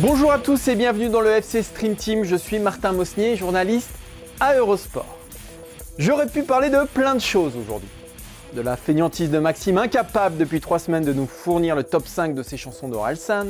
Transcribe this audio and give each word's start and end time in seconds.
Bonjour 0.00 0.30
à 0.30 0.38
tous 0.38 0.68
et 0.68 0.74
bienvenue 0.74 1.08
dans 1.08 1.22
le 1.22 1.30
FC 1.30 1.62
Stream 1.62 1.96
Team. 1.96 2.22
Je 2.22 2.36
suis 2.36 2.58
Martin 2.58 2.92
Mosnier, 2.92 3.34
journaliste 3.34 3.88
à 4.40 4.54
Eurosport. 4.54 5.16
J'aurais 5.96 6.26
pu 6.26 6.42
parler 6.42 6.68
de 6.68 6.84
plein 6.84 7.14
de 7.14 7.20
choses 7.20 7.56
aujourd'hui. 7.56 7.88
De 8.52 8.60
la 8.60 8.76
fainéantise 8.76 9.30
de 9.30 9.38
Maxime, 9.38 9.78
incapable 9.78 10.36
depuis 10.36 10.60
trois 10.60 10.78
semaines 10.78 11.06
de 11.06 11.14
nous 11.14 11.26
fournir 11.26 11.74
le 11.74 11.82
top 11.82 12.06
5 12.06 12.34
de 12.34 12.42
ses 12.42 12.58
chansons 12.58 12.88
d'Oralsan, 12.88 13.46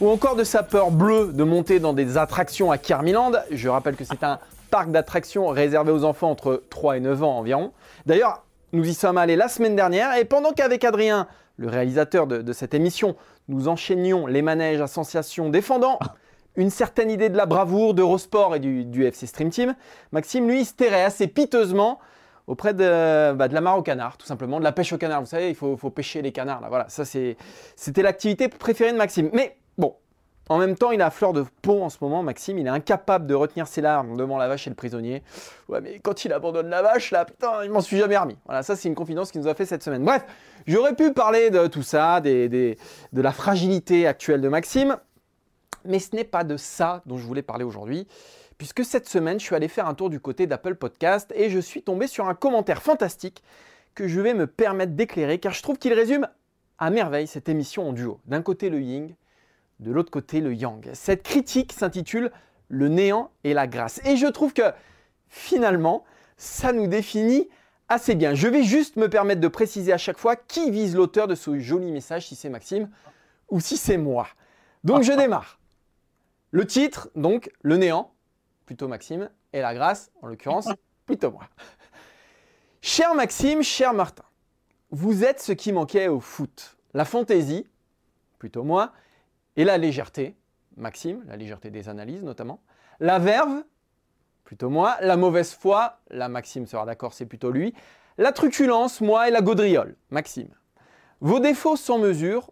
ou 0.00 0.08
encore 0.08 0.36
de 0.36 0.44
sa 0.44 0.62
peur 0.62 0.92
bleue 0.92 1.32
de 1.32 1.42
monter 1.42 1.80
dans 1.80 1.94
des 1.94 2.16
attractions 2.16 2.70
à 2.70 2.78
Kermiland. 2.78 3.32
Je 3.50 3.68
rappelle 3.68 3.96
que 3.96 4.04
c'est 4.04 4.22
un 4.22 4.38
parc 4.70 4.92
d'attractions 4.92 5.48
réservé 5.48 5.90
aux 5.90 6.04
enfants 6.04 6.30
entre 6.30 6.62
3 6.70 6.98
et 6.98 7.00
9 7.00 7.24
ans 7.24 7.38
environ. 7.38 7.72
D'ailleurs, 8.06 8.44
nous 8.72 8.88
y 8.88 8.94
sommes 8.94 9.18
allés 9.18 9.34
la 9.34 9.48
semaine 9.48 9.74
dernière 9.74 10.16
et 10.16 10.24
pendant 10.26 10.52
qu'avec 10.52 10.84
Adrien, 10.84 11.26
le 11.56 11.68
réalisateur 11.68 12.28
de, 12.28 12.40
de 12.40 12.52
cette 12.52 12.72
émission, 12.72 13.16
nous 13.48 13.68
enchaînions 13.68 14.26
les 14.26 14.42
manèges 14.42 14.80
à 14.80 14.86
sensation 14.86 15.48
défendant 15.50 15.98
une 16.56 16.70
certaine 16.70 17.10
idée 17.10 17.28
de 17.28 17.36
la 17.36 17.46
bravoure 17.46 17.94
d'Eurosport 17.94 18.56
et 18.56 18.60
du, 18.60 19.04
FC 19.04 19.26
Stream 19.26 19.50
Team, 19.50 19.74
Maxime, 20.12 20.48
lui, 20.48 20.64
se 20.64 20.74
terrait 20.74 21.04
assez 21.04 21.26
piteusement 21.26 21.98
auprès 22.46 22.74
de, 22.74 23.32
bah, 23.32 23.48
la 23.48 23.60
mare 23.60 23.78
au 23.78 23.82
canard, 23.82 24.18
tout 24.18 24.26
simplement, 24.26 24.58
de 24.58 24.64
la 24.64 24.72
pêche 24.72 24.92
au 24.92 24.98
canard. 24.98 25.20
Vous 25.20 25.26
savez, 25.26 25.48
il 25.48 25.54
faut, 25.54 25.76
pêcher 25.90 26.22
les 26.22 26.32
canards. 26.32 26.60
Là. 26.60 26.68
Voilà, 26.68 26.88
ça 26.88 27.04
c'était 27.04 28.02
l'activité 28.02 28.48
préférée 28.48 28.92
de 28.92 28.98
Maxime. 28.98 29.30
Mais 29.32 29.56
en 30.48 30.58
même 30.58 30.76
temps, 30.76 30.90
il 30.90 31.00
a 31.00 31.10
fleur 31.10 31.32
de 31.32 31.44
peau 31.62 31.82
en 31.82 31.88
ce 31.88 31.98
moment, 32.00 32.22
Maxime. 32.22 32.58
Il 32.58 32.66
est 32.66 32.70
incapable 32.70 33.26
de 33.26 33.34
retenir 33.34 33.66
ses 33.66 33.80
larmes 33.80 34.16
devant 34.16 34.38
la 34.38 34.48
vache 34.48 34.66
et 34.66 34.70
le 34.70 34.76
prisonnier. 34.76 35.22
Ouais, 35.68 35.80
mais 35.80 36.00
quand 36.00 36.24
il 36.24 36.32
abandonne 36.32 36.68
la 36.68 36.82
vache, 36.82 37.10
là, 37.10 37.24
putain, 37.24 37.64
il 37.64 37.70
m'en 37.70 37.80
suis 37.80 37.96
jamais 37.96 38.18
remis. 38.18 38.36
Voilà, 38.44 38.62
ça, 38.62 38.76
c'est 38.76 38.88
une 38.88 38.94
confidence 38.94 39.30
qu'il 39.30 39.40
nous 39.40 39.48
a 39.48 39.54
fait 39.54 39.66
cette 39.66 39.82
semaine. 39.82 40.04
Bref, 40.04 40.24
j'aurais 40.66 40.94
pu 40.94 41.12
parler 41.12 41.50
de 41.50 41.66
tout 41.68 41.82
ça, 41.82 42.20
de 42.20 42.76
la 43.12 43.32
fragilité 43.32 44.06
actuelle 44.06 44.40
de 44.40 44.48
Maxime. 44.48 44.96
Mais 45.84 45.98
ce 45.98 46.14
n'est 46.14 46.24
pas 46.24 46.44
de 46.44 46.56
ça 46.56 47.02
dont 47.06 47.18
je 47.18 47.26
voulais 47.26 47.42
parler 47.42 47.64
aujourd'hui, 47.64 48.06
puisque 48.56 48.84
cette 48.84 49.08
semaine, 49.08 49.40
je 49.40 49.44
suis 49.44 49.56
allé 49.56 49.66
faire 49.66 49.88
un 49.88 49.94
tour 49.94 50.10
du 50.10 50.20
côté 50.20 50.46
d'Apple 50.46 50.76
Podcast 50.76 51.32
et 51.34 51.50
je 51.50 51.58
suis 51.58 51.82
tombé 51.82 52.06
sur 52.06 52.28
un 52.28 52.34
commentaire 52.34 52.82
fantastique 52.82 53.42
que 53.94 54.06
je 54.06 54.20
vais 54.20 54.32
me 54.32 54.46
permettre 54.46 54.92
d'éclairer, 54.92 55.38
car 55.38 55.52
je 55.52 55.62
trouve 55.62 55.78
qu'il 55.78 55.92
résume 55.92 56.28
à 56.78 56.90
merveille 56.90 57.26
cette 57.26 57.48
émission 57.48 57.88
en 57.88 57.92
duo. 57.92 58.20
D'un 58.26 58.42
côté 58.42 58.70
le 58.70 58.80
yin, 58.80 59.14
de 59.80 59.90
l'autre 59.90 60.10
côté 60.10 60.40
le 60.40 60.54
yang. 60.54 60.90
Cette 60.94 61.22
critique 61.22 61.72
s'intitule 61.72 62.30
Le 62.68 62.88
néant 62.88 63.30
et 63.44 63.54
la 63.54 63.66
grâce. 63.66 64.00
Et 64.04 64.16
je 64.16 64.26
trouve 64.26 64.52
que 64.52 64.72
finalement, 65.28 66.04
ça 66.36 66.72
nous 66.72 66.86
définit 66.86 67.48
assez 67.88 68.14
bien. 68.14 68.34
Je 68.34 68.48
vais 68.48 68.62
juste 68.62 68.96
me 68.96 69.08
permettre 69.08 69.40
de 69.40 69.48
préciser 69.48 69.92
à 69.92 69.98
chaque 69.98 70.18
fois 70.18 70.36
qui 70.36 70.70
vise 70.70 70.96
l'auteur 70.96 71.28
de 71.28 71.34
ce 71.34 71.58
joli 71.58 71.92
message, 71.92 72.28
si 72.28 72.36
c'est 72.36 72.48
Maxime 72.48 72.88
ou 73.50 73.60
si 73.60 73.76
c'est 73.76 73.98
moi. 73.98 74.28
Donc 74.84 75.02
je 75.02 75.12
démarre. 75.12 75.58
Le 76.50 76.66
titre, 76.66 77.10
donc, 77.14 77.50
le 77.62 77.76
néant, 77.76 78.12
plutôt 78.66 78.88
Maxime, 78.88 79.30
et 79.52 79.60
la 79.60 79.74
grâce, 79.74 80.10
en 80.20 80.26
l'occurrence, 80.26 80.68
plutôt 81.06 81.30
moi. 81.30 81.48
Cher 82.82 83.14
Maxime, 83.14 83.62
cher 83.62 83.94
Martin, 83.94 84.24
vous 84.90 85.24
êtes 85.24 85.40
ce 85.40 85.52
qui 85.52 85.72
manquait 85.72 86.08
au 86.08 86.20
foot. 86.20 86.76
La 86.92 87.04
fantaisie, 87.04 87.66
plutôt 88.38 88.64
moi, 88.64 88.92
et 89.56 89.64
la 89.64 89.78
légèreté, 89.78 90.36
Maxime, 90.76 91.22
la 91.26 91.36
légèreté 91.36 91.70
des 91.70 91.88
analyses 91.88 92.22
notamment. 92.22 92.60
La 93.00 93.18
verve, 93.18 93.64
plutôt 94.44 94.70
moi. 94.70 94.96
La 95.00 95.16
mauvaise 95.16 95.52
foi, 95.52 95.98
la 96.10 96.28
Maxime 96.28 96.66
sera 96.66 96.86
d'accord, 96.86 97.14
c'est 97.14 97.26
plutôt 97.26 97.50
lui. 97.50 97.74
La 98.18 98.32
truculence, 98.32 99.00
moi, 99.00 99.28
et 99.28 99.30
la 99.30 99.40
gaudriole, 99.40 99.96
Maxime. 100.10 100.50
Vos 101.20 101.40
défauts 101.40 101.76
sans 101.76 101.98
mesure, 101.98 102.50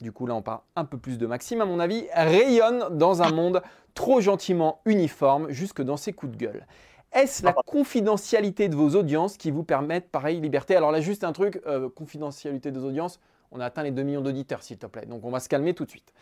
du 0.00 0.12
coup 0.12 0.26
là 0.26 0.34
on 0.34 0.42
parle 0.42 0.60
un 0.76 0.84
peu 0.84 0.98
plus 0.98 1.18
de 1.18 1.26
Maxime 1.26 1.60
à 1.60 1.64
mon 1.64 1.80
avis, 1.80 2.06
rayonnent 2.14 2.96
dans 2.96 3.22
un 3.22 3.30
monde 3.32 3.62
trop 3.94 4.20
gentiment 4.20 4.80
uniforme 4.84 5.50
jusque 5.50 5.82
dans 5.82 5.96
ses 5.96 6.12
coups 6.12 6.32
de 6.32 6.36
gueule. 6.36 6.66
Est-ce 7.12 7.44
la 7.44 7.52
confidentialité 7.52 8.68
de 8.68 8.74
vos 8.74 8.96
audiences 8.96 9.36
qui 9.36 9.50
vous 9.50 9.62
permettent 9.62 10.10
pareille 10.10 10.40
liberté? 10.40 10.74
Alors 10.74 10.90
là 10.90 11.00
juste 11.00 11.24
un 11.24 11.32
truc, 11.32 11.60
euh, 11.66 11.88
confidentialité 11.88 12.72
des 12.72 12.80
audiences, 12.80 13.20
on 13.50 13.60
a 13.60 13.66
atteint 13.66 13.82
les 13.82 13.90
2 13.90 14.02
millions 14.02 14.20
d'auditeurs 14.20 14.62
s'il 14.62 14.78
te 14.78 14.86
plaît, 14.86 15.06
donc 15.06 15.24
on 15.24 15.30
va 15.30 15.40
se 15.40 15.48
calmer 15.48 15.74
tout 15.74 15.84
de 15.84 15.90
suite. 15.90 16.12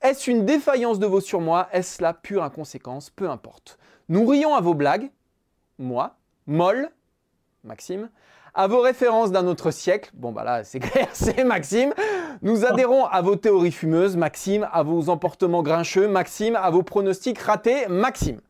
Est-ce 0.00 0.30
une 0.30 0.46
défaillance 0.46 0.98
de 0.98 1.06
vos 1.06 1.20
surmois? 1.20 1.68
Est-ce 1.72 2.02
la 2.02 2.14
pure 2.14 2.44
inconséquence? 2.44 3.10
Peu 3.10 3.28
importe. 3.28 3.78
Nous 4.08 4.24
rions 4.26 4.54
à 4.54 4.60
vos 4.60 4.74
blagues, 4.74 5.10
moi, 5.78 6.16
molle, 6.46 6.90
Maxime, 7.64 8.08
à 8.54 8.66
vos 8.66 8.80
références 8.80 9.30
d'un 9.30 9.46
autre 9.46 9.70
siècle, 9.70 10.10
bon 10.14 10.32
bah 10.32 10.44
là 10.44 10.64
c'est 10.64 10.80
clair, 10.80 11.08
c'est 11.12 11.44
Maxime. 11.44 11.92
Nous 12.42 12.64
adhérons 12.64 13.04
à 13.04 13.20
vos 13.22 13.36
théories 13.36 13.72
fumeuses, 13.72 14.16
Maxime, 14.16 14.68
à 14.72 14.82
vos 14.82 15.08
emportements 15.08 15.62
grincheux, 15.62 16.08
Maxime, 16.08 16.56
à 16.56 16.70
vos 16.70 16.82
pronostics 16.82 17.38
ratés, 17.38 17.86
Maxime. 17.88 18.40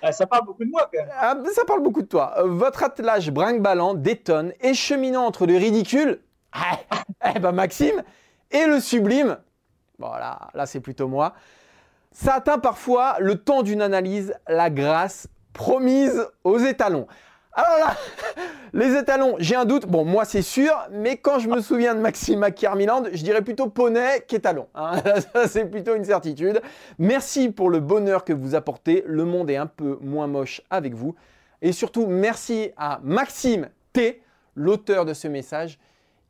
Ah, 0.00 0.12
ça 0.12 0.26
parle 0.26 0.46
beaucoup 0.46 0.64
de 0.64 0.70
moi 0.70 0.88
quand 0.92 1.00
même. 1.00 1.10
Ah, 1.18 1.36
ça 1.52 1.64
parle 1.64 1.82
beaucoup 1.82 2.02
de 2.02 2.06
toi. 2.06 2.34
Votre 2.44 2.84
attelage 2.84 3.30
brinque-ballant 3.32 3.94
détonne 3.94 4.52
et 4.60 4.74
cheminant 4.74 5.24
entre 5.24 5.46
le 5.46 5.56
ridicule, 5.56 6.20
ah, 6.52 6.78
eh 7.34 7.38
ben 7.38 7.52
Maxime, 7.52 8.02
et 8.50 8.66
le 8.66 8.80
sublime, 8.80 9.38
voilà, 9.98 10.48
là 10.54 10.66
c'est 10.66 10.80
plutôt 10.80 11.08
moi, 11.08 11.34
ça 12.12 12.34
atteint 12.34 12.58
parfois 12.58 13.16
le 13.20 13.36
temps 13.36 13.62
d'une 13.62 13.82
analyse, 13.82 14.34
la 14.48 14.70
grâce 14.70 15.28
promise 15.52 16.26
aux 16.44 16.58
étalons. 16.58 17.06
Alors 17.52 17.78
là, 17.78 17.96
les 18.72 18.96
étalons, 18.96 19.34
j'ai 19.38 19.56
un 19.56 19.64
doute. 19.64 19.86
Bon, 19.86 20.04
moi 20.04 20.24
c'est 20.24 20.42
sûr, 20.42 20.72
mais 20.92 21.16
quand 21.16 21.40
je 21.40 21.48
me 21.48 21.60
souviens 21.60 21.94
de 21.94 22.00
Maxime 22.00 22.46
Kermiland, 22.54 23.04
je 23.12 23.22
dirais 23.24 23.42
plutôt 23.42 23.68
poney 23.68 24.24
qu'étalon. 24.28 24.68
Hein. 24.76 25.02
C'est 25.48 25.64
plutôt 25.64 25.96
une 25.96 26.04
certitude. 26.04 26.60
Merci 26.98 27.50
pour 27.50 27.70
le 27.70 27.80
bonheur 27.80 28.24
que 28.24 28.32
vous 28.32 28.54
apportez. 28.54 29.02
Le 29.06 29.24
monde 29.24 29.50
est 29.50 29.56
un 29.56 29.66
peu 29.66 29.98
moins 30.00 30.28
moche 30.28 30.62
avec 30.70 30.94
vous. 30.94 31.16
Et 31.60 31.72
surtout, 31.72 32.06
merci 32.06 32.70
à 32.76 33.00
Maxime 33.02 33.68
T, 33.92 34.22
l'auteur 34.54 35.04
de 35.04 35.12
ce 35.12 35.26
message, 35.26 35.80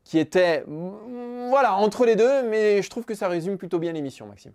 qui 0.09 0.17
était, 0.17 0.63
mm, 0.65 1.49
voilà, 1.49 1.75
entre 1.75 2.03
les 2.03 2.15
deux, 2.15 2.41
mais 2.49 2.81
je 2.81 2.89
trouve 2.89 3.05
que 3.05 3.13
ça 3.13 3.27
résume 3.27 3.59
plutôt 3.59 3.77
bien 3.77 3.91
l'émission, 3.91 4.25
Maxime. 4.25 4.53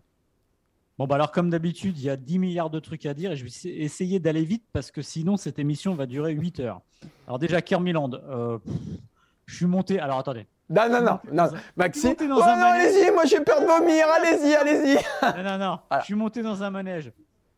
Bon, 0.98 1.06
bah 1.06 1.14
alors, 1.14 1.30
comme 1.30 1.48
d'habitude, 1.48 1.96
il 1.96 2.04
y 2.04 2.10
a 2.10 2.16
10 2.16 2.40
milliards 2.40 2.70
de 2.70 2.80
trucs 2.80 3.06
à 3.06 3.14
dire 3.14 3.30
et 3.30 3.36
je 3.36 3.44
vais 3.44 3.70
essayer 3.70 4.18
d'aller 4.18 4.42
vite 4.42 4.64
parce 4.72 4.90
que 4.90 5.00
sinon, 5.00 5.36
cette 5.36 5.60
émission 5.60 5.94
va 5.94 6.06
durer 6.06 6.32
8 6.32 6.58
heures. 6.58 6.80
Alors, 7.28 7.38
déjà, 7.38 7.62
Kermiland, 7.62 8.10
euh, 8.14 8.58
je 9.46 9.54
suis 9.54 9.66
monté. 9.66 10.00
Alors, 10.00 10.18
attendez. 10.18 10.48
Non, 10.68 10.88
non, 10.88 11.02
non, 11.02 11.20
non. 11.32 11.50
Maxime, 11.76 12.16
oh 12.20 12.24
non, 12.26 12.42
allez-y, 12.42 13.12
moi 13.12 13.24
j'ai 13.26 13.40
peur 13.40 13.60
de 13.60 13.66
vomir, 13.66 14.06
allez-y, 14.16 14.54
allez-y. 14.56 14.94
Non, 15.22 15.42
non, 15.44 15.58
non. 15.58 15.78
Voilà. 15.88 16.00
Je 16.00 16.04
suis 16.06 16.14
monté 16.14 16.42
dans 16.42 16.64
un 16.64 16.70
manège. 16.70 17.12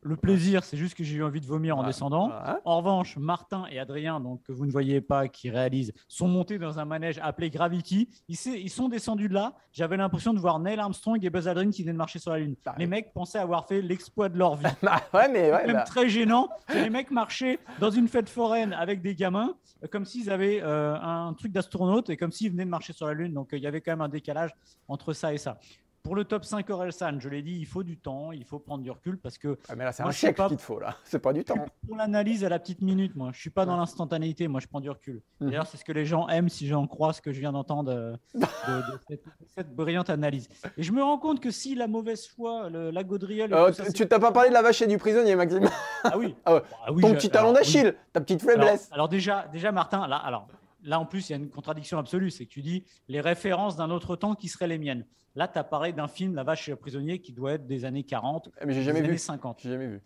Le 0.07 0.15
plaisir, 0.15 0.63
c'est 0.63 0.77
juste 0.77 0.95
que 0.95 1.03
j'ai 1.03 1.17
eu 1.17 1.25
envie 1.25 1.41
de 1.41 1.47
vomir 1.47 1.77
en 1.77 1.83
descendant. 1.83 2.31
En 2.65 2.79
revanche, 2.79 3.17
Martin 3.17 3.65
et 3.71 3.81
Adrien, 3.81 4.21
donc 4.21 4.41
que 4.45 4.53
vous 4.53 4.65
ne 4.65 4.71
voyez 4.71 5.01
pas, 5.01 5.27
qui 5.27 5.51
réalisent, 5.51 5.93
sont 6.07 6.29
montés 6.29 6.59
dans 6.59 6.79
un 6.79 6.85
manège 6.85 7.19
appelé 7.23 7.51
Gravity. 7.51 8.09
Ils, 8.29 8.71
sont 8.71 8.89
descendus 8.89 9.29
de 9.29 9.35
là. 9.35 9.55
J'avais 9.73 9.97
l'impression 9.97 10.33
de 10.33 10.39
voir 10.39 10.61
Neil 10.61 10.79
Armstrong 10.79 11.25
et 11.25 11.29
Buzz 11.29 11.49
Aldrin 11.49 11.71
qui 11.71 11.83
venaient 11.83 11.93
de 11.93 11.99
marcher 11.99 12.21
sur 12.21 12.31
la 12.31 12.39
Lune. 12.39 12.55
Bah 12.65 12.77
les 12.79 12.85
oui. 12.85 12.91
mecs 12.91 13.13
pensaient 13.13 13.41
avoir 13.41 13.67
fait 13.67 13.83
l'exploit 13.83 14.29
de 14.29 14.39
leur 14.39 14.55
vie. 14.55 14.67
Bah, 14.83 15.03
ouais, 15.15 15.29
mais 15.29 15.51
ouais, 15.51 15.67
même 15.67 15.77
bah, 15.77 15.83
très 15.83 16.09
gênant. 16.09 16.49
Les 16.73 16.91
mecs 16.91 17.11
marchaient 17.11 17.59
dans 17.81 17.91
une 17.91 18.07
fête 18.07 18.29
foraine 18.29 18.73
avec 18.73 19.03
des 19.03 19.17
gamins, 19.17 19.55
comme 19.91 20.05
s'ils 20.05 20.31
avaient 20.31 20.61
euh, 20.63 20.95
un 20.95 21.35
truc 21.35 21.51
d'astronaute 21.51 22.09
et 22.11 22.17
comme 22.17 22.31
s'ils 22.31 22.53
venaient 22.53 22.65
de 22.65 22.71
marcher 22.71 22.93
sur 22.93 23.07
la 23.07 23.15
Lune. 23.15 23.33
Donc 23.33 23.53
euh, 23.53 23.57
il 23.57 23.65
y 23.65 23.67
avait 23.67 23.81
quand 23.81 23.91
même 23.91 24.03
un 24.03 24.09
décalage 24.09 24.53
entre 24.87 25.13
ça 25.13 25.33
et 25.33 25.39
ça. 25.39 25.59
Pour 26.07 26.15
le 26.15 26.25
top 26.25 26.45
5 26.45 26.71
Orelsan, 26.71 27.19
je 27.19 27.29
l'ai 27.29 27.43
dit, 27.43 27.57
il 27.59 27.67
faut 27.67 27.83
du 27.83 27.97
temps, 27.97 28.31
il 28.31 28.45
faut 28.45 28.61
prendre 28.61 28.85
du 28.85 28.91
recul 28.93 29.19
parce 29.19 29.39
que 29.39 29.59
ah, 29.69 29.75
mais 29.75 29.83
là 29.83 29.91
c'est 29.91 30.05
un 30.05 30.13
siècle 30.13 30.37
pas. 30.37 30.47
qu'il 30.47 30.57
te 30.57 30.63
faut 30.63 30.79
là, 30.79 30.95
c'est 31.03 31.19
pas 31.19 31.33
du 31.33 31.43
temps. 31.43 31.57
pour 31.85 31.97
l'analyse 31.97 32.45
à 32.45 32.49
la 32.49 32.61
petite 32.61 32.81
minute, 32.81 33.17
moi, 33.17 33.31
je 33.35 33.41
suis 33.41 33.51
pas 33.51 33.67
dans 33.67 33.77
l'instantanéité, 33.77 34.47
moi 34.47 34.61
je 34.61 34.69
prends 34.69 34.81
du 34.81 34.89
recul. 34.89 35.21
Mhm. 35.41 35.49
D'ailleurs, 35.51 35.67
c'est 35.67 35.79
ce 35.79 35.85
que 35.85 35.91
les 35.91 36.05
gens 36.07 36.29
aiment 36.29 36.49
si 36.49 36.69
j'en 36.69 36.87
crois 36.87 37.13
ce 37.13 37.21
que 37.21 37.33
je 37.33 37.41
viens 37.41 37.51
d'entendre 37.51 37.91
euh, 37.91 38.13
de, 38.35 38.41
de 38.41 39.21
cette, 39.57 39.75
brillante 39.75 40.09
analyse. 40.09 40.49
Et 40.77 40.85
je 40.85 40.93
me 40.93 41.03
rends 41.03 41.19
compte 41.19 41.41
que 41.41 41.51
si 41.51 41.75
la 41.75 41.89
mauvaise 41.89 42.29
foi, 42.29 42.71
le- 42.71 42.91
la 42.93 43.03
gaudriole, 43.03 43.53
Euh, 43.53 43.73
ça, 43.73 43.91
tu 43.93 44.07
t'as 44.07 44.21
pas 44.21 44.31
parlé 44.31 44.51
de 44.51 44.55
la 44.55 44.63
vache 44.63 44.81
et 44.83 44.87
du 44.87 44.99
prisonnier, 44.99 45.35
Maxime. 45.35 45.69
ah 46.05 46.17
oui, 46.17 46.37
Ah 46.45 46.55
ouais. 46.55 46.63
Ah 46.87 46.93
oui, 46.93 47.03
Ton 47.03 47.09
je- 47.09 47.15
petit 47.15 47.31
talon 47.31 47.49
alors, 47.51 47.61
oui. 47.63 47.73
d'Achille, 47.73 47.95
ta 48.13 48.21
petite 48.21 48.43
Alors, 48.45 48.55
faiblesse. 48.67 48.89
alors 48.93 49.09
déjà, 49.09 49.49
déjà 49.53 49.73
Martin, 49.73 50.07
là, 50.07 50.19
alors 50.19 50.47
là, 50.85 51.01
en 51.01 51.05
plus, 51.05 51.29
il 51.29 51.33
y 51.33 51.35
a 51.35 51.39
une 51.39 51.51
contradiction 51.51 51.99
absolue. 51.99 52.31
C'est 52.31 52.45
que 52.47 52.51
tu 52.51 52.63
dis 52.63 52.85
les 53.09 53.21
références 53.21 53.75
d'un 53.75 53.91
autre 53.91 54.15
temps 54.15 54.37
qui 54.37 54.47
seraient 54.47 54.69
les 54.69 54.79
miennes. 54.79 55.05
Là, 55.37 55.47
tu 55.47 55.59
as 55.59 55.65
parlé 55.65 55.93
d'un 55.93 56.09
film, 56.09 56.35
La 56.35 56.43
vache 56.43 56.67
et 56.69 56.73
le 56.73 56.77
prisonnier, 56.77 57.21
qui 57.21 57.33
doit 57.33 57.53
être 57.53 57.67
des 57.67 57.85
années 57.85 58.03
40, 58.05 58.49
Mais 58.65 58.73
j'ai 58.73 58.83
jamais 58.83 59.01
des 59.01 59.07
vu. 59.07 59.11
années 59.13 59.19
50. 59.19 59.61
J'ai 59.63 59.71
jamais 59.71 59.87
vu. 59.87 60.03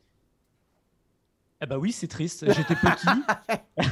Eh 1.63 1.67
ben 1.67 1.77
oui, 1.77 1.93
c'est 1.93 2.09
triste. 2.09 2.51
J'étais 2.53 2.75
petit. 2.75 3.07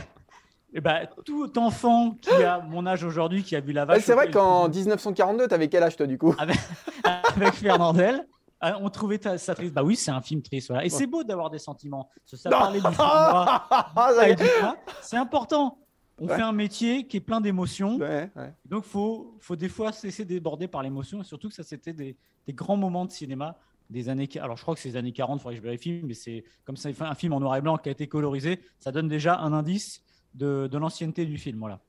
Eh 0.75 0.83
ben, 0.83 1.09
tout 1.25 1.59
enfant 1.59 2.11
qui 2.21 2.31
a 2.31 2.61
mon 2.61 2.87
âge 2.87 3.03
aujourd'hui, 3.03 3.43
qui 3.43 3.57
a 3.57 3.61
vu 3.61 3.73
La 3.73 3.87
vache. 3.87 4.03
c'est 4.03 4.13
et 4.13 4.15
vrai 4.15 4.31
qu'en 4.31 4.69
prisonnier 4.69 4.69
1942, 4.69 5.49
t'avais 5.49 5.69
quel 5.69 5.83
âge 5.83 5.97
toi 5.97 6.07
du 6.07 6.19
coup? 6.19 6.35
Avec 7.05 7.55
Fernandel, 7.55 8.29
euh, 8.63 8.73
on 8.83 8.91
trouvait 8.91 9.19
ça 9.39 9.55
triste. 9.55 9.73
Bah 9.73 9.83
oui, 9.83 9.97
c'est 9.97 10.11
un 10.11 10.21
film 10.21 10.43
triste. 10.43 10.69
Voilà. 10.69 10.85
Et 10.85 10.91
c'est 10.91 11.07
beau 11.07 11.25
d'avoir 11.25 11.49
des 11.49 11.59
sentiments. 11.59 12.11
Ça, 12.27 12.51
parlait 12.51 12.81
du. 12.81 12.87
Ah. 12.99 14.77
C'est 15.01 15.17
important. 15.17 15.79
On 16.21 16.27
Ouais. 16.27 16.37
fait 16.37 16.43
un 16.43 16.53
métier 16.53 17.07
qui 17.07 17.17
est 17.19 17.21
plein 17.21 17.41
d'émotions. 17.41 17.97
Ouais, 17.97 18.31
ouais. 18.35 18.53
Donc, 18.65 18.85
il 18.87 18.91
faut, 18.91 19.37
faut 19.41 19.57
des 19.57 19.69
fois 19.69 19.93
se 19.93 20.07
laisser 20.07 20.25
déborder 20.25 20.67
par 20.69 20.83
l'émotion. 20.83 21.21
Et 21.21 21.25
surtout 21.25 21.49
que 21.49 21.55
ça, 21.55 21.63
c'était 21.63 21.93
des, 21.93 22.17
des 22.47 22.53
grands 22.53 22.77
moments 22.77 23.05
de 23.05 23.11
cinéma 23.11 23.57
des 23.89 24.09
années. 24.09 24.29
Alors, 24.41 24.57
je 24.57 24.63
crois 24.63 24.75
que 24.75 24.81
c'est 24.81 24.89
les 24.91 24.97
années 24.97 25.13
40, 25.13 25.39
il 25.39 25.43
faudrait 25.43 25.55
que 25.55 25.59
je 25.61 25.63
vérifie, 25.65 26.01
mais 26.05 26.15
c'est 26.15 26.45
comme 26.65 26.77
ça, 26.77 26.89
un 27.01 27.15
film 27.15 27.33
en 27.35 27.41
noir 27.41 27.57
et 27.57 27.61
blanc 27.61 27.77
qui 27.79 27.89
a 27.89 27.93
été 27.93 28.07
colorisé. 28.09 28.61
Ça 28.81 28.91
donne 28.93 29.07
déjà 29.09 29.39
un 29.39 29.53
indice 29.53 30.03
de, 30.35 30.69
de 30.71 30.77
l'ancienneté 30.79 31.25
du 31.25 31.39
film. 31.39 31.59
Voilà. 31.61 31.81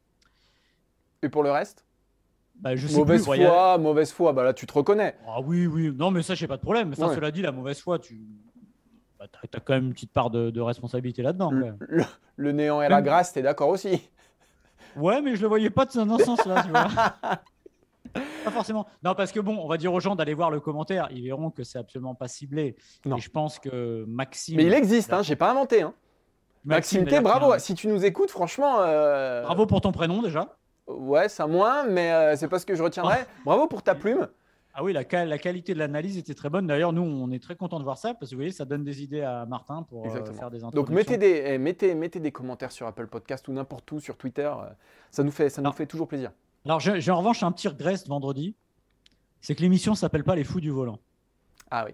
Et 1.24 1.30
pour 1.30 1.44
le 1.44 1.52
reste? 1.52 1.86
Bah, 2.56 2.76
je 2.76 2.88
sais 2.88 2.98
Mauvaise 2.98 3.26
plus, 3.28 3.42
foi, 3.46 3.78
mauvaise 3.78 4.12
foi, 4.12 4.34
bah 4.34 4.44
là 4.44 4.54
tu 4.54 4.66
te 4.66 4.74
reconnais. 4.74 5.16
Ah 5.26 5.40
oui, 5.42 5.66
oui. 5.66 5.92
Non, 5.96 6.12
mais 6.12 6.22
ça, 6.24 6.36
j'ai 6.36 6.48
pas 6.48 6.58
de 6.58 6.62
problème. 6.62 6.92
Enfin, 6.92 7.14
cela 7.16 7.32
dit, 7.32 7.42
la 7.42 7.54
mauvaise 7.54 7.80
foi, 7.80 8.00
tu 8.00 8.22
bah, 9.18 9.28
as, 9.54 9.60
quand 9.62 9.74
même 9.74 9.86
une 9.88 9.94
petite 9.94 10.12
part 10.12 10.30
de, 10.30 10.50
de 10.50 10.60
responsabilité 10.62 11.22
là-dedans. 11.22 11.52
Le, 11.52 11.74
le- 11.80 12.04
le 12.36 12.52
néant 12.52 12.82
et 12.82 12.90
la 12.90 12.98
Même- 12.98 13.06
grâce, 13.06 13.32
t'es 13.34 13.42
d'accord 13.42 13.70
aussi 13.70 14.02
Ouais, 14.96 15.22
mais 15.22 15.36
je 15.36 15.42
le 15.42 15.48
voyais 15.48 15.70
pas 15.70 15.86
de- 15.86 16.04
dans 16.04 16.18
ce 16.18 16.26
sens-là, 16.26 16.64
tu 16.64 16.70
vois. 16.70 16.88
Pas 18.44 18.52
forcément. 18.52 18.88
Non, 19.04 19.14
parce 19.14 19.32
que 19.32 19.40
bon, 19.40 19.58
on 19.62 19.68
va 19.68 19.78
dire 19.78 19.94
aux 19.94 20.00
gens 20.00 20.16
d'aller 20.16 20.34
voir 20.34 20.50
le 20.50 20.60
commentaire. 20.60 21.08
Ils 21.12 21.24
verront 21.26 21.52
que 21.52 21.64
c'est 21.64 21.78
absolument 21.78 22.16
pas 22.16 22.28
ciblé. 22.28 22.76
Non. 23.06 23.18
Et 23.18 23.20
je 23.20 23.30
pense 23.30 23.60
que 23.60 24.04
Maxime. 24.08 24.58
Mais 24.58 24.64
il 24.66 24.74
existe, 24.74 25.14
hein, 25.14 25.22
j'ai 25.22 25.36
pas 25.36 25.52
inventé. 25.52 25.84
Hein. 25.84 25.94
Maxime 26.66 27.04
T, 27.04 27.12
d'ailleurs, 27.12 27.24
bravo. 27.24 27.54
un- 27.54 27.60
Si 27.60 27.76
tu 27.76 27.88
nous 27.88 28.04
écoutes, 28.06 28.32
franchement. 28.32 28.78
euh, 28.80 29.44
Bravo 29.44 29.66
pour 29.68 29.82
ton 29.82 29.92
prénom 29.92 30.22
déjà. 30.24 30.56
Ouais, 30.88 31.30
ça 31.30 31.46
moins, 31.46 31.84
mais 31.84 32.12
euh, 32.12 32.36
c'est 32.36 32.48
pas 32.48 32.58
ce 32.58 32.66
que 32.66 32.74
je 32.74 32.82
retiendrai. 32.82 33.18
Bravo 33.46 33.68
pour 33.68 33.84
ta 33.84 33.94
plume. 33.94 34.28
Ah 34.74 34.84
oui, 34.84 34.94
la, 34.94 35.04
qua- 35.04 35.26
la 35.26 35.38
qualité 35.38 35.74
de 35.74 35.80
l'analyse 35.80 36.18
était 36.18 36.36
très 36.36 36.50
bonne. 36.50 36.68
D'ailleurs, 36.68 36.94
nous, 36.94 37.02
on 37.02 37.32
est 37.32 37.42
très 37.42 37.56
content 37.56 37.80
de 37.80 37.84
voir 37.84 37.98
ça 37.98 38.14
parce 38.14 38.30
que 38.30 38.36
vous 38.36 38.40
voyez, 38.40 38.52
ça 38.52 38.66
donne 38.66 38.84
des 38.84 39.02
idées 39.04 39.22
à 39.22 39.46
Martin 39.46 39.84
pour 39.84 40.04
euh, 40.04 40.08
Exactement. 40.08 40.38
faire 40.38 40.52
des 40.52 40.60
Donc 40.60 40.68
introductions. 40.76 40.96
mettez 40.96 41.18
des, 41.18 41.44
eh, 41.54 41.58
mettez, 41.58 41.96
mettez 41.96 42.20
des 42.20 42.32
commentaires 42.32 42.72
sur 42.72 42.86
Apple 42.88 43.08
Podcast 43.08 43.48
ou 43.48 43.54
n'importe 43.54 43.92
où 43.92 44.00
sur 44.00 44.16
Twitter. 44.16 44.44
euh, 44.58 44.70
Ça 45.12 45.24
nous 45.24 45.32
fait, 45.32 45.50
ça 45.50 45.62
nous 45.62 45.72
fait 45.72 45.88
toujours 45.88 46.08
plaisir. 46.08 46.32
Alors, 46.66 46.80
j'ai 46.80 47.12
en 47.12 47.18
revanche 47.18 47.42
un 47.44 47.52
petit 47.52 47.68
regret 47.68 47.98
ce 47.98 48.08
vendredi. 48.08 48.56
C'est 49.42 49.56
que 49.56 49.62
l'émission 49.62 49.96
s'appelle 49.96 50.24
pas 50.24 50.36
Les 50.36 50.44
Fous 50.44 50.60
du 50.62 50.70
Volant. 50.70 51.00
Ah 51.72 51.86
oui. 51.88 51.94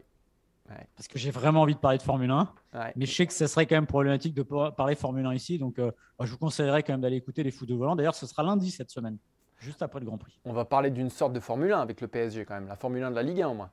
Parce 0.96 1.08
que 1.08 1.20
j'ai 1.20 1.30
vraiment 1.30 1.62
envie 1.62 1.76
de 1.76 1.80
parler 1.80 2.00
de 2.00 2.04
Formule 2.04 2.32
1. 2.32 2.52
Ouais. 2.74 2.92
Mais 2.96 3.06
je 3.06 3.14
sais 3.14 3.28
que 3.28 3.34
ce 3.34 3.46
serait 3.46 3.68
quand 3.68 3.76
même 3.76 3.86
problématique 3.86 4.34
de 4.34 4.42
parler 4.42 4.96
Formule 4.96 5.26
1 5.28 5.34
ici. 5.36 5.60
Donc, 5.60 5.78
euh, 5.78 5.92
moi, 6.20 6.26
je 6.26 6.32
vous 6.32 6.40
conseillerais 6.40 6.82
quand 6.82 6.94
même 6.94 7.02
d'aller 7.02 7.18
écouter 7.18 7.44
les 7.44 7.52
Fous 7.52 7.68
du 7.68 7.78
Volant. 7.78 7.96
D'ailleurs, 7.96 8.16
ce 8.16 8.26
sera 8.26 8.42
lundi 8.42 8.72
cette 8.72 8.90
semaine, 8.90 9.18
juste 9.58 9.82
après 9.82 10.00
le 10.00 10.06
Grand 10.06 10.18
Prix. 10.18 10.40
On 10.46 10.54
va 10.54 10.66
parler 10.66 10.90
d'une 10.90 11.10
sorte 11.10 11.34
de 11.34 11.40
Formule 11.40 11.72
1 11.74 11.82
avec 11.82 12.02
le 12.02 12.08
PSG 12.08 12.46
quand 12.46 12.54
même. 12.56 12.68
La 12.68 12.76
Formule 12.76 13.04
1 13.04 13.12
de 13.12 13.16
la 13.16 13.24
Ligue 13.24 13.42
1 13.42 13.50
au 13.50 13.54
moins. 13.54 13.72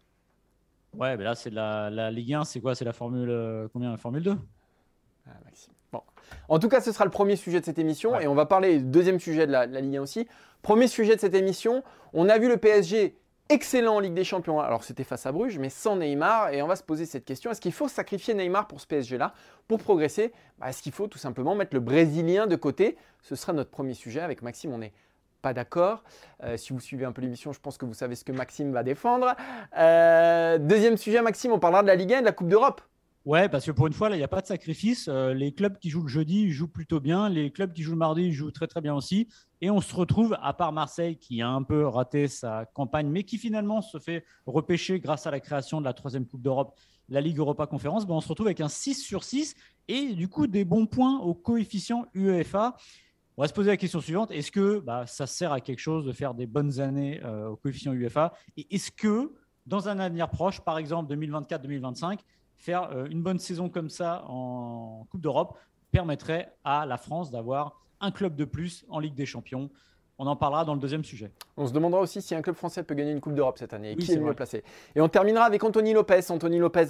Ouais, 0.97 1.17
mais 1.17 1.25
là, 1.25 1.35
c'est 1.35 1.51
la, 1.51 1.89
la 1.91 2.11
Ligue 2.11 2.35
1. 2.35 2.45
C'est 2.45 2.61
quoi? 2.61 2.75
C'est 2.75 2.85
la 2.85 2.93
Formule 2.93 3.29
euh, 3.31 3.69
combien? 3.73 3.91
La 3.91 3.97
Formule 3.97 4.23
2 4.23 4.37
Ah, 5.27 5.31
Maxime. 5.45 5.73
Bon. 5.93 6.03
En 6.49 6.59
tout 6.59 6.69
cas, 6.69 6.81
ce 6.81 6.93
sera 6.93 7.05
le 7.05 7.11
premier 7.11 7.37
sujet 7.37 7.61
de 7.61 7.65
cette 7.65 7.79
émission 7.79 8.13
Ouais. 8.13 8.25
et 8.25 8.27
on 8.27 8.35
va 8.35 8.47
parler 8.47 8.79
du 8.79 8.85
deuxième 8.85 9.19
sujet 9.21 9.47
de 9.47 9.53
la, 9.53 9.67
de 9.67 9.73
la 9.75 9.81
Ligue 9.81 9.97
1 9.97 10.03
aussi. 10.03 10.27
Premier 10.63 10.89
sujet 10.89 11.17
de 11.17 11.21
cette 11.21 11.35
émission, 11.35 11.83
on 12.13 12.29
a 12.29 12.39
vu 12.39 12.49
le 12.49 12.57
PSG 12.57 13.17
excellent 13.49 13.97
en 13.97 14.01
Ligue 14.01 14.15
des 14.15 14.25
Champions. 14.25 14.61
Alors 14.61 14.85
c'était 14.85 15.05
face 15.05 15.27
à 15.27 15.33
Bruges, 15.33 15.59
mais 15.59 15.69
sans 15.69 15.97
Neymar 15.97 16.51
et 16.55 16.63
on 16.63 16.67
va 16.69 16.77
se 16.77 16.83
poser 16.83 17.05
cette 17.05 17.25
question 17.25 17.51
est-ce 17.51 17.61
qu'il 17.61 17.73
faut 17.73 17.89
sacrifier 17.89 18.33
Neymar 18.33 18.67
pour 18.69 18.81
ce 18.81 18.87
PSG 18.87 19.19
là 19.19 19.35
pour 19.69 19.79
progresser 19.81 20.33
Bah, 20.59 20.69
Est-ce 20.71 20.83
qu'il 20.83 20.93
faut 20.93 21.09
tout 21.09 21.19
simplement 21.19 21.55
mettre 21.55 21.75
le 21.75 21.81
Brésilien 21.81 22.47
de 22.47 22.57
côté? 22.57 22.97
Ce 23.21 23.35
sera 23.35 23.53
notre 23.53 23.71
premier 23.71 23.93
sujet 23.95 24.21
avec 24.21 24.41
Maxime. 24.43 24.73
On 24.73 24.79
n'est 24.79 24.93
pas 25.43 25.53
d'accord. 25.53 26.03
Euh, 26.43 26.57
si 26.57 26.73
vous 26.73 26.81
suivez 26.81 27.05
un 27.05 27.13
peu 27.13 27.21
l'émission, 27.21 27.53
je 27.53 27.61
pense 27.61 27.77
que 27.77 27.85
vous 27.85 27.95
savez 27.95 28.15
ce 28.15 28.25
que 28.25 28.33
Maxime 28.33 28.73
va 28.73 28.83
défendre. 28.83 29.35
Euh, 29.77 30.59
deuxième 30.59 30.97
sujet, 30.97 31.21
Maxime, 31.21 31.53
on 31.53 31.59
parlera 31.59 31.83
de 31.83 31.89
la 31.89 31.97
Ligue 31.97 32.15
1 32.15 32.19
et 32.19 32.21
de 32.21 32.27
la 32.27 32.33
Coupe 32.33 32.49
d'Europe. 32.49 32.81
Ouais, 33.25 33.49
parce 33.49 33.67
que 33.67 33.71
pour 33.71 33.87
une 33.87 33.93
fois, 33.93 34.09
là, 34.09 34.17
il 34.17 34.19
n'y 34.19 34.25
a 34.25 34.29
pas 34.29 34.41
de 34.41 34.47
sacrifice. 34.47 35.09
Euh, 35.09 35.33
les 35.33 35.53
clubs 35.53 35.79
qui 35.79 35.91
jouent 35.91 36.03
le 36.03 36.09
jeudi, 36.09 36.51
jouent 36.51 36.67
plutôt 36.67 36.99
bien. 36.99 37.29
Les 37.29 37.53
clubs 37.53 37.73
qui 37.73 37.83
jouent 37.83 37.93
le 37.93 37.99
mardi, 37.99 38.33
jouent 38.33 38.51
très 38.51 38.67
très 38.67 38.81
bien 38.81 38.95
aussi. 38.95 39.29
Et 39.61 39.71
on 39.71 39.81
se 39.81 39.95
retrouve, 39.95 40.37
à 40.43 40.53
part 40.55 40.73
Marseille, 40.73 41.19
qui 41.19 41.41
a 41.41 41.49
un 41.49 41.63
peu 41.63 41.87
raté 41.87 42.27
sa 42.27 42.65
campagne, 42.75 43.09
mais 43.09 43.23
qui 43.23 43.39
finalement 43.39 43.81
se 43.81 43.99
fait 43.99 44.25
repêcher 44.47 44.99
grâce 44.99 45.27
à 45.27 45.31
la 45.31 45.39
création 45.39 45.81
de 45.81 45.85
la 45.85 45.93
troisième 45.93 46.27
Coupe 46.27 46.43
d'Europe, 46.43 46.77
la 47.09 47.21
Ligue 47.21 47.39
Europa 47.39 47.67
Conférence, 47.67 48.07
ben, 48.07 48.15
on 48.15 48.21
se 48.21 48.29
retrouve 48.29 48.47
avec 48.47 48.61
un 48.61 48.69
6 48.69 48.95
sur 48.95 49.23
6 49.23 49.55
et 49.89 50.15
du 50.15 50.29
coup 50.29 50.47
des 50.47 50.65
bons 50.65 50.87
points 50.87 51.19
au 51.21 51.35
coefficient 51.35 52.07
UEFA. 52.15 52.77
On 53.39 53.43
va 53.43 53.49
se 53.49 53.55
poser 53.55 53.71
la 53.71 53.79
question 53.79 54.01
suivante. 54.01 54.31
Est-ce 54.31 54.53
que 54.53 54.81
bah, 54.81 55.07
ça 55.07 55.27
sert 55.27 55.53
à 55.53 55.61
quelque 55.61 55.79
chose 55.79 56.05
de 56.05 56.13
faire 56.13 56.35
des 56.35 56.47
bonnes 56.47 56.81
années 56.81 57.21
euh, 57.25 57.49
au 57.49 57.57
coefficient 57.57 57.93
UEFA 57.93 58.35
Et 58.59 58.75
est-ce 58.75 58.91
que 58.91 59.33
dans 59.65 59.89
un 59.89 59.99
avenir 59.99 60.29
proche, 60.29 60.61
par 60.61 60.77
exemple 60.77 61.15
2024-2025, 61.15 62.19
faire 62.59 62.91
euh, 62.93 63.07
une 63.07 63.23
bonne 63.23 63.39
saison 63.39 63.71
comme 63.71 63.89
ça 63.89 64.25
en 64.29 65.07
Coupe 65.11 65.23
d'Europe 65.23 65.57
permettrait 65.91 66.53
à 66.63 66.85
la 66.85 66.99
France 66.99 67.31
d'avoir 67.31 67.81
un 68.01 68.11
club 68.11 68.37
de 68.37 68.45
plus 68.45 68.85
en 68.91 68.99
Ligue 68.99 69.15
des 69.15 69.27
Champions? 69.27 69.71
On 70.19 70.27
en 70.27 70.37
parlera 70.37 70.67
dans 70.67 70.75
le 70.75 70.81
deuxième 70.81 71.03
sujet. 71.03 71.33
On 71.57 71.67
se 71.67 71.73
demandera 71.73 72.03
aussi 72.03 72.21
si 72.21 72.35
un 72.35 72.43
club 72.43 72.55
français 72.55 72.83
peut 72.83 72.95
gagner 72.95 73.13
une 73.13 73.21
Coupe 73.21 73.35
d'Europe 73.35 73.57
cette 73.59 73.73
année 73.73 73.93
et 73.93 73.95
Oui, 73.97 74.05
qui 74.05 74.13
est 74.13 74.17
le 74.17 74.25
mieux 74.25 74.35
placé? 74.35 74.63
Et 74.95 75.01
on 75.01 75.09
terminera 75.09 75.47
avec 75.47 75.65
Anthony 75.65 75.95
Lopez. 75.95 76.21
Anthony 76.29 76.59
Lopez, 76.59 76.89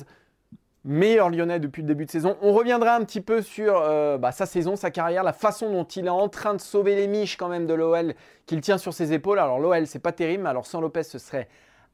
meilleur 0.85 1.31
lyonnais 1.31 1.61
depuis 1.61 1.83
le 1.83 1.89
début 1.89 2.07
de 2.07 2.11
saison. 2.11 2.37
On 2.43 2.53
reviendra 2.53 2.97
un 2.97 3.05
petit 3.05 3.21
peu 3.21 3.41
sur 3.43 3.77
euh, 3.77 4.19
bah, 4.19 4.33
sa 4.33 4.47
saison, 4.47 4.75
sa 4.77 4.91
carrière, 4.91 5.23
la 5.23 5.33
façon 5.33 5.71
dont 5.71 5.85
il 5.85 6.07
est 6.07 6.11
en 6.11 6.29
train 6.29 6.55
de 6.55 6.61
sauver 6.61 6.97
les 6.97 7.07
miches 7.07 7.37
quand 7.37 7.49
même 7.49 7.67
de 7.67 7.75
l'OL 7.75 8.15
qu'il 8.47 8.61
tient 8.61 8.79
sur 8.79 8.93
ses 8.93 9.13
épaules. 9.13 9.39
Alors 9.39 9.61
l'OL, 9.61 9.87
c'est 9.87 10.01
pas 10.01 10.13
terrible, 10.13 10.43
mais 10.43 10.51
alors 10.51 10.67
sans 10.67 10.81
Lopez, 10.81 11.05
ce 11.05 11.19
serait 11.19 11.49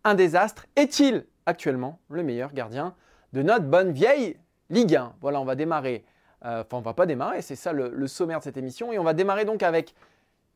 un 0.04 0.14
désastre. 0.14 0.66
Est-il 0.76 1.26
actuellement 1.44 1.98
le 2.08 2.22
meilleur 2.22 2.52
gardien 2.52 2.94
de 3.32 3.42
notre 3.42 3.64
bonne 3.66 3.92
vieille 3.92 4.36
Ligue 4.70 4.96
1 4.96 5.14
Voilà, 5.20 5.40
on 5.40 5.44
va 5.44 5.54
démarrer. 5.54 6.04
euh, 6.44 6.62
Enfin, 6.62 6.78
on 6.78 6.80
va 6.80 6.94
pas 6.94 7.06
démarrer, 7.06 7.42
c'est 7.42 7.56
ça 7.56 7.72
le, 7.72 8.06
sommaire 8.06 8.38
de 8.38 8.44
cette 8.44 8.56
émission. 8.56 8.92
Et 8.92 8.98
on 8.98 9.04
va 9.04 9.12
démarrer 9.14 9.44
donc 9.44 9.62
avec 9.62 9.94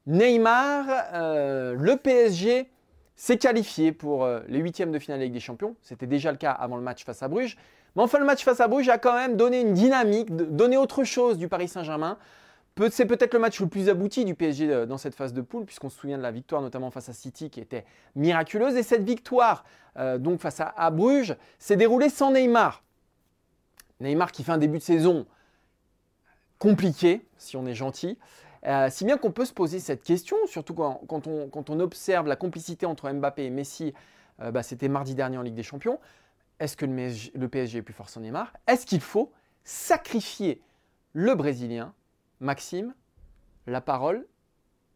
Neymar, 0.07 0.87
euh, 1.15 1.75
le 1.79 1.97
PSG 1.97 2.71
s'est 3.15 3.37
qualifié 3.39 3.93
pour 3.93 4.25
euh, 4.25 4.41
les 4.49 4.59
huitièmes 4.59 4.91
de 4.91 4.99
finale 4.99 5.21
Ligue 5.21 5.33
des 5.33 5.41
Champions. 5.41 5.77
C'était 5.83 6.07
déjà 6.07 6.33
le 6.33 6.39
cas 6.39 6.51
avant 6.51 6.77
le 6.77 6.83
match 6.83 7.05
face 7.05 7.23
à 7.23 7.29
Bruges. 7.29 7.57
Mais 7.97 8.03
enfin, 8.03 8.19
le 8.19 8.25
match 8.25 8.43
face 8.43 8.61
à 8.61 8.69
Bruges 8.69 8.89
a 8.89 8.99
quand 8.99 9.15
même 9.15 9.37
donné 9.37 9.61
une 9.61 9.75
dynamique, 9.75 10.35
donné 10.35 10.77
autre 10.77 11.05
chose 11.05 11.39
du 11.39 11.49
Paris 11.49 11.69
Saint-Germain. 11.69 12.19
C'est 12.91 13.05
peut-être 13.05 13.35
le 13.35 13.41
match 13.41 13.61
le 13.61 13.67
plus 13.67 13.91
abouti 13.91 14.25
du 14.25 14.35
PSG 14.35 14.71
euh, 14.71 14.87
dans 14.87 14.97
cette 14.97 15.15
phase 15.15 15.35
de 15.35 15.43
poule, 15.43 15.67
puisqu'on 15.67 15.91
se 15.91 15.99
souvient 15.99 16.17
de 16.17 16.23
la 16.23 16.31
victoire 16.31 16.63
notamment 16.63 16.91
face 16.91 17.09
à 17.09 17.13
City 17.13 17.51
qui 17.51 17.61
était 17.61 17.85
miraculeuse. 18.17 18.77
Et 18.77 18.83
cette 18.83 19.05
victoire, 19.05 19.65
euh, 19.99 20.17
donc 20.17 20.41
face 20.41 20.61
à, 20.61 20.91
Bruges, 20.91 21.37
s'est 21.59 21.77
déroulée 21.77 22.09
sans 22.09 22.33
Neymar. 22.33 22.83
Neymar 24.01 24.33
qui 24.33 24.43
fait 24.43 24.53
un 24.53 24.59
début 24.59 24.79
de 24.79 24.83
saison 24.83 25.27
compliqué, 26.59 27.27
si 27.37 27.57
on 27.57 27.67
est 27.67 27.75
gentil. 27.75 28.19
Euh, 28.67 28.89
si 28.91 29.05
bien 29.05 29.19
qu'on 29.19 29.33
peut 29.33 29.45
se 29.45 29.53
poser 29.53 29.79
cette 29.79 30.03
question, 30.03 30.37
surtout 30.47 30.75
quand, 30.75 31.27
on, 31.27 31.81
observe 31.81 32.27
la 32.27 32.37
complicité 32.37 32.87
entre 32.87 33.11
Mbappé 33.11 33.45
et 33.45 33.51
Messi, 33.51 33.93
bah, 34.39 34.63
c'était 34.65 34.89
mardi 34.89 35.15
dernier 35.15 35.37
en 35.37 35.43
Ligue 35.43 35.55
des 35.55 35.63
Champions. 35.63 36.01
Est-ce 36.63 36.77
que 36.77 36.87
le, 36.87 37.49
PSG 37.49 37.79
est 37.79 37.83
plus 37.83 37.93
fort 37.93 38.09
sans 38.09 38.21
Neymar? 38.21 38.53
Est-ce 38.69 38.87
qu'il 38.87 39.01
faut 39.01 39.33
sacrifier 39.65 40.63
le 41.13 41.35
Brésilien? 41.35 41.93
Maxime, 42.39 42.95
la 43.67 43.81
parole 43.81 44.29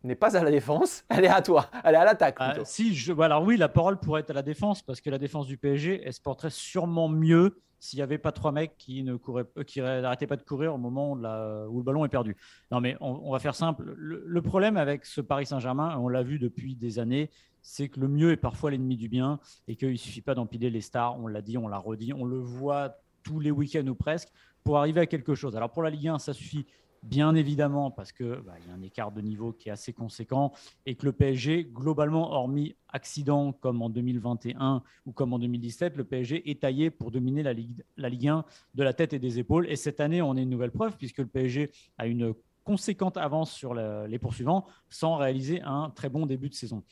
n'est 0.05 0.15
pas 0.15 0.37
à 0.37 0.45
la 0.45 0.53
défense, 0.53 1.05
elle 1.09 1.25
est 1.25 1.29
à 1.29 1.43
toi, 1.43 1.69
elle 1.83 1.97
est 1.97 1.99
à 1.99 2.05
l'attaque 2.05 2.37
Ah, 2.39 2.55
si, 2.65 2.95
je, 2.95 3.13
bah, 3.13 3.25
alors 3.25 3.43
oui, 3.43 3.57
la 3.57 3.69
parole 3.69 3.99
pourrait 3.99 4.21
être 4.21 4.31
à 4.31 4.35
la 4.35 4.43
défense 4.43 4.81
parce 4.81 5.01
que 5.01 5.11
la 5.11 5.19
défense 5.19 5.49
du 5.49 5.59
PSG, 5.59 6.03
elle 6.05 6.13
se 6.13 6.21
porterait 6.21 6.51
sûrement 6.51 7.09
mieux 7.09 7.61
s'il 7.81 7.99
n'y 7.99 8.03
avait 8.05 8.19
pas 8.19 8.31
trois 8.31 8.53
mecs 8.53 8.77
qui 8.79 9.03
ne 9.03 9.17
couraient, 9.17 9.45
euh, 9.59 9.65
qui 9.65 9.81
n'arrêtaient 9.81 10.29
pas 10.29 10.37
de 10.37 10.43
courir 10.43 10.73
au 10.73 10.79
moment 10.79 11.13
où, 11.13 11.17
la- 11.17 11.67
où 11.69 11.79
le 11.79 11.83
ballon 11.85 12.05
est 12.05 12.09
perdu. 12.09 12.37
Non, 12.71 12.81
mais 12.81 12.97
on, 13.01 13.23
on 13.25 13.33
va 13.33 13.41
faire 13.41 13.57
simple. 13.57 13.93
Le, 13.97 14.23
le 14.25 14.43
problème 14.43 14.77
avec 14.77 15.05
ce 15.05 15.21
Paris 15.21 15.47
Saint-Germain, 15.47 15.97
on 15.99 16.09
l'a 16.09 16.23
vu 16.23 16.39
depuis 16.39 16.77
des 16.77 17.01
années, 17.01 17.29
c'est 17.67 17.89
que 17.89 17.99
le 17.99 18.07
mieux 18.07 18.31
est 18.31 18.37
parfois 18.37 18.71
l'ennemi 18.71 18.97
du 18.97 19.09
bien 19.09 19.41
et 19.67 19.75
qu'il 19.75 19.91
ne 19.91 19.97
suffit 19.97 20.21
pas 20.21 20.37
d'empiler 20.37 20.71
les 20.71 20.81
stars. 20.81 21.19
On 21.19 21.27
l'a 21.27 21.43
dit, 21.43 21.59
on 21.59 21.67
l'a 21.67 21.79
redit, 21.79 22.13
on 22.13 22.25
le 22.25 22.39
voit 22.39 22.97
tous 23.25 23.41
les 23.41 23.51
week-ends 23.51 23.87
ou 23.89 23.97
presque 23.97 24.29
pour 24.63 24.79
arriver 24.79 25.01
à 25.01 25.07
quelque 25.07 25.35
chose. 25.35 25.57
Alors 25.57 25.73
pour 25.73 25.83
la 25.83 25.91
Ligue 25.91 26.07
1, 26.07 26.21
ça 26.21 26.33
suffit 26.33 26.65
bien 27.03 27.35
évidemment 27.35 27.91
parce 27.91 28.13
que 28.13 28.41
bah, 28.43 28.55
il 28.61 28.69
y 28.69 28.71
a 28.71 28.75
un 28.75 28.83
écart 28.83 29.11
de 29.11 29.21
niveau 29.21 29.53
qui 29.53 29.69
est 29.69 29.73
assez 29.73 29.93
conséquent 29.93 30.53
et 30.87 30.95
que 30.95 31.07
le 31.07 31.13
PSG, 31.13 31.65
globalement, 31.65 32.31
hormis 32.31 32.77
accident 32.89 33.53
comme 33.53 33.83
en 33.83 33.91
2021 33.91 34.85
ou 35.05 35.13
comme 35.13 35.33
en 35.33 35.41
2017, 35.41 35.97
le 35.97 36.05
PSG 36.05 36.49
est 36.49 36.61
taillé 36.63 36.91
pour 36.91 37.11
dominer 37.11 37.43
la 37.43 37.53
Ligue, 37.53 37.83
la 37.97 38.09
Ligue 38.09 38.29
1 38.29 38.45
de 38.77 38.83
la 38.85 38.93
tête 38.93 39.13
et 39.13 39.19
des 39.19 39.41
épaules. 39.41 39.69
Et 39.69 39.75
cette 39.75 39.99
année, 39.99 40.23
on 40.23 40.37
est 40.37 40.43
une 40.43 40.51
nouvelle 40.51 40.71
preuve 40.71 40.97
puisque 40.97 41.19
le 41.19 41.27
PSG 41.27 41.73
a 41.99 42.07
une 42.07 42.33
conséquente 42.63 43.17
avance 43.17 43.51
sur 43.51 43.75
les 43.75 44.19
poursuivants 44.21 44.67
sans 44.89 45.17
réaliser 45.17 45.63
un 45.63 45.91
très 45.91 46.09
bon 46.09 46.27
début 46.27 46.49
de 46.49 46.55
saison. 46.55 46.85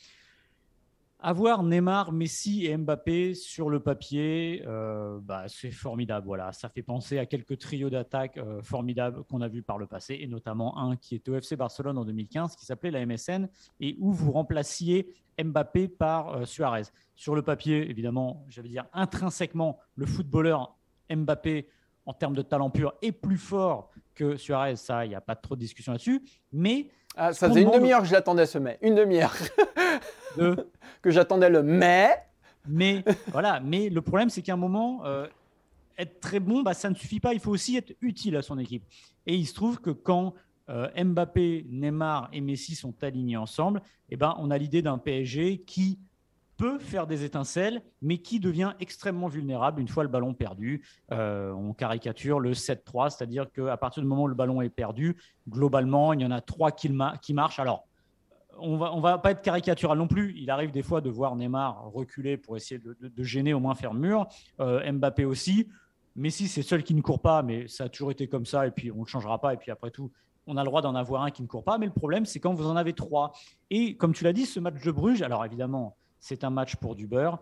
Avoir 1.27 1.63
Neymar, 1.63 2.11
Messi 2.11 2.67
et 2.67 2.77
Mbappé 2.77 3.33
sur 3.33 3.71
le 3.71 3.79
papier, 3.79 4.61
euh, 4.67 5.17
bah, 5.23 5.45
c'est 5.47 5.71
formidable. 5.71 6.27
Voilà, 6.27 6.51
ça 6.51 6.69
fait 6.69 6.83
penser 6.83 7.17
à 7.17 7.25
quelques 7.25 7.57
trios 7.57 7.89
d'attaque 7.89 8.37
euh, 8.37 8.61
formidables 8.61 9.23
qu'on 9.23 9.41
a 9.41 9.47
vus 9.47 9.63
par 9.63 9.79
le 9.79 9.87
passé, 9.87 10.19
et 10.21 10.27
notamment 10.27 10.77
un 10.77 10.95
qui 10.95 11.15
était 11.15 11.31
au 11.31 11.35
FC 11.35 11.55
Barcelone 11.55 11.97
en 11.97 12.05
2015, 12.05 12.55
qui 12.55 12.63
s'appelait 12.63 12.91
la 12.91 13.03
MSN, 13.03 13.49
et 13.79 13.97
où 13.99 14.11
vous 14.11 14.31
remplaciez 14.31 15.15
Mbappé 15.43 15.87
par 15.87 16.29
euh, 16.29 16.45
Suarez. 16.45 16.83
Sur 17.15 17.33
le 17.33 17.41
papier, 17.41 17.89
évidemment, 17.89 18.45
j'allais 18.47 18.69
dire 18.69 18.85
intrinsèquement, 18.93 19.79
le 19.95 20.05
footballeur 20.05 20.77
Mbappé, 21.09 21.69
en 22.05 22.13
termes 22.13 22.35
de 22.35 22.43
talent 22.43 22.69
pur, 22.69 22.93
est 23.01 23.11
plus 23.11 23.39
fort 23.39 23.89
que 24.13 24.37
Suarez. 24.37 24.75
Ça, 24.75 25.07
il 25.07 25.09
n'y 25.09 25.15
a 25.15 25.21
pas 25.21 25.35
trop 25.35 25.55
de 25.55 25.61
discussion 25.61 25.91
là-dessus. 25.91 26.21
Mais 26.51 26.91
ah, 27.15 27.33
ça 27.33 27.47
faisait 27.47 27.61
une 27.61 27.71
demi-heure 27.71 28.01
que 28.01 28.07
je 28.07 28.13
l'attendais 28.13 28.45
ce 28.45 28.57
mai. 28.57 28.77
Une 28.81 28.95
demi-heure. 28.95 29.35
que 31.01 31.11
j'attendais 31.11 31.49
le 31.49 31.63
mais. 31.63 32.09
Mais 32.67 33.03
voilà, 33.27 33.59
mais 33.59 33.89
le 33.89 34.01
problème, 34.01 34.29
c'est 34.29 34.41
qu'à 34.41 34.53
un 34.53 34.57
moment, 34.57 35.05
euh, 35.05 35.27
être 35.97 36.19
très 36.19 36.39
bon, 36.39 36.63
bah, 36.63 36.73
ça 36.73 36.89
ne 36.89 36.95
suffit 36.95 37.19
pas. 37.19 37.33
Il 37.33 37.39
faut 37.39 37.51
aussi 37.51 37.77
être 37.77 37.93
utile 38.01 38.35
à 38.35 38.41
son 38.41 38.57
équipe. 38.57 38.83
Et 39.27 39.35
il 39.35 39.45
se 39.45 39.53
trouve 39.53 39.79
que 39.79 39.91
quand 39.91 40.33
euh, 40.69 40.87
Mbappé, 40.97 41.67
Neymar 41.69 42.29
et 42.33 42.41
Messi 42.41 42.73
sont 42.73 42.93
alignés 43.03 43.37
ensemble, 43.37 43.81
eh 44.09 44.17
ben, 44.17 44.35
on 44.39 44.49
a 44.49 44.57
l'idée 44.57 44.81
d'un 44.81 44.97
PSG 44.97 45.59
qui 45.59 45.99
peut 46.57 46.79
faire 46.79 47.07
des 47.07 47.23
étincelles, 47.23 47.81
mais 48.01 48.17
qui 48.17 48.39
devient 48.39 48.73
extrêmement 48.79 49.27
vulnérable 49.27 49.81
une 49.81 49.87
fois 49.87 50.03
le 50.03 50.09
ballon 50.09 50.33
perdu. 50.33 50.85
Euh, 51.11 51.51
on 51.51 51.73
caricature 51.73 52.39
le 52.39 52.53
7-3, 52.53 53.09
c'est-à-dire 53.09 53.51
qu'à 53.51 53.77
partir 53.77 54.01
du 54.01 54.09
moment 54.09 54.23
où 54.23 54.27
le 54.27 54.35
ballon 54.35 54.61
est 54.61 54.69
perdu, 54.69 55.17
globalement, 55.49 56.13
il 56.13 56.21
y 56.21 56.25
en 56.25 56.31
a 56.31 56.41
trois 56.41 56.71
qui, 56.71 56.89
marchent. 56.89 57.59
Alors, 57.59 57.87
on 58.57 58.77
va, 58.77 58.93
on 58.93 59.01
va 59.01 59.17
pas 59.17 59.31
être 59.31 59.41
caricatural 59.41 59.97
non 59.97 60.07
plus. 60.07 60.33
Il 60.37 60.49
arrive 60.49 60.71
des 60.71 60.83
fois 60.83 61.01
de 61.01 61.09
voir 61.09 61.35
Neymar 61.35 61.91
reculer 61.91 62.37
pour 62.37 62.55
essayer 62.55 62.79
de, 62.79 63.23
gêner, 63.23 63.53
au 63.53 63.59
moins 63.59 63.75
faire 63.75 63.93
mur. 63.93 64.27
Euh, 64.59 64.91
Mbappé 64.91 65.25
aussi. 65.25 65.67
Messi, 66.15 66.47
c'est 66.47 66.61
seul 66.61 66.83
qui 66.83 66.93
ne 66.93 67.01
court 67.01 67.19
pas, 67.19 67.43
mais 67.43 67.67
ça 67.67 67.85
a 67.85 67.89
toujours 67.89 68.11
été 68.11 68.27
comme 68.27 68.45
ça, 68.45 68.65
et 68.65 68.71
puis 68.71 68.89
on 68.89 69.01
ne 69.01 69.05
changera 69.05 69.39
pas. 69.41 69.53
Et 69.53 69.57
puis 69.57 69.71
après 69.71 69.91
tout, 69.91 70.11
on 70.47 70.55
a 70.55 70.61
le 70.61 70.67
droit 70.67 70.81
d'en 70.81 70.95
avoir 70.95 71.23
un 71.23 71.31
qui 71.31 71.41
ne 71.41 71.47
court 71.47 71.63
pas. 71.63 71.77
Mais 71.77 71.85
le 71.85 71.91
problème, 71.91 72.25
c'est 72.25 72.39
quand 72.39 72.53
vous 72.53 72.67
en 72.67 72.75
avez 72.75 72.93
trois. 72.93 73.33
Et 73.69 73.97
comme 73.97 74.13
tu 74.13 74.23
l'as 74.23 74.33
dit, 74.33 74.45
ce 74.45 74.59
match 74.59 74.81
de 74.81 74.91
Bruges, 74.91 75.21
alors 75.21 75.43
évidemment, 75.43 75.97
c'est 76.19 76.43
un 76.43 76.49
match 76.49 76.75
pour 76.75 76.95
du 76.95 77.07
beurre. 77.07 77.39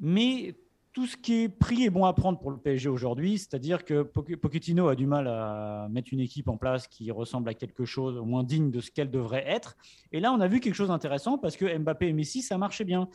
Mais 0.00 0.56
tout 0.92 1.06
ce 1.06 1.16
qui 1.16 1.44
est 1.44 1.48
pris 1.48 1.84
est 1.84 1.90
bon 1.90 2.04
à 2.04 2.12
prendre 2.12 2.38
pour 2.38 2.50
le 2.50 2.58
PSG 2.58 2.88
aujourd'hui, 2.88 3.38
c'est-à-dire 3.38 3.84
que 3.84 4.02
Pochettino 4.02 4.88
a 4.88 4.94
du 4.94 5.06
mal 5.06 5.26
à 5.26 5.88
mettre 5.90 6.12
une 6.12 6.20
équipe 6.20 6.48
en 6.48 6.58
place 6.58 6.86
qui 6.86 7.10
ressemble 7.10 7.48
à 7.48 7.54
quelque 7.54 7.84
chose 7.84 8.18
au 8.18 8.24
moins 8.24 8.44
digne 8.44 8.70
de 8.70 8.80
ce 8.80 8.90
qu'elle 8.90 9.10
devrait 9.10 9.44
être. 9.46 9.76
Et 10.12 10.20
là, 10.20 10.32
on 10.32 10.40
a 10.40 10.48
vu 10.48 10.60
quelque 10.60 10.74
chose 10.74 10.88
d'intéressant 10.88 11.38
parce 11.38 11.56
que 11.56 11.78
Mbappé 11.78 12.08
et 12.08 12.12
Messi, 12.12 12.42
ça 12.42 12.58
marchait 12.58 12.84
bien. 12.84 13.08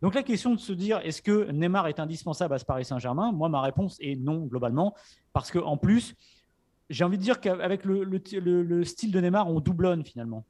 Donc 0.00 0.14
la 0.14 0.22
question 0.22 0.54
de 0.54 0.60
se 0.60 0.72
dire 0.72 1.00
est-ce 1.02 1.22
que 1.22 1.50
Neymar 1.50 1.88
est 1.88 1.98
indispensable 1.98 2.54
à 2.54 2.58
ce 2.58 2.64
Paris 2.64 2.84
Saint-Germain? 2.84 3.32
Moi, 3.32 3.48
ma 3.48 3.62
réponse 3.62 3.96
est 4.00 4.16
non 4.16 4.46
globalement, 4.46 4.94
parce 5.32 5.50
qu'en 5.50 5.76
plus, 5.76 6.14
j'ai 6.90 7.04
envie 7.04 7.18
de 7.18 7.22
dire 7.22 7.40
qu'avec 7.40 7.84
le, 7.84 8.04
le, 8.04 8.84
style 8.84 9.10
de 9.10 9.20
Neymar, 9.20 9.48
on 9.48 9.60
doublonne 9.60 10.04
finalement. 10.04 10.44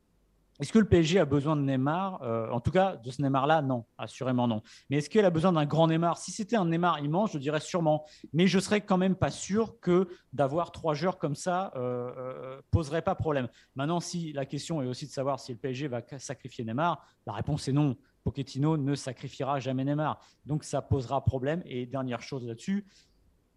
Est-ce 0.61 0.73
que 0.73 0.79
le 0.79 0.85
PSG 0.85 1.19
a 1.19 1.25
besoin 1.25 1.57
de 1.57 1.63
Neymar 1.63 2.23
euh, 2.23 2.49
En 2.51 2.61
tout 2.61 2.71
cas, 2.71 2.97
de 2.97 3.11
ce 3.11 3.21
Neymar-là, 3.23 3.61
non, 3.61 3.85
assurément 3.99 4.47
non. 4.47 4.63
Mais 4.89 4.99
est-ce 4.99 5.11
qu'elle 5.11 5.25
a 5.25 5.31
besoin 5.31 5.53
d'un 5.53 5.67
grand 5.67 5.89
Neymar? 5.89 6.17
Si 6.17 6.31
c'était 6.31 6.55
un 6.55 6.67
Neymar 6.67 7.01
immense, 7.01 7.33
je 7.33 7.39
dirais 7.39 7.59
sûrement. 7.59 8.05
Mais 8.33 8.47
je 8.47 8.61
serais 8.61 8.81
quand 8.81 8.97
même 8.97 9.17
pas 9.17 9.31
sûr 9.31 9.81
que 9.81 10.09
d'avoir 10.33 10.71
trois 10.71 10.95
joueurs 10.95 11.19
comme 11.19 11.35
ça 11.35 11.73
euh, 11.75 12.11
euh, 12.17 12.63
poserait 12.71 13.03
pas 13.03 13.17
problème. 13.17 13.49
Maintenant, 13.75 13.99
si 13.99 14.33
la 14.33 14.47
question 14.47 14.81
est 14.81 14.87
aussi 14.87 15.07
de 15.07 15.13
savoir 15.13 15.41
si 15.41 15.53
le 15.53 15.59
PSG 15.59 15.89
va 15.89 16.03
sacrifier 16.19 16.65
Neymar, 16.65 17.05
la 17.27 17.33
réponse 17.33 17.67
est 17.67 17.73
non. 17.73 17.97
Pochettino 18.23 18.77
ne 18.77 18.95
sacrifiera 18.95 19.59
jamais 19.59 19.85
Neymar. 19.85 20.21
Donc 20.47 20.63
ça 20.63 20.83
posera 20.83 21.25
problème. 21.25 21.63
Et 21.67 21.85
dernière 21.85 22.23
chose 22.23 22.47
là-dessus, 22.47 22.87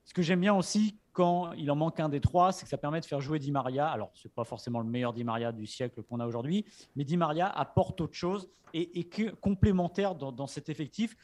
ce 0.07 0.13
que 0.13 0.21
j'aime 0.21 0.39
bien 0.39 0.55
aussi 0.55 0.97
quand 1.11 1.51
il 1.53 1.69
en 1.69 1.75
manque 1.75 1.99
un 1.99 2.09
des 2.09 2.21
trois, 2.21 2.51
c'est 2.51 2.63
que 2.63 2.69
ça 2.69 2.77
permet 2.77 3.01
de 3.01 3.05
faire 3.05 3.19
jouer 3.19 3.39
Di 3.39 3.51
Maria. 3.51 3.87
Alors, 3.87 4.11
ce 4.13 4.27
n'est 4.27 4.33
pas 4.33 4.45
forcément 4.45 4.79
le 4.79 4.87
meilleur 4.87 5.13
Di 5.13 5.23
Maria 5.23 5.51
du 5.51 5.67
siècle 5.67 6.01
qu'on 6.03 6.19
a 6.19 6.25
aujourd'hui, 6.25 6.65
mais 6.95 7.03
Di 7.03 7.17
Maria 7.17 7.49
apporte 7.49 7.99
autre 8.01 8.13
chose 8.13 8.47
et 8.73 8.99
est 8.99 9.35
complémentaire 9.41 10.15
dans, 10.15 10.47
cet 10.47 10.69
effectif. 10.69 11.17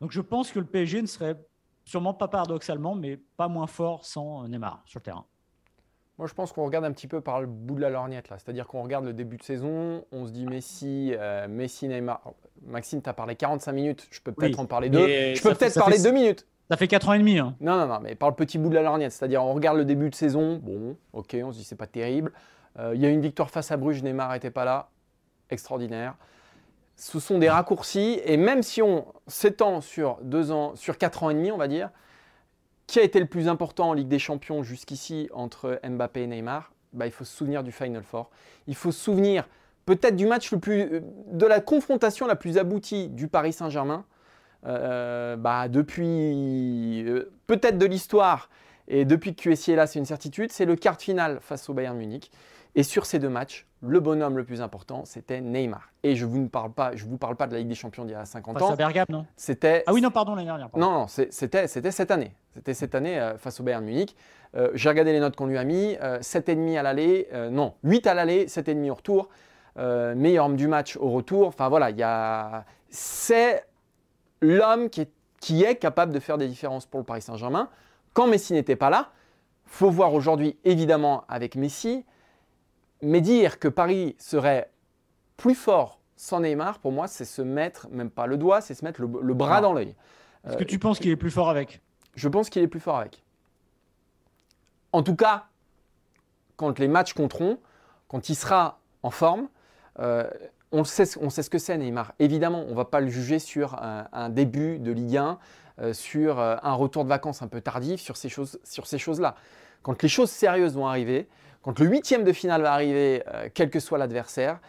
Donc, 0.00 0.10
je 0.10 0.20
pense 0.20 0.50
que 0.50 0.58
le 0.58 0.66
PSG 0.66 1.02
ne 1.02 1.06
serait 1.06 1.36
sûrement 1.84 2.14
pas 2.14 2.26
paradoxalement, 2.26 2.96
mais 2.96 3.16
pas 3.36 3.46
moins 3.46 3.68
fort 3.68 4.04
sans 4.04 4.48
Neymar 4.48 4.82
sur 4.86 4.98
le 4.98 5.04
terrain. 5.04 5.24
Moi, 6.18 6.26
je 6.26 6.34
pense 6.34 6.50
qu'on 6.50 6.64
regarde 6.64 6.86
un 6.86 6.92
petit 6.92 7.06
peu 7.06 7.20
par 7.20 7.40
le 7.42 7.46
bout 7.46 7.76
de 7.76 7.80
la 7.82 7.90
lorgnette 7.90 8.30
là. 8.30 8.38
C'est-à-dire 8.38 8.66
qu'on 8.66 8.82
regarde 8.82 9.04
le 9.04 9.12
début 9.12 9.36
de 9.36 9.42
saison, 9.42 10.04
on 10.10 10.26
se 10.26 10.32
dit 10.32 10.46
Messi, 10.46 11.12
euh, 11.14 11.46
Messi, 11.46 11.86
Neymar. 11.86 12.22
Maxime, 12.62 13.02
tu 13.02 13.08
as 13.08 13.12
parlé 13.12 13.36
45 13.36 13.72
minutes, 13.72 14.08
je 14.10 14.20
peux 14.20 14.32
peut-être 14.32 14.58
en 14.58 14.66
parler 14.66 14.88
deux. 14.88 15.06
Je 15.06 15.42
peux 15.42 15.54
peut-être 15.54 15.78
parler 15.78 16.02
deux 16.02 16.12
minutes. 16.12 16.46
Ça 16.70 16.76
fait 16.76 16.88
4 16.88 17.08
ans 17.08 17.12
et 17.12 17.18
demi. 17.18 17.38
Hein. 17.38 17.54
Non, 17.60 17.76
non, 17.76 17.86
non, 17.86 18.00
mais 18.00 18.14
par 18.14 18.28
le 18.28 18.34
petit 18.34 18.58
bout 18.58 18.68
de 18.68 18.74
la 18.74 18.82
lorgnette. 18.82 19.12
C'est-à-dire, 19.12 19.44
on 19.44 19.54
regarde 19.54 19.76
le 19.76 19.84
début 19.84 20.10
de 20.10 20.14
saison, 20.14 20.60
bon, 20.62 20.96
ok, 21.12 21.36
on 21.42 21.52
se 21.52 21.58
dit 21.58 21.64
c'est 21.64 21.76
pas 21.76 21.86
terrible. 21.86 22.32
Euh, 22.78 22.92
il 22.94 23.00
y 23.00 23.06
a 23.06 23.08
une 23.08 23.20
victoire 23.20 23.50
face 23.50 23.70
à 23.70 23.76
Bruges, 23.76 24.02
Neymar 24.02 24.32
n'était 24.32 24.50
pas 24.50 24.64
là. 24.64 24.88
Extraordinaire. 25.48 26.16
Ce 26.96 27.20
sont 27.20 27.38
des 27.38 27.48
raccourcis, 27.48 28.20
et 28.24 28.36
même 28.36 28.62
si 28.62 28.82
on 28.82 29.06
s'étend 29.28 29.80
sur 29.80 30.18
deux 30.22 30.50
ans, 30.50 30.74
sur 30.76 30.98
4 30.98 31.22
ans 31.22 31.30
et 31.30 31.34
demi, 31.34 31.52
on 31.52 31.58
va 31.58 31.68
dire, 31.68 31.90
qui 32.86 32.98
a 32.98 33.02
été 33.02 33.20
le 33.20 33.26
plus 33.26 33.48
important 33.48 33.90
en 33.90 33.92
Ligue 33.92 34.08
des 34.08 34.18
Champions 34.18 34.62
jusqu'ici 34.62 35.28
entre 35.32 35.80
Mbappé 35.86 36.22
et 36.22 36.26
Neymar? 36.26 36.72
Bah, 36.92 37.06
Il 37.06 37.12
faut 37.12 37.24
se 37.24 37.36
souvenir 37.36 37.62
du 37.62 37.70
Final 37.70 38.02
Four. 38.02 38.30
Il 38.66 38.74
faut 38.74 38.92
se 38.92 39.00
souvenir 39.00 39.46
peut-être 39.84 40.16
du 40.16 40.26
match 40.26 40.50
le 40.50 40.58
plus. 40.58 40.80
Euh, 40.80 41.00
de 41.32 41.46
la 41.46 41.60
confrontation 41.60 42.26
la 42.26 42.36
plus 42.36 42.58
aboutie 42.58 43.08
du 43.08 43.28
Paris 43.28 43.52
Saint-Germain 43.52 44.04
euh, 44.66 45.36
bah, 45.36 45.68
depuis 45.68 47.04
euh, 47.06 47.30
peut-être 47.46 47.78
de 47.78 47.86
l'histoire 47.86 48.50
et 48.88 49.04
depuis 49.04 49.34
que 49.34 49.50
QSI 49.50 49.72
est 49.72 49.76
là, 49.76 49.86
c'est 49.86 49.98
une 49.98 50.06
certitude, 50.06 50.50
c'est 50.50 50.64
le 50.64 50.76
quart 50.76 50.96
de 50.96 51.02
finale 51.02 51.38
face 51.40 51.68
au 51.68 51.74
Bayern 51.74 51.96
Munich. 51.96 52.30
Et 52.74 52.82
sur 52.82 53.06
ces 53.06 53.18
deux 53.18 53.28
matchs, 53.28 53.66
le 53.80 54.00
bonhomme 54.00 54.36
le 54.36 54.44
plus 54.44 54.60
important, 54.60 55.04
c'était 55.06 55.40
Neymar. 55.40 55.90
Et 56.02 56.14
je 56.14 56.26
vous 56.26 56.38
ne 56.38 56.48
parle 56.48 56.72
pas, 56.72 56.94
je 56.94 57.06
vous 57.06 57.16
parle 57.16 57.34
pas 57.34 57.46
de 57.46 57.52
la 57.52 57.60
Ligue 57.60 57.68
des 57.68 57.74
Champions 57.74 58.04
d'il 58.04 58.12
y 58.12 58.16
a 58.16 58.24
50 58.26 58.56
ans. 58.56 58.58
Face 58.60 58.70
à 58.72 58.76
Bergame, 58.76 59.06
non? 59.08 59.24
C'était. 59.34 59.82
Ah 59.86 59.94
oui, 59.94 60.02
non, 60.02 60.10
pardon, 60.10 60.34
l'année 60.34 60.46
dernière. 60.46 60.68
Non, 60.76 60.90
non, 60.90 61.06
c'était 61.06 61.66
cette 61.68 62.10
année. 62.10 62.34
C'était 62.54 62.74
cette 62.74 62.94
année 62.94 63.18
euh, 63.18 63.38
face 63.38 63.60
au 63.60 63.62
Bayern 63.62 63.84
Munich. 63.84 64.14
J'ai 64.72 64.88
regardé 64.88 65.12
les 65.12 65.20
notes 65.20 65.36
qu'on 65.36 65.46
lui 65.46 65.58
a 65.58 65.64
mis. 65.64 65.94
7,5 65.94 66.78
à 66.78 66.82
l'aller, 66.82 67.28
non, 67.50 67.74
8 67.84 68.06
à 68.06 68.14
l'aller, 68.14 68.46
7,5 68.46 68.90
au 68.90 68.94
retour. 68.94 69.28
meilleur 70.16 70.46
homme 70.46 70.56
du 70.56 70.66
match 70.66 70.96
au 70.96 71.10
retour. 71.10 71.48
Enfin 71.48 71.68
voilà, 71.68 71.90
il 71.90 71.98
y 71.98 72.02
a. 72.02 72.64
C'est 72.88 73.64
l'homme 74.40 74.88
qui 74.90 75.02
est, 75.62 75.76
capable 75.76 76.12
de 76.12 76.20
faire 76.20 76.38
des 76.38 76.48
différences 76.48 76.86
pour 76.86 76.98
le 76.98 77.04
Paris 77.04 77.22
Saint-Germain. 77.22 77.68
Quand 78.14 78.26
Messi 78.26 78.52
n'était 78.52 78.76
pas 78.76 78.90
là, 78.90 79.10
faut 79.64 79.90
voir 79.90 80.14
aujourd'hui 80.14 80.56
évidemment 80.64 81.24
avec 81.28 81.56
Messi, 81.56 82.04
mais 83.02 83.20
dire 83.20 83.58
que 83.58 83.68
Paris 83.68 84.16
serait 84.18 84.70
plus 85.36 85.54
fort 85.54 86.00
sans 86.16 86.40
Neymar, 86.40 86.78
pour 86.78 86.92
moi, 86.92 87.08
c'est 87.08 87.26
se 87.26 87.42
mettre, 87.42 87.88
même 87.90 88.10
pas 88.10 88.26
le 88.26 88.38
doigt, 88.38 88.62
c'est 88.62 88.74
se 88.74 88.84
mettre 88.84 89.02
le, 89.02 89.34
bras 89.34 89.60
dans 89.60 89.74
l'œil. 89.74 89.94
Est-ce 90.46 90.56
que 90.56 90.64
tu 90.64 90.78
penses 90.78 90.98
qu'il 90.98 91.10
est 91.10 91.16
plus 91.16 91.30
fort 91.30 91.50
avec? 91.50 91.82
Je 92.14 92.28
pense 92.28 92.48
qu'il 92.48 92.62
est 92.62 92.68
plus 92.68 92.80
fort 92.80 92.96
avec. 92.96 93.22
En 94.92 95.02
tout 95.02 95.14
cas, 95.14 95.46
quand 96.56 96.78
les 96.78 96.88
matchs 96.88 97.12
compteront, 97.12 97.58
quand 98.08 98.30
il 98.30 98.34
sera 98.34 98.80
en 99.02 99.10
forme, 99.10 99.48
euh, 99.98 100.30
on 100.72 100.84
sait, 100.84 101.06
ce 101.06 101.50
que 101.50 101.58
c'est 101.58 101.76
Neymar. 101.78 102.12
Évidemment, 102.18 102.64
on 102.66 102.70
ne 102.70 102.74
va 102.74 102.84
pas 102.84 103.00
le 103.00 103.08
juger 103.08 103.38
sur 103.38 103.76
un, 103.82 104.28
début 104.28 104.78
de 104.78 104.92
Ligue 104.92 105.16
1, 105.16 105.38
euh, 105.80 105.92
sur 105.92 106.38
euh, 106.38 106.56
un 106.62 106.72
retour 106.74 107.04
de 107.04 107.08
vacances 107.08 107.42
un 107.42 107.48
peu 107.48 107.60
tardif, 107.60 108.00
sur 108.00 108.16
ces 108.16 108.28
choses-là. 108.98 109.36
quand 109.82 110.02
les 110.02 110.08
choses 110.08 110.30
sérieuses 110.30 110.74
vont 110.74 110.86
arriver, 110.86 111.28
quand 111.62 111.78
le 111.78 111.86
huitième 111.86 112.24
de 112.24 112.32
finale 112.32 112.62
va 112.62 112.72
arriver, 112.72 113.22
euh, 113.28 113.48
quel 113.52 113.70
que 113.70 113.80
soit 113.80 113.98
l'adversaire, 113.98 114.60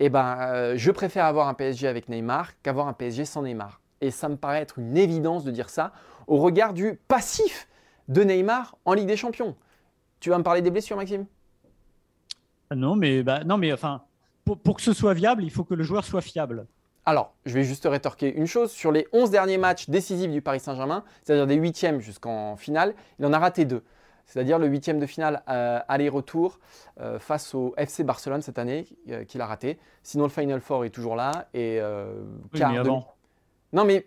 eh 0.00 0.10
ben, 0.10 0.76
je 0.76 0.90
préfère 0.92 1.24
avoir 1.24 1.48
un 1.48 1.54
PSG 1.54 1.88
avec 1.88 2.08
Neymar 2.08 2.52
qu'avoir 2.62 2.86
un 2.86 2.92
PSG 2.92 3.24
sans 3.24 3.42
Neymar. 3.42 3.80
Et 4.00 4.12
ça 4.12 4.28
me 4.28 4.36
paraît 4.36 4.60
être 4.60 4.78
une 4.78 4.96
évidence 4.96 5.44
de 5.44 5.50
dire 5.50 5.70
ça 5.70 5.92
au 6.28 6.38
regard 6.38 6.72
du 6.72 7.00
passif 7.08 7.68
de 8.06 8.22
Neymar 8.22 8.76
en 8.84 8.94
Ligue 8.94 9.08
des 9.08 9.16
Champions. 9.16 9.56
Tu 10.20 10.30
vas 10.30 10.38
me 10.38 10.44
parler 10.44 10.62
des 10.62 10.70
blessures, 10.70 10.96
Maxime? 10.96 11.26
Non, 12.74 12.96
mais 12.96 13.22
bah, 13.22 13.44
non, 13.44 13.56
mais 13.56 13.72
enfin, 13.72 14.02
pour, 14.56 14.76
que 14.76 14.82
ce 14.82 14.92
soit 14.92 15.14
viable, 15.14 15.42
il 15.44 15.50
faut 15.50 15.64
que 15.64 15.74
le 15.74 15.84
joueur 15.84 16.04
soit 16.04 16.20
fiable. 16.20 16.66
Alors, 17.06 17.34
je 17.46 17.54
vais 17.54 17.64
juste 17.64 17.86
rétorquer 17.88 18.34
une 18.34 18.46
chose. 18.46 18.70
Sur 18.70 18.92
les 18.92 19.06
11 19.12 19.30
derniers 19.30 19.58
matchs 19.58 19.88
décisifs 19.88 20.30
du 20.30 20.42
Paris 20.42 20.60
Saint-Germain, 20.60 21.04
c'est-à-dire 21.22 21.46
des 21.46 21.54
huitièmes 21.54 22.00
jusqu'en 22.00 22.56
finale, 22.56 22.94
il 23.18 23.26
en 23.26 23.32
a 23.32 23.38
raté 23.38 23.64
deux. 23.64 23.82
C'est-à-dire 24.26 24.58
le 24.58 24.66
huitième 24.66 24.98
de 24.98 25.06
finale 25.06 25.42
euh, 25.48 25.80
aller-retour 25.88 26.60
euh, 27.00 27.18
face 27.18 27.54
au 27.54 27.72
FC 27.78 28.04
Barcelone 28.04 28.42
cette 28.42 28.58
année, 28.58 28.86
euh, 29.08 29.24
qu'il 29.24 29.40
a 29.40 29.46
raté. 29.46 29.78
Sinon, 30.02 30.24
le 30.24 30.30
Final 30.30 30.60
Four 30.60 30.84
est 30.84 30.90
toujours 30.90 31.16
là. 31.16 31.48
Et 31.54 31.80
oui, 32.52 32.60
mais 32.60 32.78
avant. 32.78 33.14
Non, 33.72 33.84
mais 33.84 34.06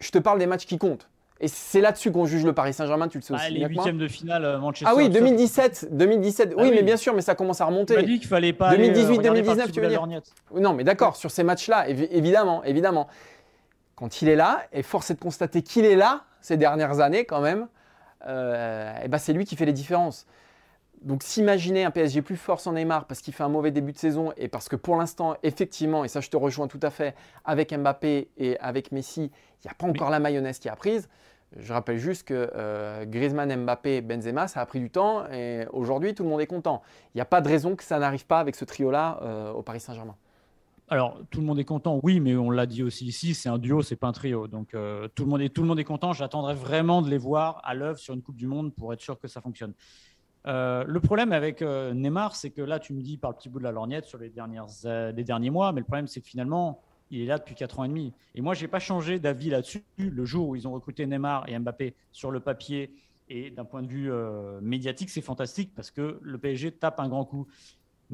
je 0.00 0.10
te 0.10 0.18
parle 0.18 0.38
des 0.38 0.46
matchs 0.46 0.66
qui 0.66 0.76
comptent. 0.76 1.08
Et 1.44 1.48
c'est 1.48 1.80
là-dessus 1.80 2.12
qu'on 2.12 2.24
juge 2.24 2.44
le 2.44 2.52
Paris 2.52 2.72
Saint-Germain, 2.72 3.08
tu 3.08 3.18
le 3.18 3.22
sais 3.22 3.34
Bah, 3.34 3.40
aussi. 3.42 3.52
les 3.52 3.66
que 3.66 3.72
moi. 3.72 3.82
huitièmes 3.82 3.98
de 3.98 4.06
finale 4.06 4.44
euh, 4.44 4.58
Manchester. 4.58 4.86
Ah 4.88 4.94
oui, 4.96 5.04
ça- 5.04 5.10
2017, 5.10 5.88
2017. 5.90 6.50
Ah 6.52 6.54
oui, 6.62 6.68
oui. 6.68 6.74
mais 6.76 6.82
bien 6.84 6.96
sûr, 6.96 7.14
mais 7.14 7.20
ça 7.20 7.34
commence 7.34 7.60
à 7.60 7.64
Tu 7.64 7.70
remonter. 7.72 7.96
m'as 7.96 8.02
dit 8.02 8.20
qu'il 8.20 8.28
fallait 8.28 8.52
pas. 8.52 8.70
2018, 8.70 9.02
aller, 9.02 9.10
euh, 9.10 9.18
regarder 9.18 9.42
2019, 9.42 9.56
par-dessus 9.56 9.72
tu 9.72 9.80
veux 9.80 9.88
dire. 9.88 10.06
Non, 10.54 10.72
mais 10.72 10.84
d'accord, 10.84 11.16
sur 11.16 11.32
ces 11.32 11.42
matchs-là, 11.42 11.88
évi- 11.88 12.06
évidemment, 12.12 12.62
évidemment. 12.64 13.08
Quand 13.96 14.22
il 14.22 14.28
est 14.28 14.36
là, 14.36 14.62
et 14.72 14.82
force 14.84 15.10
est 15.10 15.14
de 15.14 15.20
constater 15.20 15.62
qu'il 15.62 15.84
est 15.84 15.96
là 15.96 16.22
ces 16.40 16.56
dernières 16.56 17.00
années 17.00 17.24
quand 17.24 17.40
même, 17.40 17.66
euh, 18.26 18.92
eh 19.04 19.08
ben 19.08 19.18
c'est 19.18 19.32
lui 19.32 19.44
qui 19.44 19.56
fait 19.56 19.66
les 19.66 19.72
différences. 19.72 20.26
Donc 21.02 21.24
s'imaginer 21.24 21.82
un 21.84 21.90
PSG 21.90 22.22
plus 22.22 22.36
fort 22.36 22.60
sans 22.60 22.72
Neymar 22.72 23.06
parce 23.06 23.20
qu'il 23.20 23.34
fait 23.34 23.42
un 23.42 23.48
mauvais 23.48 23.72
début 23.72 23.90
de 23.92 23.98
saison 23.98 24.32
et 24.36 24.46
parce 24.46 24.68
que 24.68 24.76
pour 24.76 24.94
l'instant, 24.96 25.34
effectivement, 25.42 26.04
et 26.04 26.08
ça 26.08 26.20
je 26.20 26.30
te 26.30 26.36
rejoins 26.36 26.68
tout 26.68 26.78
à 26.82 26.90
fait, 26.90 27.16
avec 27.44 27.74
Mbappé 27.76 28.28
et 28.38 28.56
avec 28.60 28.92
Messi, 28.92 29.22
il 29.64 29.66
n'y 29.66 29.70
a 29.70 29.74
pas 29.74 29.86
encore 29.86 30.10
la 30.10 30.20
mayonnaise 30.20 30.60
qui 30.60 30.68
a 30.68 30.76
prise. 30.76 31.08
Je 31.56 31.72
rappelle 31.72 31.98
juste 31.98 32.26
que 32.26 32.50
euh, 32.54 33.04
Griezmann, 33.04 33.54
Mbappé, 33.64 34.00
Benzema, 34.00 34.48
ça 34.48 34.60
a 34.60 34.66
pris 34.66 34.80
du 34.80 34.90
temps 34.90 35.26
et 35.30 35.66
aujourd'hui 35.72 36.14
tout 36.14 36.22
le 36.22 36.30
monde 36.30 36.40
est 36.40 36.46
content. 36.46 36.82
Il 37.14 37.18
n'y 37.18 37.20
a 37.20 37.26
pas 37.26 37.40
de 37.40 37.48
raison 37.48 37.76
que 37.76 37.84
ça 37.84 37.98
n'arrive 37.98 38.26
pas 38.26 38.40
avec 38.40 38.54
ce 38.54 38.64
trio-là 38.64 39.18
euh, 39.22 39.52
au 39.52 39.62
Paris 39.62 39.80
Saint-Germain. 39.80 40.16
Alors, 40.88 41.18
tout 41.30 41.40
le 41.40 41.46
monde 41.46 41.58
est 41.58 41.64
content, 41.64 42.00
oui, 42.02 42.20
mais 42.20 42.36
on 42.36 42.50
l'a 42.50 42.66
dit 42.66 42.82
aussi 42.82 43.06
ici, 43.06 43.34
c'est 43.34 43.48
un 43.48 43.58
duo, 43.58 43.82
c'est 43.82 43.96
pas 43.96 44.08
un 44.08 44.12
trio. 44.12 44.46
Donc, 44.46 44.74
euh, 44.74 45.08
tout, 45.14 45.24
le 45.24 45.30
monde 45.30 45.42
est, 45.42 45.48
tout 45.48 45.62
le 45.62 45.68
monde 45.68 45.78
est 45.78 45.84
content. 45.84 46.12
J'attendrai 46.12 46.54
vraiment 46.54 47.02
de 47.02 47.08
les 47.08 47.18
voir 47.18 47.60
à 47.64 47.74
l'œuvre 47.74 47.98
sur 47.98 48.14
une 48.14 48.22
Coupe 48.22 48.36
du 48.36 48.46
Monde 48.46 48.74
pour 48.74 48.92
être 48.92 49.00
sûr 49.00 49.18
que 49.18 49.28
ça 49.28 49.40
fonctionne. 49.40 49.74
Le 50.44 50.98
problème 50.98 51.32
avec 51.32 51.62
Neymar, 51.62 52.34
c'est 52.34 52.50
que 52.50 52.62
là, 52.62 52.80
tu 52.80 52.94
me 52.94 53.00
dis 53.00 53.16
par 53.16 53.30
le 53.30 53.36
petit 53.36 53.48
bout 53.48 53.58
de 53.58 53.64
la 53.64 53.72
lorgnette 53.72 54.06
sur 54.06 54.18
les, 54.18 54.28
dernières, 54.28 54.66
les 54.84 55.24
derniers 55.24 55.50
mois, 55.50 55.72
mais 55.72 55.80
le 55.80 55.84
problème, 55.84 56.08
c'est 56.08 56.20
que 56.20 56.26
finalement, 56.26 56.82
il 57.12 57.20
est 57.22 57.26
là 57.26 57.38
depuis 57.38 57.54
4 57.54 57.78
ans 57.78 57.84
et 57.84 57.88
demi. 57.88 58.12
Et 58.34 58.40
moi, 58.40 58.54
je 58.54 58.62
n'ai 58.62 58.68
pas 58.68 58.78
changé 58.80 59.18
d'avis 59.20 59.50
là-dessus. 59.50 59.84
Le 59.98 60.24
jour 60.24 60.48
où 60.48 60.56
ils 60.56 60.66
ont 60.66 60.72
recruté 60.72 61.06
Neymar 61.06 61.48
et 61.48 61.56
Mbappé 61.58 61.94
sur 62.10 62.30
le 62.30 62.40
papier 62.40 62.94
et 63.28 63.50
d'un 63.50 63.64
point 63.64 63.82
de 63.82 63.86
vue 63.88 64.10
euh, 64.10 64.60
médiatique, 64.60 65.10
c'est 65.10 65.20
fantastique 65.20 65.72
parce 65.76 65.90
que 65.90 66.18
le 66.20 66.38
PSG 66.38 66.72
tape 66.72 66.98
un 66.98 67.08
grand 67.08 67.24
coup 67.24 67.46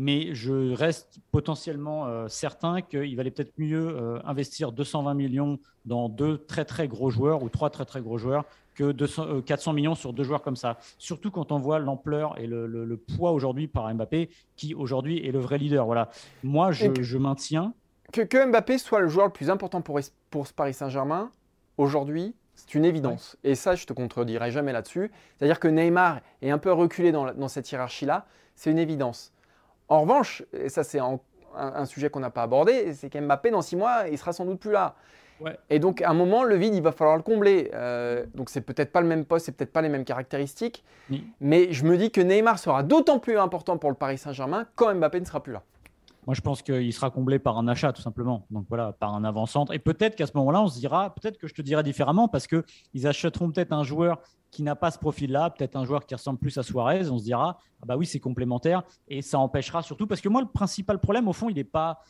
mais 0.01 0.33
je 0.33 0.73
reste 0.75 1.19
potentiellement 1.33 2.07
euh, 2.07 2.29
certain 2.29 2.83
qu'il 2.83 3.17
valait 3.17 3.33
peut-être 3.33 3.53
mieux 3.59 3.89
euh, 3.97 4.21
investir 4.25 4.71
220 4.71 5.15
millions 5.15 5.59
dans 5.87 6.09
deux 6.09 6.39
très 6.39 6.65
très 6.65 6.87
gros 6.87 7.11
joueurs 7.11 7.43
ou 7.43 7.49
trois 7.49 7.69
très 7.71 7.85
très 7.85 8.01
gros 8.01 8.17
joueurs 8.17 8.45
que 8.77 8.93
200, 8.93 9.27
euh, 9.27 9.41
400 9.43 9.73
millions 9.73 9.97
sur 9.97 10.13
deux 10.13 10.23
joueurs 10.23 10.43
comme 10.43 10.55
ça. 10.55 10.79
Surtout 10.99 11.33
quand 11.33 11.51
on 11.51 11.59
voit 11.59 11.81
l'ampleur 11.81 12.39
et 12.39 12.47
le, 12.47 12.69
le- 12.69 12.85
le 12.85 12.97
poids 12.97 13.33
aujourd'hui 13.33 13.67
par 13.67 13.93
Mbappé, 13.93 14.31
qui 14.55 14.73
aujourd'hui 14.73 15.19
est 15.27 15.33
le 15.33 15.41
vrai 15.41 15.59
leader. 15.59 15.85
Voilà. 15.85 16.11
Moi, 16.45 16.71
je 17.03 17.19
maintiens. 17.19 17.75
Que, 18.13 18.23
que 18.23 18.47
Mbappé 18.47 18.79
soit 18.79 19.01
le 19.01 19.09
joueur 19.09 19.27
le 19.27 19.33
plus 19.33 19.51
important 19.51 19.83
pour, 19.83 20.01
pour 20.31 20.47
ce 20.47 20.53
Paris 20.53 20.73
Saint-Germain, 20.75 21.31
aujourd'hui, 21.77 22.35
c'est 22.55 22.75
une 22.75 22.85
évidence. 22.85 23.37
Et 23.45 23.55
ça, 23.55 23.75
je 23.75 23.85
te 23.87 23.93
contredirai 23.93 24.51
jamais 24.51 24.73
là-dessus. 24.73 25.11
C'est-à-dire 25.37 25.61
que 25.61 25.69
Neymar 25.69 26.21
est 26.43 26.51
un 26.51 26.59
peu 26.59 26.73
reculé 26.73 27.13
dans, 27.13 27.25
la- 27.27 27.35
dans 27.35 27.49
cette 27.49 27.71
hiérarchie-là, 27.71 28.25
c'est 28.55 28.71
une 28.71 28.79
évidence. 28.79 29.33
En 29.89 30.01
revanche, 30.03 30.43
et 30.53 30.69
ça 30.69 30.85
c'est 30.85 30.99
un, 30.99 31.21
un 31.55 31.85
sujet 31.85 32.11
qu'on 32.11 32.21
n'a 32.21 32.31
pas 32.31 32.43
abordé, 32.43 32.93
c'est 32.95 33.11
qu'Mbappé, 33.11 33.51
dans 33.51 33.63
six 33.63 33.77
mois, 33.77 34.09
il 34.11 34.19
sera 34.19 34.33
sans 34.33 34.45
doute 34.45 34.59
plus 34.61 34.73
là. 34.73 34.95
Ouais. 35.41 35.57
Et 35.71 35.79
donc, 35.79 36.03
à 36.03 36.11
un 36.11 36.15
moment, 36.15 36.43
le 36.43 36.57
vide, 36.57 36.75
il 36.75 36.83
va 36.83 36.91
falloir 36.91 37.17
le 37.17 37.23
combler. 37.23 37.71
Euh, 37.73 38.27
donc, 38.35 38.51
c'est 38.51 38.61
peut-être 38.61 38.91
pas 38.91 39.01
le 39.01 39.07
même 39.07 39.25
poste, 39.25 39.47
c'est 39.47 39.53
peut-être 39.53 39.73
pas 39.73 39.83
les 39.83 39.89
mêmes 39.89 40.05
caractéristiques. 40.05 40.83
Oui. 41.11 41.25
Mais 41.41 41.73
je 41.73 41.85
me 41.85 41.97
dis 41.97 42.11
que 42.11 42.21
Neymar 42.21 42.59
sera 42.59 42.83
d'autant 42.83 43.21
plus 43.21 43.39
important 43.39 43.79
pour 43.79 43.89
le 43.91 43.95
Paris 43.97 44.19
Saint-Germain 44.19 44.67
quand 44.75 44.93
Mbappé 44.93 45.21
ne 45.21 45.25
sera 45.27 45.41
plus 45.41 45.53
là. 45.53 45.63
Moi, 46.29 46.35
je 46.35 46.43
pense 46.43 46.61
qu'il 46.61 46.93
sera 46.93 47.11
comblé 47.11 47.39
par 47.39 47.57
un 47.57 47.69
achat, 47.69 47.91
tout 47.91 48.03
simplement. 48.03 48.47
Donc 48.51 48.67
voilà, 48.69 48.93
par 48.93 49.15
un 49.15 49.25
avant-centre. 49.25 49.73
Et 49.73 49.79
peut-être 49.79 50.15
qu'à 50.15 50.27
ce 50.27 50.33
moment-là, 50.35 50.61
on 50.61 50.67
se 50.67 50.79
dira, 50.79 51.15
peut-être 51.15 51.39
que 51.39 51.49
je 51.49 51.55
te 51.55 51.63
dirai 51.63 51.83
différemment, 51.83 52.29
parce 52.29 52.47
qu'ils 52.47 53.07
achèteront 53.07 53.51
peut-être 53.51 53.73
un 53.73 53.83
joueur 53.83 54.21
qui 54.51 54.63
n'a 54.63 54.77
pas 54.77 54.91
ce 54.91 54.99
profil-là, 54.99 55.49
peut-être 55.49 55.75
un 55.77 55.87
joueur 55.87 56.05
qui 56.05 56.15
ressemble 56.15 56.39
plus 56.39 56.59
à 56.59 56.63
Suarez. 56.63 57.09
On 57.09 57.17
se 57.17 57.25
dira, 57.25 57.57
ah 57.81 57.87
bah 57.87 57.97
oui, 57.97 58.05
c'est 58.05 58.21
complémentaire. 58.21 58.83
Et 59.09 59.23
ça 59.23 59.39
empêchera 59.39 59.83
surtout, 59.83 60.07
parce 60.07 60.21
que 60.21 60.29
moi, 60.29 60.43
le 60.43 60.49
principal 60.49 60.99
problème, 60.99 61.29
au 61.29 61.33
fond, 61.33 61.49
il 61.49 61.55
n'est 61.55 61.65
pas. 61.65 62.03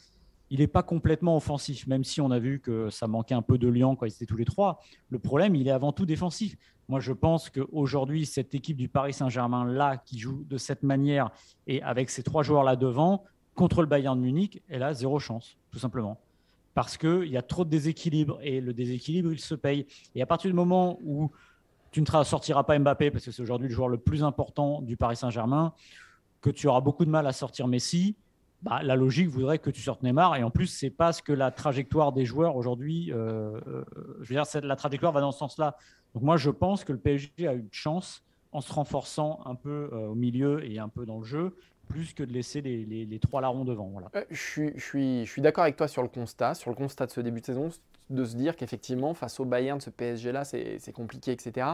Il 0.50 0.60
n'est 0.60 0.66
pas 0.66 0.82
complètement 0.82 1.36
offensif, 1.36 1.86
même 1.86 2.02
si 2.02 2.20
on 2.20 2.30
a 2.32 2.40
vu 2.40 2.58
que 2.58 2.90
ça 2.90 3.06
manquait 3.06 3.34
un 3.34 3.42
peu 3.42 3.56
de 3.56 3.68
liant 3.68 3.94
quand 3.94 4.06
ils 4.06 4.12
étaient 4.12 4.26
tous 4.26 4.38
les 4.38 4.46
trois. 4.46 4.80
Le 5.10 5.20
problème, 5.20 5.54
il 5.54 5.68
est 5.68 5.70
avant 5.70 5.92
tout 5.92 6.06
défensif. 6.06 6.56
Moi, 6.88 6.98
je 6.98 7.12
pense 7.12 7.50
qu'aujourd'hui, 7.50 8.26
cette 8.26 8.52
équipe 8.54 8.78
du 8.78 8.88
Paris 8.88 9.12
Saint-Germain-là, 9.12 9.98
qui 9.98 10.18
joue 10.18 10.44
de 10.48 10.56
cette 10.56 10.82
manière 10.82 11.30
et 11.66 11.82
avec 11.82 12.08
ces 12.08 12.22
trois 12.22 12.42
joueurs-là 12.42 12.76
devant, 12.76 13.24
contre 13.58 13.80
le 13.80 13.88
Bayern 13.88 14.16
de 14.16 14.24
Munich, 14.24 14.62
elle 14.68 14.84
a 14.84 14.94
zéro 14.94 15.18
chance, 15.18 15.58
tout 15.72 15.80
simplement. 15.80 16.20
Parce 16.74 16.96
qu'il 16.96 17.26
y 17.26 17.36
a 17.36 17.42
trop 17.42 17.64
de 17.64 17.70
déséquilibre 17.70 18.38
et 18.40 18.60
le 18.60 18.72
déséquilibre, 18.72 19.32
il 19.32 19.40
se 19.40 19.56
paye. 19.56 19.84
Et 20.14 20.22
à 20.22 20.26
partir 20.26 20.48
du 20.48 20.54
moment 20.54 21.00
où 21.02 21.32
tu 21.90 22.00
ne 22.00 22.06
sortiras 22.06 22.62
pas 22.62 22.78
Mbappé, 22.78 23.10
parce 23.10 23.24
que 23.24 23.32
c'est 23.32 23.42
aujourd'hui 23.42 23.66
le 23.66 23.74
joueur 23.74 23.88
le 23.88 23.98
plus 23.98 24.22
important 24.22 24.80
du 24.80 24.96
Paris 24.96 25.16
Saint-Germain, 25.16 25.72
que 26.40 26.50
tu 26.50 26.68
auras 26.68 26.80
beaucoup 26.80 27.04
de 27.04 27.10
mal 27.10 27.26
à 27.26 27.32
sortir 27.32 27.66
Messi, 27.66 28.14
bah, 28.62 28.80
la 28.84 28.94
logique 28.94 29.28
voudrait 29.28 29.58
que 29.58 29.70
tu 29.70 29.82
sortes 29.82 30.04
Neymar. 30.04 30.36
Et 30.36 30.44
en 30.44 30.50
plus, 30.50 30.68
c'est 30.68 30.90
pas 30.90 31.12
ce 31.12 31.20
que 31.20 31.32
la 31.32 31.50
trajectoire 31.50 32.12
des 32.12 32.24
joueurs 32.24 32.54
aujourd'hui. 32.54 33.12
euh, 33.12 33.58
euh, 33.66 33.84
je 34.20 34.32
veux 34.32 34.40
dire, 34.40 34.44
la 34.62 34.76
trajectoire 34.76 35.10
va 35.10 35.20
dans 35.20 35.32
ce 35.32 35.38
sens-là. 35.38 35.76
Donc 36.14 36.22
moi, 36.22 36.36
je 36.36 36.50
pense 36.50 36.84
que 36.84 36.92
le 36.92 36.98
PSG 37.00 37.48
a 37.48 37.54
une 37.54 37.72
chance 37.72 38.22
en 38.52 38.60
se 38.60 38.72
renforçant 38.72 39.40
un 39.44 39.56
peu 39.56 39.90
euh, 39.92 40.06
au 40.06 40.14
milieu 40.14 40.64
et 40.64 40.78
un 40.78 40.88
peu 40.88 41.04
dans 41.06 41.18
le 41.18 41.24
jeu, 41.24 41.56
plus 41.88 42.12
que 42.14 42.22
de 42.22 42.32
laisser 42.32 42.60
les, 42.60 43.18
trois 43.20 43.40
larrons 43.40 43.64
devant. 43.64 43.90
Euh, 44.14 44.22
Je 44.30 45.24
suis, 45.24 45.42
d'accord 45.42 45.64
avec 45.64 45.76
toi 45.76 45.88
sur 45.88 46.02
le 46.02 46.08
constat, 46.08 46.54
sur 46.54 46.70
le 46.70 46.76
constat 46.76 47.06
de 47.06 47.10
ce 47.10 47.20
début 47.20 47.40
de 47.40 47.46
saison, 47.46 47.70
de 48.10 48.24
se 48.24 48.36
dire 48.36 48.56
qu'effectivement, 48.56 49.14
face 49.14 49.40
au 49.40 49.44
Bayern, 49.44 49.80
ce 49.80 49.90
PSG-là, 49.90 50.44
c'est 50.44 50.92
compliqué, 50.92 51.32
etc. 51.32 51.66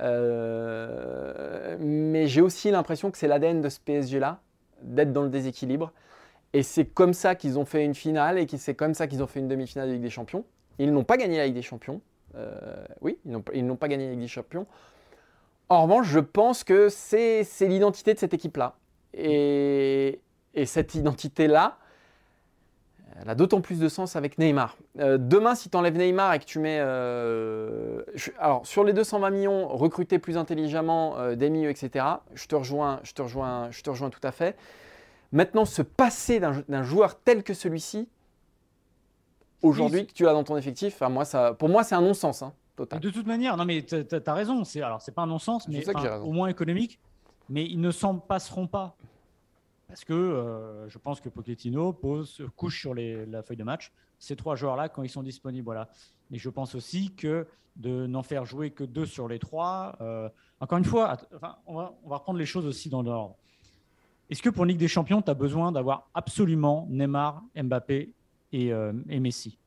Euh, 0.00 1.76
mais 1.80 2.26
j'ai 2.26 2.40
aussi 2.40 2.70
l'impression 2.70 3.10
que 3.10 3.18
c'est 3.18 3.28
l'ADN 3.28 3.60
de 3.60 3.68
ce 3.68 3.80
PSG-là, 3.80 4.40
d'être 4.82 5.12
dans 5.12 5.22
le 5.22 5.30
déséquilibre. 5.30 5.92
Et 6.52 6.62
c'est 6.62 6.86
comme 6.86 7.12
ça 7.12 7.34
qu'ils 7.34 7.58
ont 7.58 7.64
fait 7.64 7.84
une 7.84 7.94
finale 7.94 8.38
et 8.38 8.46
c'est 8.56 8.74
comme 8.74 8.94
ça 8.94 9.06
qu'ils 9.06 9.22
ont 9.22 9.26
fait 9.26 9.40
une 9.40 9.48
demi-finale 9.48 9.88
de 9.88 9.94
Ligue 9.94 10.02
des 10.02 10.10
Champions. 10.10 10.44
Ils 10.78 10.92
n'ont 10.92 11.04
pas 11.04 11.16
gagné 11.16 11.36
la 11.36 11.46
Ligue 11.46 11.54
des 11.54 11.62
Champions. 11.62 12.00
Euh, 12.36 12.84
oui, 13.00 13.18
ils 13.24 13.32
n'ont 13.66 13.76
pas- 13.76 13.88
gagné 13.88 14.10
la 14.10 14.16
des 14.16 14.28
Champions. 14.28 14.66
En 15.68 15.82
revanche, 15.82 16.06
je 16.08 16.20
pense 16.20 16.64
que 16.64 16.88
c'est 16.88 17.44
l'identité 17.60 18.14
de 18.14 18.18
cette 18.18 18.32
équipe-là. 18.32 18.76
Et, 19.14 20.20
et 20.54 20.66
cette 20.66 20.94
identité-là, 20.94 21.78
elle 23.20 23.30
a 23.30 23.34
d'autant 23.34 23.60
plus 23.60 23.80
de 23.80 23.88
sens 23.88 24.14
avec 24.14 24.38
Neymar. 24.38 24.76
Euh, 25.00 25.18
demain, 25.18 25.54
si 25.56 25.70
tu 25.70 25.76
enlèves 25.76 25.96
Neymar 25.96 26.34
et 26.34 26.38
que 26.38 26.44
tu 26.44 26.60
mets. 26.60 26.78
euh, 26.80 28.02
je- 28.14 28.30
alors, 28.38 28.64
sur 28.66 28.84
les 28.84 28.92
220 28.92 29.30
millions, 29.30 29.66
recruter 29.68 30.18
plus 30.20 30.36
intelligemment 30.36 31.18
euh, 31.18 31.34
des 31.34 31.50
milieux, 31.50 31.70
etc., 31.70 32.04
je 32.34 32.46
te, 32.46 32.54
rejoins, 32.54 33.00
je, 33.02 33.12
te 33.14 33.22
rejoins, 33.22 33.70
je 33.72 33.82
te 33.82 33.90
rejoins 33.90 34.10
tout 34.10 34.20
à 34.22 34.30
fait. 34.30 34.56
Maintenant, 35.32 35.64
se 35.64 35.82
passer 35.82 36.38
d'un 36.40 36.82
joueur 36.84 37.18
tel 37.18 37.42
que 37.42 37.54
celui-ci, 37.54 38.08
aujourd'hui, 39.62 40.00
Oui, 40.00 40.06
que 40.06 40.12
tu 40.12 40.28
as 40.28 40.32
dans 40.32 40.44
ton 40.44 40.56
effectif, 40.56 40.94
enfin, 40.94 41.08
moi, 41.08 41.24
ça, 41.24 41.54
pour 41.54 41.68
moi, 41.68 41.82
c'est 41.84 41.94
un 41.96 42.00
non-sens 42.00 42.42
hein, 42.42 42.52
total. 42.76 43.00
de 43.00 43.10
toute 43.10 43.26
manière, 43.26 43.56
non 43.56 43.64
mais 43.64 43.82
tu 43.82 43.96
as 43.96 44.34
raison. 44.34 44.62
Alors 44.76 45.02
c'est 45.02 45.12
pas 45.12 45.22
un 45.22 45.26
non-sens, 45.26 45.66
mais 45.68 45.84
au 46.22 46.30
moins 46.30 46.48
économique. 46.48 47.00
Mais 47.48 47.64
ils 47.64 47.80
ne 47.80 47.90
s'en 47.90 48.18
passeront 48.18 48.66
pas 48.66 48.96
parce 49.88 50.04
que 50.04 50.12
euh, 50.12 50.88
je 50.88 50.98
pense 50.98 51.20
que 51.20 51.30
Pochettino 51.30 51.94
pose 51.94 52.42
couche 52.56 52.78
sur 52.78 52.92
les- 52.92 53.24
la 53.24 53.42
feuille 53.42 53.56
de 53.56 53.64
match 53.64 53.90
ces 54.18 54.36
trois 54.36 54.54
joueurs-là 54.54 54.88
quand 54.88 55.02
ils 55.02 55.08
sont 55.08 55.22
disponibles. 55.22 55.64
Voilà. 55.64 55.88
Mais 56.30 56.38
je 56.38 56.50
pense 56.50 56.74
aussi 56.74 57.14
que 57.14 57.46
de 57.76 58.06
n'en 58.06 58.22
faire 58.22 58.44
jouer 58.44 58.70
que 58.70 58.84
deux 58.84 59.06
sur 59.06 59.28
les 59.28 59.38
trois. 59.38 59.96
euh, 60.00 60.28
encore 60.60 60.78
une 60.78 60.84
fois, 60.84 61.16
on, 61.66 61.76
va, 61.76 61.94
reprendre 62.04 62.38
les 62.38 62.46
choses 62.46 62.66
aussi 62.66 62.88
dans 62.90 63.02
l'ordre. 63.02 63.36
Est-ce 64.28 64.42
que 64.42 64.50
pour 64.50 64.64
Ligue 64.64 64.78
des 64.78 64.88
Champions, 64.88 65.22
tu 65.22 65.30
as 65.30 65.34
besoin 65.34 65.72
d'avoir 65.72 66.10
absolument 66.12 66.86
Neymar, 66.90 67.42
Mbappé 67.56 68.12
et, 68.52 68.72
euh, 68.72 68.92
et 69.08 69.20
Messi? 69.20 69.58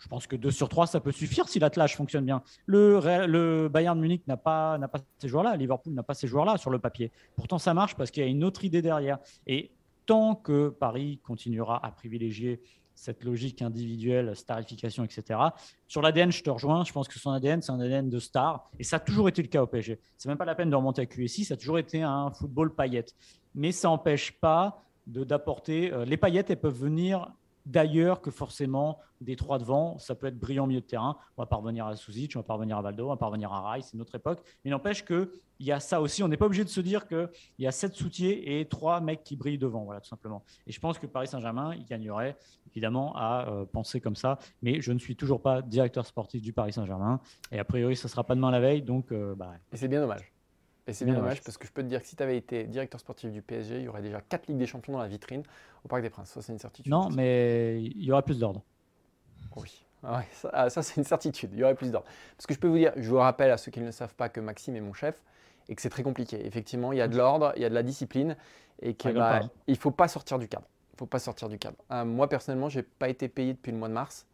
Je 0.00 0.08
pense 0.08 0.26
que 0.26 0.34
2 0.34 0.50
sur 0.50 0.68
3, 0.68 0.86
ça 0.86 1.00
peut 1.00 1.12
suffire 1.12 1.48
si 1.48 1.58
l'attelage 1.58 1.96
fonctionne 1.96 2.24
bien. 2.24 2.42
Le, 2.66 3.68
Bayern 3.68 3.98
Munich 4.00 4.26
n'a 4.26 4.36
pas, 4.36 4.78
ces 5.18 5.28
joueurs-là, 5.28 5.56
Liverpool 5.56 5.92
n'a 5.92 6.02
pas 6.02 6.14
ces 6.14 6.26
joueurs-là 6.26 6.56
sur 6.56 6.70
le 6.70 6.78
papier. 6.78 7.12
Pourtant, 7.36 7.58
ça 7.58 7.74
marche 7.74 7.94
parce 7.94 8.10
qu'il 8.10 8.22
y 8.22 8.26
a 8.26 8.28
une 8.28 8.42
autre 8.42 8.64
idée 8.64 8.82
derrière. 8.82 9.18
Et 9.46 9.70
tant 10.06 10.34
que 10.34 10.70
Paris 10.70 11.20
continuera 11.22 11.84
à 11.84 11.90
privilégier 11.92 12.60
cette 12.94 13.24
logique 13.24 13.62
individuelle, 13.62 14.36
starification, 14.36 15.04
etc. 15.04 15.40
Sur 15.88 16.02
l'ADN, 16.02 16.30
je 16.30 16.42
te 16.42 16.50
rejoins. 16.50 16.84
Je 16.84 16.92
pense 16.92 17.08
que 17.08 17.18
son 17.18 17.30
ADN, 17.30 17.62
c'est 17.62 17.72
un 17.72 17.80
ADN 17.80 18.10
de 18.10 18.18
star. 18.18 18.70
Et 18.78 18.84
ça 18.84 18.96
a 18.96 19.00
toujours 19.00 19.28
été 19.28 19.40
le 19.40 19.48
cas 19.48 19.62
au 19.62 19.66
PSG. 19.66 19.98
C'est 20.18 20.28
même 20.28 20.36
pas 20.36 20.44
la 20.44 20.54
peine 20.54 20.68
de 20.68 20.76
remonter 20.76 21.02
à 21.02 21.06
QSI. 21.06 21.44
Ça 21.44 21.54
a 21.54 21.56
toujours 21.56 21.78
été 21.78 22.02
un 22.02 22.30
football 22.30 22.74
paillette. 22.74 23.14
Mais 23.54 23.72
ça 23.72 23.88
n'empêche 23.88 24.38
pas 24.38 24.82
d'apporter. 25.06 25.92
euh, 25.92 26.04
les 26.04 26.18
paillettes, 26.18 26.50
elles 26.50 26.60
peuvent 26.60 26.78
venir 26.78 27.32
d'ailleurs 27.66 28.20
que 28.20 28.30
forcément 28.30 28.98
des 29.20 29.36
trois 29.36 29.58
devant. 29.58 29.98
Ça 29.98 30.14
peut 30.14 30.26
être 30.26 30.38
brillant 30.38 30.66
milieu 30.66 30.80
de 30.80 30.86
terrain. 30.86 31.16
On 31.36 31.42
va 31.42 31.46
parvenir 31.46 31.86
à 31.86 31.96
Suzic, 31.96 32.32
on 32.36 32.40
va 32.40 32.44
parvenir 32.44 32.78
à 32.78 32.82
Valdo, 32.82 33.06
on 33.06 33.10
va 33.10 33.16
parvenir 33.16 33.52
à 33.52 33.60
Rai, 33.60 33.82
c'est 33.82 33.96
notre 33.96 34.14
époque. 34.14 34.40
Mais 34.64 34.70
n'empêche 34.70 35.04
qu'il 35.04 35.28
y 35.60 35.72
a 35.72 35.80
ça 35.80 36.00
aussi. 36.00 36.22
On 36.22 36.28
n'est 36.28 36.36
pas 36.36 36.46
obligé 36.46 36.64
de 36.64 36.68
se 36.68 36.80
dire 36.80 37.06
qu'il 37.06 37.28
y 37.58 37.66
a 37.66 37.72
sept 37.72 37.94
soutiers 37.94 38.60
et 38.60 38.66
trois 38.66 39.00
mecs 39.00 39.22
qui 39.22 39.36
brillent 39.36 39.58
devant, 39.58 39.84
voilà, 39.84 40.00
tout 40.00 40.08
simplement. 40.08 40.42
Et 40.66 40.72
je 40.72 40.80
pense 40.80 40.98
que 40.98 41.06
Paris 41.06 41.26
Saint-Germain, 41.26 41.74
il 41.74 41.84
gagnerait 41.84 42.36
évidemment 42.70 43.14
à 43.16 43.48
euh, 43.48 43.64
penser 43.66 44.00
comme 44.00 44.16
ça. 44.16 44.38
Mais 44.62 44.80
je 44.80 44.92
ne 44.92 44.98
suis 44.98 45.16
toujours 45.16 45.42
pas 45.42 45.62
directeur 45.62 46.06
sportif 46.06 46.40
du 46.42 46.52
Paris 46.52 46.72
Saint-Germain. 46.72 47.20
Et 47.52 47.58
a 47.58 47.64
priori, 47.64 47.96
ça 47.96 48.08
ne 48.08 48.10
sera 48.10 48.24
pas 48.24 48.34
demain 48.34 48.50
la 48.50 48.60
veille. 48.60 48.82
Donc, 48.82 49.12
euh, 49.12 49.34
bah, 49.34 49.52
et 49.72 49.76
c'est 49.76 49.88
bien 49.88 50.00
dommage. 50.00 50.32
Et 50.86 50.92
c'est 50.92 51.04
bien 51.04 51.14
dommage 51.14 51.42
parce 51.42 51.58
que 51.58 51.66
je 51.66 51.72
peux 51.72 51.82
te 51.82 51.88
dire 51.88 52.00
que 52.00 52.06
si 52.06 52.16
tu 52.16 52.22
avais 52.22 52.36
été 52.36 52.64
directeur 52.64 53.00
sportif 53.00 53.30
du 53.30 53.42
PSG, 53.42 53.76
il 53.76 53.82
y 53.84 53.88
aurait 53.88 54.02
déjà 54.02 54.20
4 54.20 54.48
Ligues 54.48 54.58
des 54.58 54.66
Champions 54.66 54.94
dans 54.94 54.98
la 54.98 55.08
vitrine 55.08 55.42
au 55.84 55.88
Parc 55.88 56.02
des 56.02 56.10
Princes. 56.10 56.30
Ça, 56.30 56.42
c'est 56.42 56.52
une 56.52 56.58
certitude. 56.58 56.90
Non, 56.90 57.10
mais 57.10 57.82
il 57.82 58.02
y 58.02 58.10
aura 58.10 58.22
plus 58.22 58.38
d'ordre. 58.38 58.62
Oui, 59.56 59.84
ah 60.02 60.22
ah, 60.52 60.70
ça, 60.70 60.82
c'est 60.82 60.96
une 60.96 61.04
certitude. 61.04 61.50
Il 61.52 61.58
y 61.58 61.64
aurait 61.64 61.74
plus 61.74 61.90
d'ordre. 61.90 62.06
Parce 62.36 62.46
que 62.46 62.54
je 62.54 62.58
peux 62.58 62.68
vous 62.68 62.78
dire, 62.78 62.92
je 62.96 63.08
vous 63.08 63.18
rappelle 63.18 63.50
à 63.50 63.58
ceux 63.58 63.70
qui 63.70 63.80
ne 63.80 63.86
le 63.86 63.92
savent 63.92 64.14
pas 64.14 64.28
que 64.28 64.40
Maxime 64.40 64.76
est 64.76 64.80
mon 64.80 64.92
chef 64.92 65.22
et 65.68 65.74
que 65.74 65.82
c'est 65.82 65.90
très 65.90 66.02
compliqué. 66.02 66.44
Effectivement, 66.46 66.92
il 66.92 66.98
y 66.98 67.02
a 67.02 67.08
de 67.08 67.16
l'ordre, 67.16 67.52
il 67.56 67.62
y 67.62 67.64
a 67.64 67.68
de 67.68 67.74
la 67.74 67.82
discipline 67.82 68.36
et 68.80 68.94
qu'il 68.94 69.12
bah, 69.12 69.42
ne 69.68 69.74
faut 69.74 69.90
pas 69.90 70.08
sortir 70.08 70.38
du 70.38 70.48
cadre. 70.48 70.66
Il 70.94 70.98
faut 70.98 71.06
pas 71.06 71.18
sortir 71.18 71.48
du 71.48 71.58
cadre. 71.58 71.76
Euh, 71.92 72.04
moi, 72.04 72.28
personnellement, 72.28 72.68
je 72.68 72.78
n'ai 72.78 72.82
pas 72.82 73.08
été 73.08 73.28
payé 73.28 73.52
depuis 73.52 73.72
le 73.72 73.78
mois 73.78 73.88
de 73.88 73.94
mars. 73.94 74.26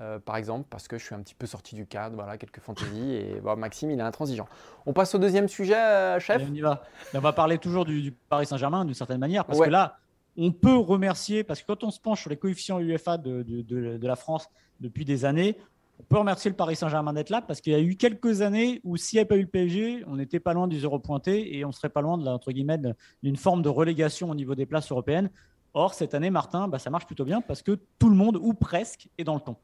Euh, 0.00 0.18
par 0.18 0.36
exemple, 0.36 0.66
parce 0.70 0.88
que 0.88 0.96
je 0.96 1.04
suis 1.04 1.14
un 1.14 1.20
petit 1.20 1.34
peu 1.34 1.46
sorti 1.46 1.74
du 1.74 1.86
cadre, 1.86 2.16
voilà, 2.16 2.38
quelques 2.38 2.60
fantaisies, 2.60 3.14
et 3.14 3.40
Maxime, 3.56 3.90
il 3.90 3.98
est 3.98 4.02
intransigeant. 4.02 4.48
On 4.86 4.92
passe 4.92 5.14
au 5.14 5.18
deuxième 5.18 5.48
sujet, 5.48 5.76
euh, 5.76 6.18
chef 6.18 6.42
on, 6.48 6.54
y 6.54 6.60
va. 6.60 6.82
on 7.14 7.18
va 7.20 7.32
parler 7.32 7.58
toujours 7.58 7.84
du, 7.84 8.12
Paris 8.28 8.46
Saint-Germain, 8.46 8.86
d'une 8.86 8.94
certaine 8.94 9.20
manière, 9.20 9.44
parce 9.44 9.60
que 9.60 9.68
là, 9.68 9.98
on 10.38 10.50
peut 10.50 10.76
remercier, 10.76 11.44
parce 11.44 11.60
que 11.60 11.66
quand 11.66 11.84
on 11.84 11.90
se 11.90 12.00
penche 12.00 12.22
sur 12.22 12.30
les 12.30 12.38
coefficients 12.38 12.80
UEFA 12.80 13.18
de, 13.18 13.42
de, 13.42 14.06
la 14.06 14.16
France 14.16 14.48
depuis 14.80 15.04
des 15.04 15.26
années, 15.26 15.58
on 16.00 16.04
peut 16.04 16.18
remercier 16.18 16.50
le 16.50 16.56
Paris 16.56 16.74
Saint-Germain 16.74 17.12
d'être 17.12 17.28
là, 17.28 17.42
parce 17.42 17.60
qu'il 17.60 17.74
y 17.74 17.76
a 17.76 17.80
eu 17.80 17.96
quelques 17.96 18.40
années 18.40 18.80
où 18.84 18.96
s'il 18.96 19.18
n'y 19.18 19.20
avait 19.20 19.28
pas 19.28 19.36
eu 19.36 19.42
le 19.42 19.46
PSG, 19.46 20.04
on 20.06 20.16
n'était 20.16 20.40
pas 20.40 20.54
loin 20.54 20.68
du 20.68 20.80
zéro 20.80 20.98
pointé, 21.00 21.54
et 21.58 21.66
on 21.66 21.72
serait 21.72 21.90
pas 21.90 22.00
loin 22.00 22.16
de, 22.16 22.26
entre 22.26 22.50
guillemets, 22.50 22.80
d'une 23.22 23.36
forme 23.36 23.60
de 23.60 23.68
relégation 23.68 24.30
au 24.30 24.34
niveau 24.34 24.54
des 24.54 24.64
places 24.64 24.90
européennes. 24.90 25.28
Or, 25.74 25.92
cette 25.92 26.14
année, 26.14 26.30
Martin, 26.30 26.66
bah, 26.66 26.78
ça 26.78 26.88
marche 26.88 27.06
plutôt 27.06 27.26
bien, 27.26 27.42
parce 27.42 27.60
que 27.60 27.78
tout 27.98 28.08
le 28.08 28.16
monde, 28.16 28.38
ou 28.40 28.54
presque, 28.54 29.10
est 29.18 29.24
dans 29.24 29.34
le 29.34 29.40
temps. 29.40 29.60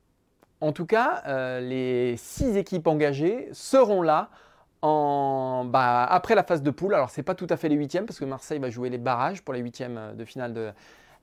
En 0.60 0.72
tout 0.72 0.86
cas, 0.86 1.22
euh, 1.26 1.60
les 1.60 2.16
six 2.16 2.56
équipes 2.56 2.86
engagées 2.86 3.48
seront 3.52 4.02
là 4.02 4.30
bah, 4.82 6.04
après 6.04 6.34
la 6.34 6.42
phase 6.42 6.62
de 6.62 6.70
poule. 6.70 6.94
Alors, 6.94 7.10
ce 7.10 7.20
n'est 7.20 7.24
pas 7.24 7.34
tout 7.34 7.46
à 7.50 7.56
fait 7.56 7.68
les 7.68 7.76
huitièmes 7.76 8.06
parce 8.06 8.18
que 8.18 8.24
Marseille 8.24 8.58
va 8.58 8.70
jouer 8.70 8.90
les 8.90 8.98
barrages 8.98 9.42
pour 9.42 9.54
les 9.54 9.60
huitièmes 9.60 10.14
de 10.16 10.24
finale 10.24 10.52
de 10.52 10.72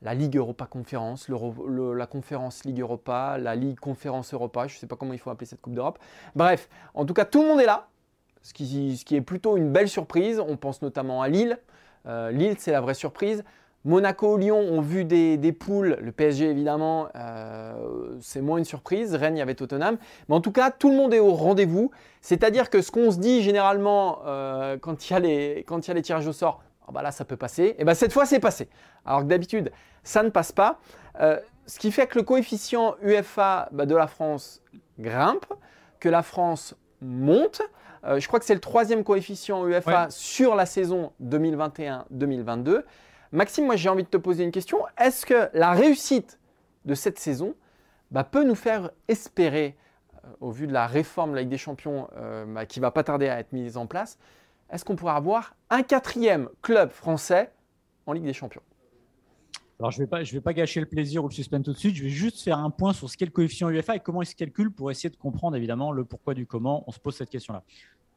la 0.01 0.13
Ligue 0.13 0.37
Europa 0.37 0.65
Conférence, 0.65 1.29
la 1.29 2.07
Conférence 2.07 2.63
Ligue 2.65 2.79
Europa, 2.79 3.37
la 3.39 3.55
Ligue 3.55 3.79
Conférence 3.79 4.33
Europa. 4.33 4.67
Je 4.67 4.75
ne 4.75 4.79
sais 4.79 4.87
pas 4.87 4.95
comment 4.95 5.13
il 5.13 5.19
faut 5.19 5.29
appeler 5.29 5.47
cette 5.47 5.61
Coupe 5.61 5.73
d'Europe. 5.73 5.99
Bref, 6.35 6.69
en 6.93 7.05
tout 7.05 7.13
cas, 7.13 7.25
tout 7.25 7.41
le 7.41 7.47
monde 7.47 7.59
est 7.59 7.65
là, 7.65 7.87
ce 8.41 8.53
qui, 8.53 8.99
est 9.11 9.21
plutôt 9.21 9.57
une 9.57 9.71
belle 9.71 9.89
surprise. 9.89 10.39
On 10.39 10.57
pense 10.57 10.81
notamment 10.81 11.21
à 11.21 11.27
Lille. 11.27 11.57
Euh, 12.07 12.31
Lille, 12.31 12.55
c'est 12.59 12.71
la 12.71 12.81
vraie 12.81 12.93
surprise. 12.93 13.43
Monaco, 13.85 14.35
Lyon 14.35 14.57
ont 14.57 14.81
vu 14.81 15.05
des, 15.05 15.51
poules. 15.51 15.97
Le 16.01 16.11
PSG, 16.11 16.49
évidemment, 16.49 17.07
euh, 17.15 18.15
c'est 18.19 18.41
moins 18.41 18.57
une 18.57 18.65
surprise. 18.65 19.13
Rennes, 19.13 19.35
il 19.35 19.39
y 19.39 19.43
avait 19.43 19.53
Tottenham. 19.53 19.97
Mais 20.27 20.35
en 20.35 20.41
tout 20.41 20.51
cas, 20.51 20.71
tout 20.71 20.89
le 20.89 20.95
monde 20.95 21.13
est 21.13 21.19
au 21.19 21.33
rendez-vous. 21.33 21.91
C'est-à-dire 22.21 22.71
que 22.71 22.81
ce 22.81 22.89
qu'on 22.91 23.11
se 23.11 23.19
dit 23.19 23.43
généralement 23.43 24.21
euh, 24.25 24.77
quand 24.79 25.07
il 25.07 25.13
y, 25.13 25.15
a 25.15 25.19
les, 25.19 25.63
quand 25.67 25.85
il 25.85 25.89
y 25.89 25.91
a 25.91 25.93
les 25.93 26.01
tirages 26.01 26.27
au 26.27 26.33
sort, 26.33 26.63
oh 26.87 26.91
bah 26.91 27.03
là, 27.03 27.11
ça 27.11 27.25
peut 27.25 27.37
passer. 27.37 27.75
Et 27.77 27.83
bien 27.83 27.85
bah, 27.85 27.95
cette 27.95 28.11
fois, 28.11 28.25
c'est 28.25 28.39
passé. 28.39 28.69
Alors 29.05 29.19
que 29.21 29.27
d'habitude, 29.27 29.71
ça 30.03 30.23
ne 30.23 30.29
passe 30.29 30.51
pas. 30.51 30.79
Euh, 31.21 31.39
ce 31.67 31.77
qui 31.77 31.91
fait 31.91 32.07
que 32.07 32.17
le 32.17 32.23
coefficient 32.23 32.95
UEFA 33.03 33.69
bah, 33.71 33.85
de 33.85 33.95
la 33.95 34.07
France 34.07 34.63
grimpe, 34.97 35.45
que 35.99 36.09
la 36.09 36.23
France 36.23 36.75
monte. 37.01 37.61
je 38.03 38.25
crois 38.27 38.39
que 38.39 38.45
c'est 38.45 38.55
le 38.55 38.59
troisième 38.59 39.03
coefficient 39.03 39.63
UEFA 39.67 40.09
sur 40.09 40.55
la 40.55 40.65
saison 40.65 41.11
2021-2022. 41.23 42.81
Maxime, 43.31 43.65
moi 43.65 43.75
j'ai 43.75 43.89
envie 43.89 44.03
de 44.03 44.09
te 44.09 44.17
poser 44.17 44.43
une 44.43 44.51
question. 44.51 44.79
Est-ce 44.97 45.25
que 45.25 45.49
la 45.53 45.71
réussite 45.71 46.39
de 46.85 46.93
cette 46.93 47.19
saison 47.19 47.55
bah, 48.11 48.23
peut 48.23 48.43
nous 48.43 48.55
faire 48.55 48.91
espérer, 49.07 49.75
euh, 50.23 50.27
au 50.41 50.51
vu 50.51 50.67
de 50.67 50.73
la 50.73 50.87
réforme 50.87 51.31
de 51.31 51.35
la 51.35 51.41
Ligue 51.41 51.49
des 51.49 51.57
Champions 51.57 52.07
euh, 52.17 52.45
bah, 52.45 52.65
qui 52.65 52.79
va 52.79 52.91
pas 52.91 53.03
tarder 53.03 53.27
à 53.27 53.39
être 53.39 53.51
mise 53.51 53.77
en 53.77 53.87
place, 53.87 54.17
est-ce 54.69 54.85
qu'on 54.85 54.95
pourra 54.95 55.15
avoir 55.15 55.55
un 55.69 55.83
quatrième 55.83 56.49
club 56.61 56.91
français 56.91 57.51
en 58.05 58.13
Ligue 58.13 58.25
des 58.25 58.33
Champions? 58.33 58.61
Alors, 59.79 59.91
je 59.91 59.99
ne 59.99 60.05
vais, 60.05 60.09
pas, 60.09 60.23
vais 60.23 60.41
pas 60.41 60.53
gâcher 60.53 60.79
le 60.79 60.85
plaisir 60.85 61.23
ou 61.23 61.27
le 61.27 61.33
suspense 61.33 61.65
tout 61.65 61.73
de 61.73 61.77
suite. 61.77 61.95
Je 61.95 62.03
vais 62.03 62.09
juste 62.09 62.41
faire 62.41 62.59
un 62.59 62.69
point 62.69 62.93
sur 62.93 63.09
ce 63.09 63.17
qu'est 63.17 63.25
le 63.25 63.31
coefficient 63.31 63.69
UEFA 63.69 63.97
et 63.97 63.99
comment 63.99 64.21
il 64.21 64.25
se 64.25 64.35
calcule 64.35 64.71
pour 64.71 64.89
essayer 64.89 65.09
de 65.09 65.17
comprendre 65.17 65.57
évidemment 65.57 65.91
le 65.91 66.05
pourquoi 66.05 66.33
du 66.33 66.45
comment 66.45 66.85
on 66.87 66.91
se 66.91 66.99
pose 66.99 67.15
cette 67.15 67.29
question-là. 67.29 67.63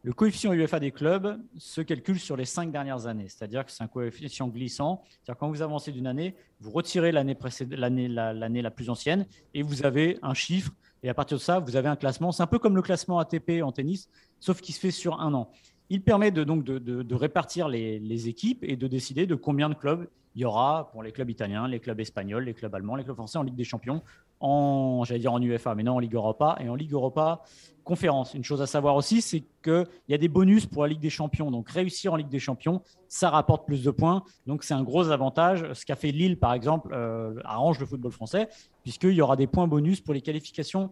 Le 0.05 0.13
coefficient 0.13 0.53
UEFA 0.53 0.79
des 0.79 0.93
clubs 0.93 1.41
se 1.57 1.81
calcule 1.81 2.21
sur 2.21 2.37
les 2.37 2.45
cinq 2.45 2.71
dernières 2.71 3.07
années, 3.09 3.29
c'est-à-dire 3.29 3.65
que 3.65 3.73
c'est 3.73 3.83
un 3.83 3.89
coefficient 3.89 4.47
glissant. 4.47 5.03
C'est-à-dire 5.11 5.39
quand 5.39 5.49
vous 5.49 5.61
avancez 5.61 5.91
d'une 5.91 6.07
année, 6.07 6.37
vous 6.61 6.71
retirez 6.71 7.11
l'année 7.11 7.37
l'année 7.71 8.07
la, 8.09 8.33
la, 8.33 8.71
plus 8.71 8.91
ancienne 8.91 9.27
et 9.55 9.63
vous 9.63 9.85
avez 9.85 10.19
un 10.23 10.35
chiffre. 10.35 10.73
Et 11.03 11.09
à 11.09 11.15
partir 11.15 11.39
de 11.39 11.43
ça, 11.43 11.59
vous 11.59 11.75
avez 11.75 11.89
un 11.89 11.97
classement. 11.97 12.31
C'est 12.31 12.45
un 12.45 12.47
peu 12.47 12.61
comme 12.61 12.77
le 12.77 12.83
classement 12.83 13.19
ATP 13.19 13.61
en 13.63 13.73
tennis, 13.73 14.09
sauf 14.39 14.61
qu'il 14.61 14.75
se 14.75 14.81
fait 14.81 14.93
sur 14.93 15.21
un 15.21 15.35
an. 15.35 15.51
Il 15.91 16.03
permet 16.03 16.31
de, 16.31 16.45
donc 16.45 16.63
de, 16.65 17.15
répartir 17.15 17.69
les, 17.69 17.99
les, 17.99 18.29
équipes 18.29 18.63
et 18.63 18.77
de 18.77 18.87
décider 18.87 19.27
de 19.27 19.35
combien 19.35 19.69
de 19.69 19.75
clubs 19.75 20.07
il 20.35 20.43
y 20.43 20.45
aura 20.45 20.91
pour 20.93 21.03
les 21.03 21.11
clubs 21.11 21.31
italiens, 21.31 21.67
les 21.67 21.81
clubs 21.81 21.99
espagnols, 21.99 22.45
les 22.45 22.55
clubs 22.55 22.73
allemands, 22.73 22.95
les 22.95 23.03
clubs 23.03 23.17
français 23.17 23.39
en 23.39 23.43
Ligue 23.43 23.57
des 23.57 23.65
Champions, 23.65 24.03
en, 24.41 25.03
dire 25.03 25.33
en 25.33 25.43
UEFA, 25.43 25.75
mais 25.75 25.83
non 25.83 25.95
en 25.95 25.99
Ligue 25.99 26.15
Europa 26.15 26.57
et 26.61 26.69
en 26.69 26.75
Ligue 26.75 26.93
Europa 26.93 27.43
conférence. 27.89 28.35
Une 28.35 28.45
chose 28.45 28.61
à 28.61 28.67
savoir 28.67 28.97
aussi, 28.97 29.23
c'est 29.23 29.43
qu'il 29.65 29.87
y 30.09 30.15
a 30.15 30.19
des 30.19 30.29
bonus 30.29 30.67
pour 30.67 30.83
la 30.83 30.91
Ligue 30.91 31.01
des 31.01 31.11
Champions. 31.11 31.51
Donc 31.51 31.71
réussir 31.71 32.13
en 32.13 32.17
Ligue 32.17 32.29
des 32.29 32.39
Champions, 32.39 32.83
ça 33.09 33.31
rapporte 33.31 33.67
plus 33.67 33.83
de 33.83 33.91
points. 33.91 34.23
Donc 34.47 34.63
c'est 34.63 34.75
un 34.75 34.83
gros 34.83 35.09
avantage. 35.09 35.73
Ce 35.73 35.87
qu'a 35.87 35.97
fait 35.97 36.13
Lille, 36.13 36.39
par 36.39 36.53
exemple, 36.53 36.93
euh, 36.93 37.41
arrange 37.45 37.79
le 37.81 37.87
football 37.87 38.13
français, 38.13 38.49
puisqu'il 38.83 39.15
y 39.15 39.23
aura 39.23 39.37
des 39.37 39.47
points 39.47 39.67
bonus 39.67 40.03
pour 40.03 40.13
les 40.13 40.21
qualifications 40.21 40.91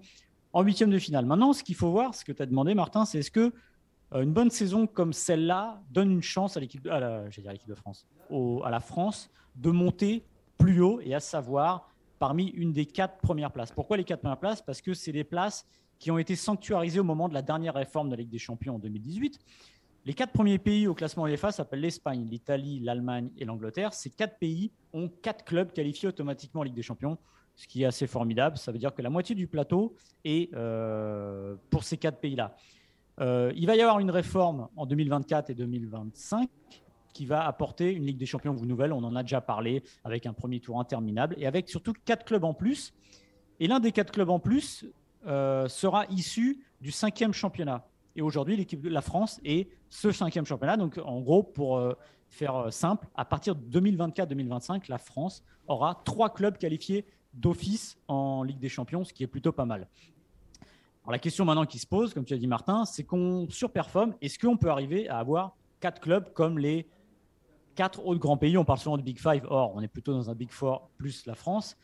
en 0.54 0.62
huitième 0.62 0.90
de 0.90 0.98
finale. 0.98 1.26
Maintenant, 1.26 1.52
ce 1.52 1.62
qu'il 1.62 1.74
faut 1.74 1.90
voir, 1.90 2.14
ce 2.14 2.24
que 2.24 2.32
tu 2.32 2.42
as 2.42 2.46
demandé, 2.46 2.74
Martin, 2.74 3.04
c'est 3.04 3.18
est-ce 3.18 3.30
que 3.30 3.52
euh, 4.14 4.22
une 4.22 4.32
bonne 4.32 4.50
saison 4.50 4.87
comme 4.87 5.12
celle-là 5.12 5.82
donne 5.90 6.11
une 6.11 6.22
chance 6.22 6.56
à 6.56 6.61
l'équipe, 6.61 6.87
à 6.87 6.98
la, 6.98 7.24
l'équipe 7.24 7.68
de 7.68 7.74
France, 7.74 8.06
à 8.64 8.70
la 8.70 8.80
France 8.80 9.30
de 9.54 9.70
monter 9.70 10.24
plus 10.56 10.80
haut 10.80 11.00
et 11.02 11.14
à 11.14 11.20
savoir 11.20 11.90
parmi 12.18 12.46
une 12.48 12.72
des 12.72 12.87
quatre 12.87 13.18
premières 13.18 13.52
places. 13.52 13.72
Pourquoi 13.72 13.96
les 13.96 14.05
quatre 14.05 14.20
premières 14.20 14.38
places? 14.38 14.62
Parce 14.62 14.81
que 14.81 14.94
c'est 14.94 15.12
des 15.12 15.24
places 15.24 15.66
qui 15.98 16.11
ont 16.11 16.18
été 16.18 16.37
sanctuarisées 16.37 17.00
au 17.00 17.05
moment 17.05 17.29
de 17.29 17.35
la 17.35 17.42
dernière 17.42 17.74
réforme 17.74 18.09
de 18.09 18.14
la 18.14 18.20
Ligue 18.20 18.31
des 18.31 18.38
Champions 18.38 18.76
en 18.76 18.79
2018. 18.79 19.38
Les 20.05 20.14
quatre 20.14 20.33
premiers 20.33 20.59
pays 20.59 20.87
au 20.87 20.94
classement 20.94 21.26
UEFA 21.26 21.50
s'appellent 21.50 21.81
l'Espagne, 21.81 22.29
l'Italie, 22.31 22.81
l'Allemagne 22.81 23.31
et 23.38 23.44
l'Angleterre. 23.44 23.92
Ces 23.92 24.11
quatre 24.11 24.38
pays 24.38 24.70
ont 24.92 25.09
quatre 25.09 25.44
clubs 25.44 25.72
qualifiés 25.72 26.09
automatiquement 26.09 26.61
en 26.61 26.64
Ligue 26.64 26.74
des 26.74 26.83
Champions, 26.83 27.18
ce 27.57 27.66
qui 27.66 27.83
est 27.83 27.87
assez 27.87 28.07
formidable. 28.07 28.57
Ça 28.57 28.70
veut 28.70 28.79
dire 28.79 28.94
que 28.94 29.02
la 29.02 29.11
moitié 29.11 29.35
du 29.35 29.48
plateau 29.48 29.96
est 30.24 30.55
euh, 30.55 31.57
pour 31.70 31.83
ces 31.83 31.96
quatre 31.96 32.20
pays-là. 32.20 32.55
Euh, 33.20 33.52
il 33.57 33.66
va 33.66 33.74
y 33.74 33.81
avoir 33.81 33.98
une 33.98 34.11
réforme 34.11 34.68
en 34.76 34.87
2024 34.87 35.50
et 35.50 35.55
2025 35.55 36.48
qui 37.16 37.24
va 37.24 37.46
apporter 37.46 37.92
une 37.92 38.05
Ligue 38.05 38.18
des 38.18 38.26
Champions 38.26 38.52
nouvelle. 38.52 38.92
On 38.92 39.02
en 39.02 39.16
a 39.16 39.22
déjà 39.22 39.40
parlé 39.40 39.83
avec 40.05 40.26
un 40.26 40.35
premier 40.35 40.61
tour 40.61 40.79
interminable 40.79 41.35
et 41.38 41.46
avec 41.46 41.66
surtout 41.70 41.94
quatre 42.05 42.26
clubs 42.26 42.44
en 42.44 42.52
plus. 42.52 42.92
Et 43.59 43.68
l'un 43.68 43.81
des 43.81 43.90
quatre 43.90 44.12
clubs 44.12 44.29
en 44.29 44.38
plus 44.38 44.85
euh, 45.26 45.66
sera 45.66 46.05
issu 46.11 46.62
du 46.83 46.90
cinquième 46.90 47.33
championnat. 47.33 47.87
Et 48.16 48.20
aujourd'hui, 48.20 48.55
l'équipe 48.55 48.83
de 48.83 48.90
la 48.90 49.00
France 49.00 49.40
est 49.46 49.70
ce 49.88 50.12
cinquième 50.12 50.44
championnat. 50.44 50.76
Donc, 50.76 51.00
en 51.02 51.22
gros, 51.22 51.42
pour 51.42 51.79
euh, 51.79 51.94
faire 52.29 52.57
euh, 52.57 52.70
simple, 52.70 53.09
à 53.14 53.24
partir 53.24 53.55
de 53.55 53.81
2024-2025, 53.81 54.90
la 54.90 54.98
France 54.98 55.42
aura 55.68 56.02
trois 56.05 56.35
clubs 56.35 56.59
qualifiés 56.59 57.07
d'office 57.33 57.96
en 58.09 58.42
Ligue 58.42 58.59
des 58.59 58.68
Champions, 58.68 59.05
ce 59.05 59.14
qui 59.14 59.22
est 59.22 59.26
plutôt 59.26 59.52
pas 59.52 59.64
mal. 59.64 59.88
Alors, 61.02 61.12
la 61.12 61.18
question 61.18 61.46
maintenant 61.46 61.64
qui 61.64 61.79
se 61.79 61.87
pose, 61.87 62.12
comme 62.12 62.26
tu 62.26 62.35
as 62.35 62.38
dit 62.38 62.46
Martin, 62.46 62.85
c'est 62.85 63.05
qu'on 63.05 63.48
surperforme. 63.48 64.14
Est-ce 64.20 64.38
qu'on 64.38 64.59
peut 64.59 64.70
arriver 64.70 65.09
à 65.09 65.16
avoir 65.16 65.57
quatre 65.81 66.00
clubs 66.00 66.31
comme 66.35 66.59
les 66.59 66.87
quatre 67.77 68.05
autres 68.05 68.19
grands 68.19 68.37
pays, 68.37 68.59
on 68.59 68.65
parle 68.65 68.81
souvent 68.81 68.97
de 68.97 69.03
Big 69.03 69.21
Five, 69.21 69.47
or 69.49 69.73
on 69.77 69.81
est 69.81 69.89
plutôt 69.89 70.12
dans 70.12 70.29
un 70.29 70.35
Big 70.35 70.51
Four 70.51 70.91
plus 70.99 71.27
la 71.27 71.37
France. 71.37 71.77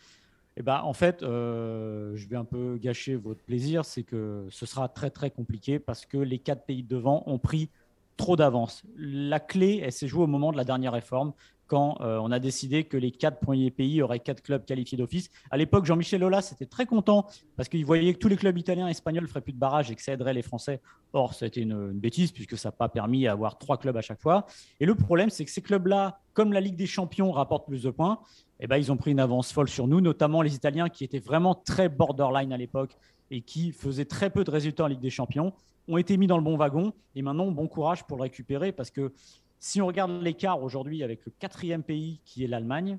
Eh 0.57 0.63
ben, 0.63 0.81
en 0.83 0.93
fait, 0.93 1.23
euh, 1.23 2.15
je 2.17 2.29
vais 2.29 2.37
un 2.37 2.45
peu 2.45 2.77
gâcher 2.79 3.15
votre 3.15 3.43
plaisir, 3.43 3.85
c'est 3.85 4.03
que 4.03 4.47
ce 4.51 4.67
sera 4.67 4.89
très 4.89 5.11
très 5.11 5.31
compliqué 5.31 5.79
parce 5.79 6.05
que 6.05 6.19
les 6.19 6.39
quatre 6.39 6.65
pays 6.65 6.83
devant 6.83 7.23
ont 7.27 7.39
pris 7.39 7.71
trop 8.17 8.37
d'avance. 8.37 8.83
La 8.97 9.41
clé, 9.41 9.81
elle 9.83 9.93
s'est 9.93 10.09
jouée 10.09 10.25
au 10.25 10.27
moment 10.27 10.53
de 10.53 10.57
la 10.57 10.65
dernière 10.65 10.93
réforme, 10.93 11.33
quand 11.73 11.97
euh, 12.03 12.19
on 12.19 12.31
a 12.31 12.39
décidé 12.39 12.85
que 12.85 12.99
les 12.99 13.11
quatre 13.11 13.41
premiers 13.41 13.71
pays 13.71 14.03
auraient 14.03 14.19
quatre 14.19 14.43
clubs 14.43 14.63
qualifiés 14.63 14.99
d'office. 14.99 15.31
À 15.51 15.57
l'époque, 15.57 15.87
Jean-Michel 15.87 16.23
Aulas 16.23 16.51
était 16.53 16.67
très 16.67 16.85
content 16.85 17.27
parce 17.57 17.71
qu'il 17.71 17.87
voyait 17.87 18.13
que 18.13 18.19
tous 18.19 18.29
les 18.29 18.37
clubs 18.37 18.59
italiens 18.59 18.89
et 18.89 18.91
espagnols 18.91 19.27
feraient 19.27 19.41
plus 19.41 19.55
de 19.55 19.59
barrage 19.59 19.91
et 19.91 19.95
que 19.95 20.03
ça 20.03 20.13
aiderait 20.13 20.35
les 20.35 20.43
Français. 20.43 20.83
Or, 21.15 21.33
été 21.41 21.63
une, 21.63 21.73
une 21.73 21.99
bêtise 21.99 22.31
puisque 22.31 22.59
ça 22.59 22.69
n'a 22.69 22.73
pas 22.73 22.91
permis 22.91 23.23
d'avoir 23.23 23.57
trois 23.57 23.79
clubs 23.79 23.97
à 23.97 24.03
chaque 24.03 24.21
fois. 24.21 24.45
Et 24.81 24.85
le 24.85 24.95
problème, 24.95 25.31
c'est 25.31 25.47
que 25.47 25.51
ces 25.51 25.63
clubs-là, 25.63 26.21
comme 26.35 26.53
la 26.53 26.61
Ligue 26.61 26.77
des 26.77 26.85
Champions 26.85 27.33
rapporte 27.33 27.67
plus 27.67 27.85
de 27.85 27.91
points, 27.91 28.21
eh 28.61 28.67
ben, 28.67 28.77
ils 28.77 28.93
ont 28.93 28.99
pris 28.99 29.13
une 29.13 29.21
avance 29.21 29.51
folle 29.51 29.71
sur 29.71 29.89
nous, 29.89 30.03
notamment 30.03 30.43
les 30.43 30.55
Italiens 30.55 30.91
qui 30.91 31.05
étaient 31.05 31.21
vraiment 31.21 31.55
très 31.55 31.89
borderline 31.89 32.53
à 32.53 32.59
l'époque 32.59 32.99
et 33.31 33.41
qui 33.41 33.73
faisaient 33.73 34.05
très 34.05 34.29
peu 34.29 34.45
de 34.45 34.51
résultats 34.51 34.85
en 34.85 34.89
Ligue 34.89 35.01
des 35.01 35.09
Champions, 35.09 35.55
ont 35.89 35.97
été 35.97 36.19
mis 36.19 36.27
dans 36.27 36.37
le 36.37 36.45
bon 36.45 36.59
wagon. 36.59 36.93
Et 37.15 37.23
maintenant, 37.23 37.51
bon 37.51 37.67
courage 37.67 38.05
pour 38.05 38.19
le 38.19 38.25
récupérer 38.25 38.73
parce 38.73 38.91
que 38.91 39.13
si 39.62 39.81
on 39.81 39.87
regarde 39.87 40.11
l'écart 40.20 40.61
aujourd'hui 40.61 41.05
avec 41.05 41.25
le 41.25 41.31
quatrième 41.38 41.85
pays 41.85 42.18
qui 42.25 42.42
est 42.42 42.48
l'Allemagne, 42.48 42.98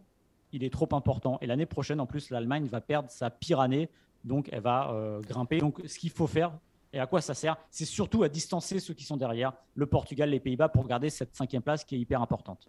il 0.53 0.63
est 0.63 0.71
trop 0.71 0.87
important. 0.93 1.37
Et 1.41 1.45
l'année 1.45 1.65
prochaine, 1.65 1.99
en 1.99 2.05
plus, 2.05 2.29
l'Allemagne 2.29 2.67
va 2.67 2.79
perdre 2.79 3.09
sa 3.11 3.29
pire 3.29 3.59
année, 3.59 3.89
donc 4.23 4.47
elle 4.49 4.61
va 4.61 4.91
euh, 4.93 5.19
grimper. 5.19 5.57
Donc 5.57 5.81
ce 5.85 5.99
qu'il 5.99 6.09
faut 6.09 6.25
faire, 6.25 6.53
et 6.93 7.01
à 7.01 7.05
quoi 7.05 7.19
ça 7.19 7.33
sert, 7.33 7.57
c'est 7.69 7.83
surtout 7.83 8.23
à 8.23 8.29
distancer 8.29 8.79
ceux 8.79 8.93
qui 8.93 9.03
sont 9.03 9.17
derrière, 9.17 9.51
le 9.75 9.85
Portugal, 9.87 10.29
les 10.29 10.39
Pays-Bas, 10.39 10.69
pour 10.69 10.87
garder 10.87 11.09
cette 11.09 11.35
cinquième 11.35 11.61
place 11.63 11.83
qui 11.83 11.95
est 11.95 11.99
hyper 11.99 12.21
importante. 12.21 12.65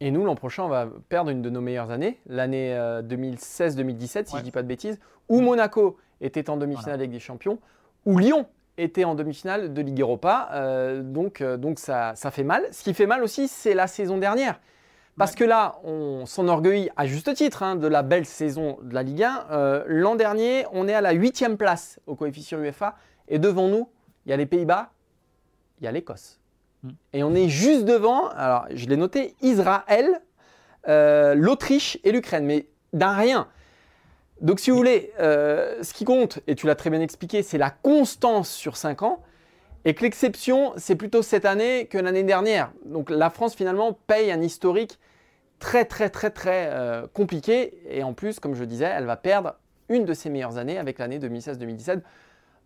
Et 0.00 0.10
nous, 0.10 0.24
l'an 0.24 0.34
prochain, 0.34 0.64
on 0.64 0.68
va 0.68 0.88
perdre 1.08 1.30
une 1.30 1.40
de 1.40 1.48
nos 1.48 1.60
meilleures 1.60 1.92
années, 1.92 2.18
l'année 2.26 2.74
2016-2017, 3.04 4.08
si 4.08 4.16
Ouais. 4.16 4.24
je 4.32 4.36
ne 4.38 4.42
dis 4.42 4.50
pas 4.50 4.62
de 4.62 4.68
bêtises, 4.68 4.98
où 5.28 5.40
Monaco 5.40 5.98
était 6.20 6.50
en 6.50 6.56
demi-finale 6.56 6.84
Voilà. 6.84 6.94
avec 6.98 7.12
des 7.12 7.20
champions, 7.20 7.60
où 8.04 8.18
Lyon 8.18 8.46
était 8.78 9.04
en 9.04 9.14
demi-finale 9.14 9.72
de 9.72 9.82
Ligue 9.82 10.00
Europa. 10.00 10.48
euh, 10.52 11.02
donc 11.02 11.40
euh, 11.40 11.56
donc 11.56 11.78
ça, 11.78 12.12
ça 12.14 12.30
fait 12.30 12.44
mal. 12.44 12.62
Ce 12.72 12.82
qui 12.82 12.94
fait 12.94 13.06
mal 13.06 13.22
aussi, 13.22 13.48
c'est 13.48 13.74
la 13.74 13.86
saison 13.86 14.18
dernière. 14.18 14.60
Parce 15.18 15.34
que 15.34 15.44
là, 15.44 15.78
on 15.82 16.26
s'enorgueillit 16.26 16.90
à 16.96 17.06
juste 17.06 17.32
titre 17.34 17.62
hein, 17.62 17.76
de 17.76 17.86
la 17.86 18.02
belle 18.02 18.26
saison 18.26 18.76
de 18.82 18.92
la 18.92 19.02
Ligue 19.02 19.22
1. 19.22 19.46
Euh, 19.50 19.84
L'an 19.86 20.14
dernier, 20.14 20.66
on 20.72 20.88
est 20.88 20.94
à 20.94 21.00
la 21.00 21.12
huitième 21.12 21.56
place 21.56 21.98
au 22.06 22.16
coefficient 22.16 22.58
UEFA. 22.58 22.96
Et 23.28 23.38
devant 23.38 23.68
nous, 23.68 23.88
il 24.24 24.30
y 24.30 24.32
a 24.34 24.36
les 24.36 24.44
Pays-Bas, 24.44 24.90
il 25.80 25.84
y 25.84 25.86
a 25.86 25.92
l'Écosse. 25.92 26.38
Mm. 26.82 26.90
Et 27.14 27.24
on 27.24 27.34
est 27.34 27.48
juste 27.48 27.86
devant, 27.86 28.28
alors 28.28 28.66
je 28.74 28.86
l'ai 28.88 28.98
noté, 28.98 29.34
Israël, 29.40 30.20
euh, 30.86 31.34
l'Autriche 31.34 31.98
et 32.04 32.12
l'Ukraine. 32.12 32.44
Mais 32.44 32.66
d'un 32.92 33.14
rien. 33.14 33.48
Donc 34.40 34.60
si 34.60 34.70
vous 34.70 34.76
voulez, 34.76 35.12
euh, 35.18 35.82
ce 35.82 35.94
qui 35.94 36.04
compte, 36.04 36.40
et 36.46 36.54
tu 36.54 36.66
l'as 36.66 36.74
très 36.74 36.90
bien 36.90 37.00
expliqué, 37.00 37.42
c'est 37.42 37.58
la 37.58 37.70
constance 37.70 38.50
sur 38.50 38.76
5 38.76 39.02
ans. 39.02 39.22
Et 39.84 39.94
que 39.94 40.02
l'exception, 40.02 40.72
c'est 40.76 40.96
plutôt 40.96 41.22
cette 41.22 41.44
année 41.44 41.86
que 41.86 41.96
l'année 41.96 42.24
dernière. 42.24 42.72
Donc 42.84 43.08
la 43.08 43.30
France 43.30 43.54
finalement 43.54 43.92
paye 43.92 44.32
un 44.32 44.42
historique 44.42 44.98
très 45.60 45.84
très 45.84 46.10
très 46.10 46.30
très 46.30 46.68
euh, 46.72 47.06
compliqué. 47.12 47.78
Et 47.88 48.02
en 48.02 48.12
plus, 48.12 48.40
comme 48.40 48.54
je 48.54 48.64
disais, 48.64 48.84
elle 48.84 49.06
va 49.06 49.16
perdre 49.16 49.54
une 49.88 50.04
de 50.04 50.12
ses 50.12 50.28
meilleures 50.28 50.58
années 50.58 50.78
avec 50.78 50.98
l'année 50.98 51.20
2016-2017. 51.20 52.02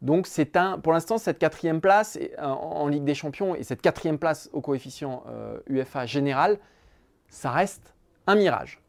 Donc 0.01 0.27
c'est 0.27 0.57
un, 0.57 0.79
pour 0.79 0.93
l'instant, 0.95 1.19
cette 1.19 1.39
quatrième 1.39 1.83
place 1.83 2.17
et- 2.17 2.33
en, 2.41 2.89
Ligue 2.89 3.05
des 3.05 3.15
Champions 3.15 3.55
et 3.55 3.65
cette 3.65 3.83
quatrième 3.83 4.19
place 4.19 4.49
au 4.55 4.63
coefficient 4.63 5.23
euh, 5.29 5.59
UEFA 5.69 6.07
général, 6.07 6.59
ça 7.29 7.51
reste 7.51 7.95
un 8.27 8.35
mirage. 8.35 8.81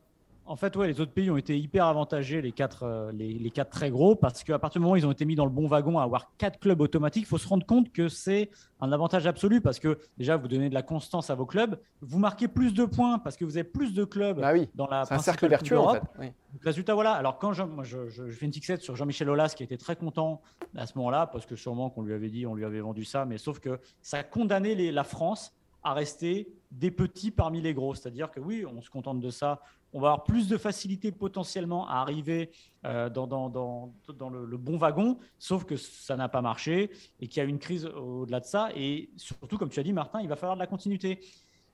En 0.52 0.58
fait, 0.58 0.76
ouais, 0.76 0.88
les 0.88 1.00
autres 1.00 1.14
pays 1.14 1.32
ont 1.32 1.38
été 1.38 1.58
hyper 1.58 1.86
avantagés, 1.86 2.42
les 2.42 2.52
quatre, 2.52 2.84
euh, 2.84 3.10
les, 3.14 3.32
les 3.36 3.52
quatre 3.52 3.70
très 3.70 3.90
gros, 3.90 4.16
parce 4.16 4.44
qu'à 4.44 4.60
partir 4.60 4.80
du 4.80 4.84
moment 4.84 4.96
où 4.96 4.98
ils 4.98 5.08
ont 5.08 5.12
été 5.14 5.24
mis 5.24 5.36
dans 5.36 5.46
le 5.46 5.50
bon 5.50 5.66
wagon 5.66 5.98
à 5.98 6.04
avoir 6.04 6.34
quatre 6.38 6.60
clubs 6.60 6.82
automatiques, 6.82 7.24
il 7.24 7.28
faut 7.28 7.38
se 7.38 7.48
rendre 7.48 7.66
compte 7.66 7.90
que 7.94 8.10
c'est 8.10 8.50
un 8.82 8.92
avantage 8.92 9.26
absolu, 9.28 9.62
parce 9.62 9.80
que 9.80 9.98
déjà, 10.18 10.36
vous 10.36 10.50
donnez 10.50 10.68
de 10.68 10.74
la 10.74 10.82
constance 10.82 11.30
à 11.30 11.36
vos 11.36 11.46
clubs, 11.46 11.80
vous 12.02 12.20
marquez 12.20 12.50
plus 12.50 12.74
de 12.74 12.84
points, 12.84 13.18
parce 13.18 13.38
que 13.38 13.46
vous 13.46 13.56
avez 13.56 13.64
plus 13.64 13.94
de 13.94 14.04
clubs 14.04 14.42
Bah 14.42 14.52
oui, 14.52 14.68
dans 14.76 14.88
la 14.88 15.06
c'est 15.06 15.14
un 15.14 15.20
cercle 15.20 15.48
vertueux 15.48 15.80
en 15.80 15.94
fait. 15.94 16.02
Oui. 16.20 16.26
Donc, 16.52 16.64
résultat, 16.66 16.96
voilà. 16.96 17.14
Alors, 17.14 17.38
quand 17.40 17.54
je, 17.54 17.64
moi, 17.64 17.86
je, 17.86 18.10
je- 18.10 18.28
je 18.28 18.34
fais 18.34 18.46
une 18.46 18.52
fixette 18.52 18.82
sur 18.82 18.98
Jean-Michel 18.98 19.30
Aulas, 19.30 19.54
qui 19.56 19.64
était 19.64 19.78
très 19.78 19.96
content 19.96 20.42
à 20.76 20.86
ce 20.86 20.98
moment-là, 20.98 21.28
parce 21.28 21.46
que 21.46 21.56
sûrement 21.56 21.90
qu'on 21.90 22.02
lui 22.02 22.14
avait 22.14 22.30
dit, 22.30 22.46
on 22.46 22.56
lui 22.56 22.66
avait 22.66 22.82
vendu 22.82 23.06
ça, 23.06 23.24
mais 23.24 23.38
sauf 23.38 23.60
que 23.62 23.80
ça 24.02 24.22
condamnait 24.24 24.76
les- 24.76 24.92
la 24.92 25.06
France 25.06 25.54
à 25.84 25.94
rester 25.94 26.48
des 26.72 26.92
petits 26.92 27.32
parmi 27.32 27.62
les 27.62 27.74
gros. 27.74 27.96
C'est-à-dire 27.96 28.32
que 28.32 28.40
oui, 28.40 28.66
on 28.66 28.82
se 28.82 28.90
contente 28.90 29.20
de 29.20 29.30
ça. 29.30 29.60
On 29.94 30.00
va 30.00 30.10
avoir 30.10 30.24
plus 30.24 30.48
de 30.48 30.58
facilité 30.58 31.12
potentiellement 31.12 31.88
à 31.88 31.96
arriver 31.96 32.52
euh, 32.86 33.10
dans, 33.10 33.92
le, 34.30 34.46
le 34.46 34.58
bon 34.58 34.78
wagon, 34.78 35.18
sauf 35.38 35.66
que 35.66 35.76
ça 35.76 36.16
n'a 36.16 36.30
pas 36.30 36.42
marché 36.42 36.92
et 37.20 37.28
qu'il 37.28 37.44
y 37.44 37.46
a 37.46 37.50
une 37.50 37.60
crise 37.60 37.86
au-delà 37.86 38.40
de 38.40 38.46
ça. 38.46 38.70
Et 38.76 39.10
surtout, 39.18 39.58
comme 39.58 39.70
tu 39.70 39.80
as 39.80 39.84
dit, 39.84 39.92
Martin, 39.92 40.22
il 40.22 40.30
va 40.30 40.38
falloir 40.38 40.56
de 40.56 40.62
la 40.62 40.68
continuité. 40.68 41.20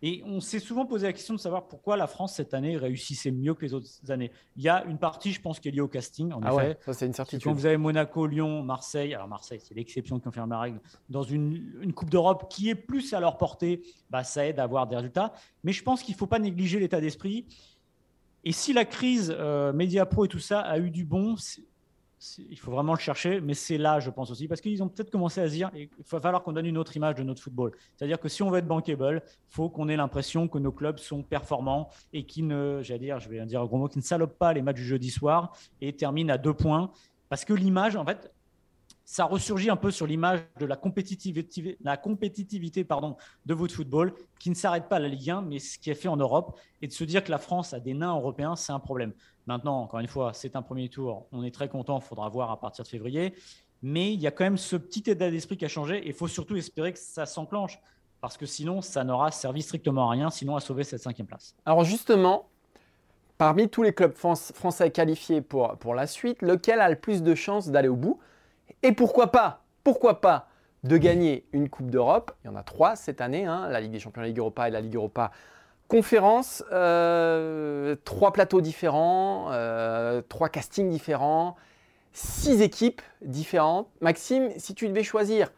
Et 0.03 0.21
on 0.25 0.39
s'est 0.39 0.59
souvent 0.59 0.85
posé 0.85 1.07
la 1.07 1.13
question 1.13 1.33
de 1.33 1.39
savoir 1.39 1.67
pourquoi 1.67 1.97
la 1.97 2.05
France 2.05 2.35
cette 2.35 2.53
année 2.53 2.77
réussissait 2.77 3.31
mieux 3.31 3.55
que 3.55 3.65
les 3.65 3.73
autres 3.73 3.87
années. 4.09 4.31
Il 4.55 4.63
y 4.63 4.69
a 4.69 4.85
une 4.85 4.99
partie, 4.99 5.31
je 5.31 5.41
pense, 5.41 5.59
qui 5.59 5.69
est 5.69 5.71
liée 5.71 5.81
au 5.81 5.87
casting. 5.87 6.31
En 6.33 6.39
Ah 6.43 6.49
effet. 6.49 6.55
ouais, 6.55 6.77
ça 6.85 6.93
c'est 6.93 7.07
une 7.07 7.13
certitude. 7.13 7.43
Quand 7.43 7.53
vous 7.53 7.65
avez 7.65 7.77
Monaco, 7.77 8.27
Lyon, 8.27 8.61
Marseille, 8.61 9.15
alors 9.15 9.27
Marseille, 9.27 9.59
c'est 9.63 9.73
l'exception 9.73 10.17
qui 10.17 10.23
confirme 10.25 10.51
la 10.51 10.59
règle, 10.59 10.79
dans 11.09 11.23
une, 11.23 11.79
une 11.81 11.93
Coupe 11.93 12.11
d'Europe 12.11 12.47
qui 12.49 12.69
est 12.69 12.75
plus 12.75 13.11
à 13.13 13.19
leur 13.19 13.37
portée, 13.37 13.81
bah, 14.11 14.23
ça 14.23 14.45
aide 14.45 14.59
à 14.59 14.63
avoir 14.63 14.85
des 14.85 14.95
résultats. 14.95 15.33
Mais 15.63 15.71
je 15.71 15.81
pense 15.83 16.03
qu'il 16.03 16.13
ne 16.13 16.17
faut 16.19 16.27
pas 16.27 16.39
négliger 16.39 16.79
l'état 16.79 17.01
d'esprit. 17.01 17.45
Et 18.43 18.51
si 18.51 18.73
la 18.73 18.85
crise 18.85 19.35
euh, 19.35 19.73
Média 19.73 20.05
Pro 20.05 20.25
et 20.25 20.27
tout 20.27 20.39
ça 20.39 20.59
a 20.61 20.77
eu 20.77 20.91
du 20.91 21.05
bon, 21.05 21.35
il 22.37 22.57
faut 22.57 22.71
vraiment 22.71 22.93
le 22.93 22.99
chercher, 22.99 23.41
mais 23.41 23.53
c'est 23.53 23.77
là, 23.77 23.99
je 23.99 24.09
pense 24.09 24.31
aussi, 24.31 24.47
parce 24.47 24.61
qu'ils 24.61 24.81
ont 24.81 24.89
peut-être 24.89 25.11
commencé 25.11 25.41
à 25.41 25.47
se 25.47 25.53
dire 25.53 25.69
il 25.75 25.89
va 26.09 26.19
falloir 26.19 26.43
qu'on 26.43 26.53
donne 26.53 26.65
une 26.65 26.77
autre 26.77 26.95
image 26.95 27.15
de 27.15 27.23
notre 27.23 27.41
football. 27.41 27.71
C'est-à-dire 27.95 28.19
que 28.19 28.27
si 28.27 28.41
on 28.41 28.49
veut 28.49 28.59
être 28.59 28.67
bankable, 28.67 29.21
faut 29.49 29.69
qu'on 29.69 29.87
ait 29.87 29.95
l'impression 29.95 30.47
que 30.47 30.57
nos 30.57 30.71
clubs 30.71 30.97
sont 30.97 31.21
performants 31.21 31.89
et 32.13 32.25
qui 32.25 32.43
ne, 32.43 32.79
j'allais 32.81 32.99
dire, 32.99 33.19
je 33.19 33.29
vais 33.29 33.45
dire 33.45 33.61
un 33.61 33.65
gros 33.65 33.77
mot, 33.77 33.87
qui 33.87 33.99
ne 33.99 34.03
salopent 34.03 34.37
pas 34.37 34.53
les 34.53 34.61
matchs 34.61 34.77
du 34.77 34.85
jeudi 34.85 35.11
soir 35.11 35.55
et 35.81 35.93
terminent 35.93 36.33
à 36.33 36.37
deux 36.37 36.53
points. 36.53 36.91
Parce 37.29 37.45
que 37.45 37.53
l'image, 37.53 37.95
en 37.95 38.05
fait, 38.05 38.31
ça 39.09 39.23
ressurgit 39.23 39.69
un 39.69 39.77
peu 39.77 39.89
sur 39.89 40.05
l'image 40.05 40.41
de 40.59 40.65
la 40.65 40.75
compétitivité, 40.75 41.77
la 41.81 41.95
compétitivité 41.95 42.83
pardon, 42.83 43.15
de 43.45 43.53
votre 43.53 43.73
football, 43.73 44.13
qui 44.37 44.49
ne 44.49 44.55
s'arrête 44.55 44.89
pas 44.89 44.97
à 44.97 44.99
la 44.99 45.07
Ligue 45.07 45.29
1, 45.29 45.43
mais 45.43 45.59
ce 45.59 45.79
qui 45.79 45.89
est 45.89 45.95
fait 45.95 46.09
en 46.09 46.17
Europe. 46.17 46.59
Et 46.81 46.87
de 46.87 46.91
se 46.91 47.05
dire 47.05 47.23
que 47.23 47.31
la 47.31 47.37
France 47.37 47.73
a 47.73 47.79
des 47.79 47.93
nains 47.93 48.13
européens, 48.13 48.57
c'est 48.57 48.73
un 48.73 48.79
problème. 48.81 49.13
Maintenant, 49.45 49.79
encore 49.81 50.01
une 50.01 50.09
fois, 50.09 50.33
c'est 50.33 50.57
un 50.57 50.61
premier 50.61 50.89
tour. 50.89 51.25
On 51.31 51.41
est 51.45 51.55
très 51.55 51.69
content, 51.69 51.99
il 51.99 52.03
faudra 52.03 52.27
voir 52.27 52.51
à 52.51 52.59
partir 52.59 52.83
de 52.83 52.89
février. 52.89 53.33
Mais 53.81 54.13
il 54.13 54.19
y 54.19 54.27
a 54.27 54.31
quand 54.31 54.43
même 54.43 54.57
ce 54.57 54.75
petit 54.75 55.09
état 55.09 55.31
d'esprit 55.31 55.55
qui 55.55 55.63
a 55.63 55.69
changé. 55.69 55.99
Et 55.99 56.07
il 56.07 56.13
faut 56.13 56.27
surtout 56.27 56.57
espérer 56.57 56.91
que 56.91 56.99
ça 56.99 57.25
s'enclenche. 57.25 57.79
Parce 58.19 58.35
que 58.35 58.45
sinon, 58.45 58.81
ça 58.81 59.05
n'aura 59.05 59.31
servi 59.31 59.61
strictement 59.61 60.09
à 60.09 60.11
rien, 60.11 60.29
sinon 60.29 60.57
à 60.57 60.59
sauver 60.59 60.83
cette 60.83 61.01
cinquième 61.01 61.27
place. 61.27 61.55
Alors 61.65 61.85
justement, 61.85 62.49
parmi 63.37 63.69
tous 63.69 63.83
les 63.83 63.93
clubs 63.93 64.11
fran- 64.11 64.35
français 64.35 64.91
qualifiés 64.91 65.39
pour, 65.39 65.77
pour 65.77 65.95
la 65.95 66.07
suite, 66.07 66.41
lequel 66.41 66.81
a 66.81 66.89
le 66.89 66.97
plus 66.97 67.23
de 67.23 67.35
chances 67.35 67.69
d'aller 67.69 67.87
au 67.87 67.95
bout? 67.95 68.19
Et 68.83 68.91
pourquoi 68.91 69.31
pas 69.31 69.63
Pourquoi 69.83 70.21
pas 70.21 70.47
de 70.83 70.97
gagner 70.97 71.45
une 71.53 71.69
Coupe 71.69 71.89
d'Europe? 71.89 72.31
Il 72.43 72.47
y 72.47 72.49
en 72.49 72.55
a 72.55 72.63
trois 72.63 72.95
cette 72.95 73.21
année, 73.21 73.45
hein, 73.45 73.67
la 73.69 73.79
Ligue 73.81 73.91
des 73.91 73.99
Champions, 73.99 74.21
la 74.21 74.27
Ligue 74.27 74.39
Europa 74.39 74.67
et 74.67 74.71
la 74.71 74.81
Ligue 74.81 74.95
Europa 74.95 75.31
Conférence. 75.87 76.63
euh, 76.73 77.95
trois 78.03 78.33
plateaux 78.33 78.61
différents, 78.61 79.47
euh, 79.51 80.21
trois 80.27 80.49
castings 80.49 80.89
différents, 80.89 81.55
six 82.13 82.61
équipes 82.61 83.01
différentes. 83.21 83.87
Maxime, 84.01 84.49
si 84.57 84.75
tu 84.75 84.87
devais 84.89 85.03
choisir 85.03 85.49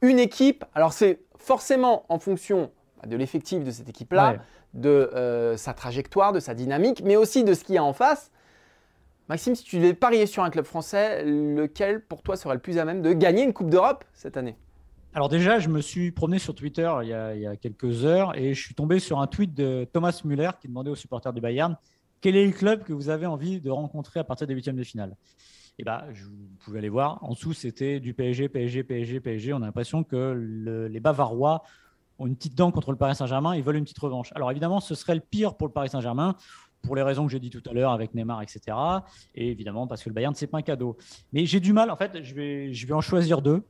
une 0.00 0.18
équipe, 0.18 0.64
alors 0.74 0.92
c'est 0.92 1.20
forcément 1.38 2.04
en 2.08 2.18
fonction 2.18 2.70
de 3.06 3.16
l'effectif 3.16 3.64
de 3.64 3.70
cette 3.70 3.88
équipe-là, 3.88 4.30
Ouais. 4.32 4.38
de 4.74 4.88
euh, 5.14 5.56
sa 5.56 5.74
trajectoire, 5.74 6.32
de 6.32 6.40
sa 6.40 6.54
dynamique, 6.54 7.02
mais 7.04 7.16
aussi 7.16 7.42
de 7.44 7.52
ce 7.54 7.64
qu'il 7.64 7.74
y 7.74 7.78
a 7.78 7.84
en 7.84 7.92
face. 7.92 8.30
Maxime, 9.28 9.54
si 9.54 9.64
tu 9.64 9.76
devais 9.76 9.94
parier 9.94 10.26
sur 10.26 10.42
un 10.42 10.50
club 10.50 10.66
français, 10.66 11.24
lequel 11.24 12.04
pour 12.04 12.22
toi 12.22 12.36
serait 12.36 12.54
le 12.54 12.60
plus 12.60 12.78
à 12.78 12.84
même 12.84 13.00
de 13.00 13.12
gagner 13.12 13.42
une 13.42 13.54
Coupe 13.54 13.70
d'Europe 13.70 14.04
cette 14.12 14.36
année? 14.36 14.56
Alors 15.14 15.28
déjà, 15.28 15.58
je 15.60 15.68
me 15.68 15.80
suis 15.80 16.10
promené 16.10 16.38
sur 16.38 16.54
Twitter 16.54 16.92
il 17.02 17.08
y, 17.08 17.12
a, 17.14 17.56
quelques 17.56 18.04
heures 18.04 18.36
et 18.36 18.52
je 18.52 18.60
suis 18.60 18.74
tombé 18.74 18.98
sur 18.98 19.20
un 19.20 19.26
tweet 19.26 19.54
de 19.54 19.88
Thomas 19.92 20.20
Müller 20.24 20.50
qui 20.60 20.68
demandait 20.68 20.90
aux 20.90 20.96
supporters 20.96 21.32
du 21.32 21.40
Bayern 21.40 21.76
quel 22.20 22.36
est 22.36 22.46
le 22.46 22.52
club 22.52 22.84
que 22.84 22.94
vous 22.94 23.10
avez 23.10 23.26
envie 23.26 23.60
de 23.60 23.70
rencontrer 23.70 24.18
à 24.18 24.24
partir 24.24 24.46
des 24.46 24.54
huitièmes 24.54 24.76
de 24.76 24.82
finale? 24.82 25.14
Et 25.78 25.84
bah, 25.84 26.06
je, 26.12 26.24
vous 26.24 26.56
pouvez 26.64 26.78
aller 26.78 26.88
voir. 26.88 27.22
En 27.22 27.34
dessous, 27.34 27.52
c'était 27.52 28.00
du 28.00 28.14
PSG, 28.14 28.48
PSG, 28.48 28.82
PSG, 28.82 29.20
PSG. 29.20 29.52
On 29.52 29.58
a 29.58 29.66
l'impression 29.66 30.04
que 30.04 30.32
le- 30.34 30.88
les 30.88 31.00
Bavarois 31.00 31.62
ont 32.18 32.26
une 32.26 32.34
petite 32.34 32.54
dent 32.54 32.70
contre 32.70 32.92
le 32.92 32.96
Paris 32.96 33.14
Saint-Germain. 33.14 33.54
Ils 33.54 33.62
veulent 33.62 33.76
une 33.76 33.84
petite 33.84 33.98
revanche. 33.98 34.32
Alors 34.34 34.50
évidemment, 34.50 34.80
ce 34.80 34.94
serait 34.94 35.14
le 35.14 35.20
pire 35.20 35.54
pour 35.54 35.66
le 35.66 35.72
Paris 35.74 35.90
Saint-Germain 35.90 36.34
pour 36.84 36.96
les 36.96 37.02
raisons 37.02 37.26
que 37.26 37.32
j'ai 37.32 37.40
dit 37.40 37.50
tout 37.50 37.62
à 37.68 37.72
l'heure 37.72 37.92
avec 37.92 38.14
Neymar, 38.14 38.42
etc. 38.42 38.76
Et 39.34 39.50
évidemment 39.50 39.86
parce 39.86 40.02
que 40.02 40.08
le 40.08 40.14
Bayern, 40.14 40.34
c'est 40.34 40.46
pas 40.46 40.58
un 40.58 40.62
cadeau. 40.62 40.96
Mais 41.32 41.46
j'ai 41.46 41.60
du 41.60 41.72
mal. 41.72 41.90
En 41.90 41.96
fait, 41.96 42.22
je 42.22 42.34
vais, 42.34 42.72
je 42.72 42.86
vais 42.86 42.94
en 42.94 43.00
choisir 43.00 43.42
deux 43.42 43.62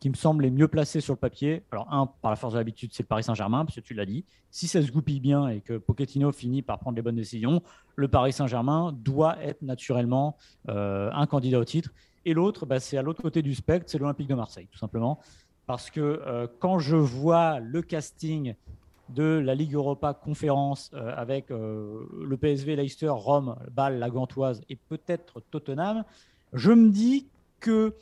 qui 0.00 0.10
me 0.10 0.14
semblent 0.14 0.42
les 0.42 0.50
mieux 0.50 0.68
placés 0.68 1.00
sur 1.00 1.14
le 1.14 1.18
papier. 1.18 1.62
Alors, 1.72 1.92
un, 1.92 2.06
par 2.06 2.30
la 2.30 2.36
force 2.36 2.54
de 2.54 2.58
l'habitude, 2.58 2.90
c'est 2.92 3.02
le 3.02 3.08
Paris 3.08 3.24
Saint-Germain, 3.24 3.64
parce 3.64 3.76
que 3.76 3.80
tu 3.80 3.94
l'as 3.94 4.06
dit. 4.06 4.24
Si 4.50 4.68
ça 4.68 4.80
se 4.82 4.90
goupille 4.90 5.20
bien 5.20 5.48
et 5.48 5.60
que 5.60 5.76
Pochettino 5.78 6.32
finit 6.32 6.62
par 6.62 6.78
prendre 6.78 6.96
les 6.96 7.02
bonnes 7.02 7.16
décisions, 7.16 7.62
le 7.96 8.08
Paris 8.08 8.32
Saint-Germain 8.32 8.92
doit 8.92 9.42
être 9.42 9.62
naturellement 9.62 10.36
euh, 10.68 11.10
un 11.12 11.26
candidat 11.26 11.58
au 11.58 11.64
titre. 11.64 11.90
Et 12.24 12.34
l'autre, 12.34 12.66
bah, 12.66 12.80
c'est 12.80 12.96
à 12.96 13.02
l'autre 13.02 13.22
côté 13.22 13.42
du 13.42 13.54
spectre, 13.54 13.90
c'est 13.90 13.98
l'Olympique 13.98 14.28
de 14.28 14.34
Marseille, 14.34 14.68
tout 14.70 14.78
simplement. 14.78 15.18
Parce 15.66 15.90
que 15.90 16.00
euh, 16.00 16.46
quand 16.60 16.78
je 16.78 16.96
vois 16.96 17.58
le 17.58 17.82
casting 17.82 18.54
de 19.08 19.24
la 19.24 19.54
Ligue 19.54 19.74
Europa 19.74 20.14
Conférence 20.14 20.90
euh, 20.94 21.12
avec 21.16 21.50
euh, 21.50 22.06
le 22.22 22.36
PSV, 22.36 22.76
Leicester, 22.76 23.08
Rome, 23.08 23.56
Bâle, 23.72 23.98
la 23.98 24.10
Gantoise 24.10 24.60
et 24.68 24.76
peut-être 24.76 25.40
Tottenham, 25.50 26.04
je 26.52 26.72
me 26.72 26.90
dis 26.90 27.28
que 27.60 27.94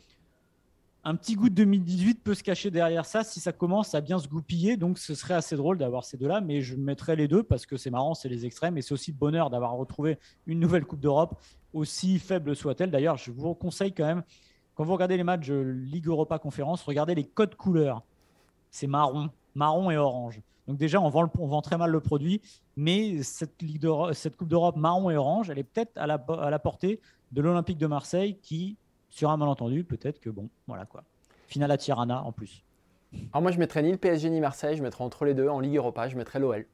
un 1.04 1.14
petit 1.14 1.36
goût 1.36 1.48
de 1.48 1.54
2018 1.54 2.24
peut 2.24 2.34
se 2.34 2.42
cacher 2.42 2.72
derrière 2.72 3.06
ça 3.06 3.22
si 3.22 3.38
ça 3.38 3.52
commence 3.52 3.94
à 3.94 4.00
bien 4.00 4.18
se 4.18 4.26
goupiller. 4.26 4.76
Donc 4.76 4.98
ce 4.98 5.14
serait 5.14 5.34
assez 5.34 5.54
drôle 5.54 5.78
d'avoir 5.78 6.04
ces 6.04 6.16
deux-là, 6.16 6.40
mais 6.40 6.62
je 6.62 6.74
mettrais 6.74 7.14
les 7.14 7.28
deux 7.28 7.44
parce 7.44 7.64
que 7.64 7.76
c'est 7.76 7.90
marrant, 7.90 8.14
c'est 8.14 8.28
les 8.28 8.44
extrêmes 8.44 8.76
et 8.76 8.82
c'est 8.82 8.92
aussi 8.92 9.12
le 9.12 9.16
bonheur 9.16 9.48
d'avoir 9.48 9.72
retrouvé 9.74 10.18
une 10.48 10.58
nouvelle 10.58 10.84
Coupe 10.84 10.98
d'Europe, 10.98 11.40
aussi 11.72 12.18
faible 12.18 12.56
soit-elle. 12.56 12.90
D'ailleurs, 12.90 13.16
je 13.18 13.30
vous 13.30 13.54
conseille 13.54 13.92
quand 13.92 14.04
même, 14.04 14.24
quand 14.74 14.82
vous 14.82 14.94
regardez 14.94 15.16
les 15.16 15.22
matchs 15.22 15.48
Ligue 15.48 16.08
Europa 16.08 16.40
Conférence, 16.40 16.82
regardez 16.82 17.14
les 17.14 17.24
codes 17.24 17.54
couleurs. 17.54 18.02
C'est 18.72 18.88
marron, 18.88 19.30
marron 19.56 19.90
et 19.90 19.96
orange. 19.96 20.40
Donc 20.68 20.78
déjà, 20.78 21.00
on 21.00 21.08
vend, 21.08 21.62
très 21.62 21.76
mal 21.76 21.90
le 21.90 22.00
produit, 22.00 22.40
mais 22.76 23.22
cette, 23.22 23.56
Coupe 24.36 24.48
d'Europe 24.48 24.76
marron 24.76 25.10
et 25.10 25.16
orange, 25.16 25.50
elle 25.50 25.58
est 25.58 25.64
peut-être 25.64 25.96
à 25.96 26.06
la, 26.06 26.14
à 26.14 26.50
la 26.50 26.58
portée 26.58 27.00
de 27.32 27.40
l'Olympique 27.40 27.78
de 27.78 27.86
Marseille 27.86 28.38
qui 28.42 28.76
sur 29.08 29.30
un 29.30 29.36
malentendu, 29.36 29.82
peut-être 29.82 30.20
que 30.20 30.28
bon, 30.28 30.50
voilà 30.66 30.84
quoi. 30.84 31.02
Finale 31.46 31.70
à 31.70 31.78
Tirana 31.78 32.22
en 32.22 32.32
plus. 32.32 32.62
Alors 33.32 33.40
moi 33.40 33.50
je 33.50 33.58
mettrais 33.58 33.82
ni 33.82 33.90
le 33.90 33.96
PSG 33.96 34.28
ni 34.28 34.40
Marseille, 34.40 34.76
je 34.76 34.82
mettrais 34.82 35.04
entre 35.04 35.24
les 35.24 35.32
deux 35.32 35.48
en 35.48 35.60
Ligue 35.60 35.76
Europa, 35.76 36.08
je 36.08 36.16
mettrais 36.16 36.38
l'OL. 36.38 36.66